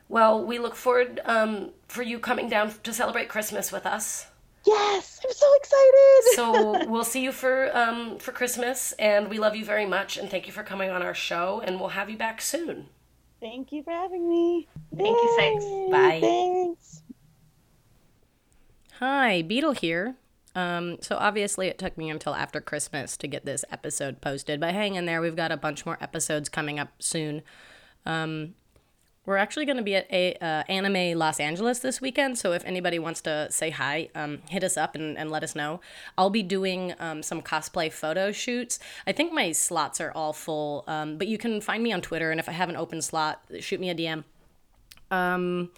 Well, 0.09 0.43
we 0.43 0.59
look 0.59 0.75
forward 0.75 1.21
um, 1.25 1.71
for 1.87 2.03
you 2.03 2.19
coming 2.19 2.49
down 2.49 2.73
to 2.83 2.93
celebrate 2.93 3.29
Christmas 3.29 3.71
with 3.71 3.85
us. 3.85 4.27
Yes, 4.65 5.19
I'm 5.23 5.31
so 5.31 5.47
excited. 5.55 6.35
so 6.35 6.89
we'll 6.89 7.03
see 7.03 7.21
you 7.21 7.31
for 7.31 7.75
um, 7.77 8.17
for 8.17 8.31
Christmas, 8.31 8.93
and 8.93 9.29
we 9.29 9.37
love 9.37 9.55
you 9.55 9.65
very 9.65 9.85
much, 9.85 10.17
and 10.17 10.29
thank 10.29 10.47
you 10.47 10.53
for 10.53 10.63
coming 10.63 10.89
on 10.89 11.01
our 11.01 11.13
show, 11.13 11.61
and 11.63 11.79
we'll 11.79 11.89
have 11.89 12.09
you 12.09 12.17
back 12.17 12.41
soon. 12.41 12.87
Thank 13.39 13.71
you 13.71 13.83
for 13.83 13.91
having 13.91 14.27
me. 14.27 14.67
Thank 14.95 15.17
Yay. 15.17 15.21
you, 15.21 15.35
thanks. 15.37 15.65
Bye. 15.91 16.19
Thanks. 16.21 17.01
Hi, 18.99 19.43
Beedle 19.43 19.77
here. 19.77 20.15
Um, 20.55 20.97
so 21.01 21.17
obviously 21.17 21.67
it 21.67 21.77
took 21.77 21.97
me 21.97 22.09
until 22.09 22.33
after 22.33 22.61
Christmas 22.61 23.17
to 23.17 23.27
get 23.27 23.45
this 23.45 23.65
episode 23.69 24.21
posted, 24.21 24.59
but 24.59 24.73
hang 24.73 24.95
in 24.95 25.05
there. 25.05 25.21
We've 25.21 25.35
got 25.35 25.51
a 25.51 25.57
bunch 25.57 25.85
more 25.85 25.97
episodes 25.99 26.47
coming 26.47 26.79
up 26.79 26.93
soon. 26.99 27.41
Um, 28.05 28.55
we're 29.25 29.37
actually 29.37 29.65
going 29.65 29.77
to 29.77 29.83
be 29.83 29.95
at 29.95 30.07
a 30.11 30.35
uh, 30.35 30.63
Anime 30.69 31.17
Los 31.17 31.39
Angeles 31.39 31.79
this 31.79 31.99
weekend, 31.99 32.37
so 32.37 32.53
if 32.53 32.63
anybody 32.63 32.99
wants 32.99 33.21
to 33.21 33.47
say 33.51 33.71
hi, 33.71 34.09
um, 34.13 34.43
hit 34.49 34.63
us 34.63 34.77
up 34.77 34.93
and, 34.93 35.17
and 35.17 35.31
let 35.31 35.43
us 35.43 35.55
know. 35.55 35.81
I'll 36.17 36.29
be 36.29 36.43
doing 36.43 36.93
um, 36.99 37.23
some 37.23 37.41
cosplay 37.41 37.91
photo 37.91 38.31
shoots. 38.31 38.77
I 39.07 39.11
think 39.13 39.33
my 39.33 39.51
slots 39.51 39.99
are 39.99 40.11
all 40.11 40.31
full, 40.31 40.83
um, 40.87 41.17
but 41.17 41.27
you 41.27 41.39
can 41.39 41.59
find 41.59 41.81
me 41.81 41.91
on 41.91 42.01
Twitter, 42.01 42.29
and 42.29 42.39
if 42.39 42.47
I 42.47 42.51
have 42.51 42.69
an 42.69 42.75
open 42.75 43.01
slot, 43.01 43.41
shoot 43.59 43.79
me 43.79 43.89
a 43.89 43.95
DM. 43.95 44.23
Um, 45.09 45.71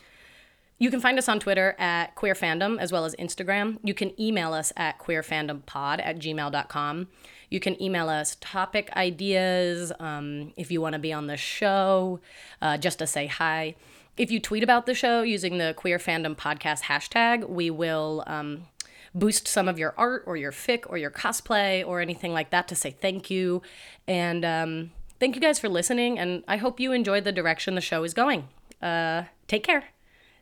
you 0.80 0.92
can 0.92 1.00
find 1.00 1.18
us 1.18 1.28
on 1.28 1.40
Twitter 1.40 1.76
at 1.80 2.14
Queer 2.16 2.36
Fandom 2.36 2.80
as 2.80 2.92
well 2.92 3.06
as 3.06 3.16
Instagram. 3.16 3.80
You 3.84 3.94
can 3.94 4.20
email 4.22 4.54
us 4.54 4.72
at 4.78 5.00
queerfandompod 5.00 6.00
at 6.04 6.20
gmail.com. 6.20 7.08
You 7.50 7.60
can 7.60 7.82
email 7.82 8.10
us 8.10 8.38
topic 8.42 8.92
ideas 8.96 9.92
um, 10.00 10.54
if 10.56 10.70
you 10.70 10.82
want 10.82 10.94
to 10.94 11.00
be 11.00 11.14
on 11.14 11.28
the 11.28 11.38
show, 11.38 12.20
uh, 12.62 12.78
just 12.78 13.00
to 13.00 13.08
say 13.08 13.26
hi. 13.28 13.76
If 14.18 14.32
you 14.32 14.40
tweet 14.40 14.64
about 14.64 14.86
the 14.86 14.94
show 14.94 15.22
using 15.22 15.58
the 15.58 15.74
Queer 15.76 15.98
Fandom 15.98 16.36
Podcast 16.36 16.84
hashtag, 16.84 17.48
we 17.48 17.70
will 17.70 18.24
um, 18.28 18.68
boost 19.16 19.48
some 19.48 19.68
of 19.68 19.80
your 19.80 19.94
art 19.98 20.24
or 20.28 20.38
your 20.38 20.52
fic 20.52 20.84
or 20.88 20.98
your 20.98 21.12
cosplay 21.12 21.86
or 21.86 22.02
anything 22.02 22.34
like 22.34 22.50
that 22.52 22.68
to 22.68 22.76
say 22.76 22.92
thank 22.92 23.30
you. 23.30 23.62
And 24.08 24.44
um, 24.44 24.92
thank 25.20 25.36
you 25.36 25.42
guys 25.42 25.60
for 25.60 25.70
listening, 25.70 26.20
and 26.20 26.44
I 26.48 26.58
hope 26.58 26.80
you 26.80 26.92
enjoyed 26.92 27.24
the 27.24 27.32
direction 27.32 27.76
the 27.76 27.82
show 27.82 28.04
is 28.04 28.14
going. 28.14 28.48
Uh, 28.82 29.24
take 29.48 29.64
care. 29.64 29.86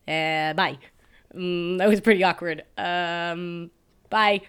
Uh, 0.08 0.54
bye. 0.54 0.78
Mm, 1.34 1.78
that 1.80 1.88
was 1.88 2.02
pretty 2.02 2.24
awkward. 2.24 2.64
Um, 2.78 3.72
bye. 4.10 4.42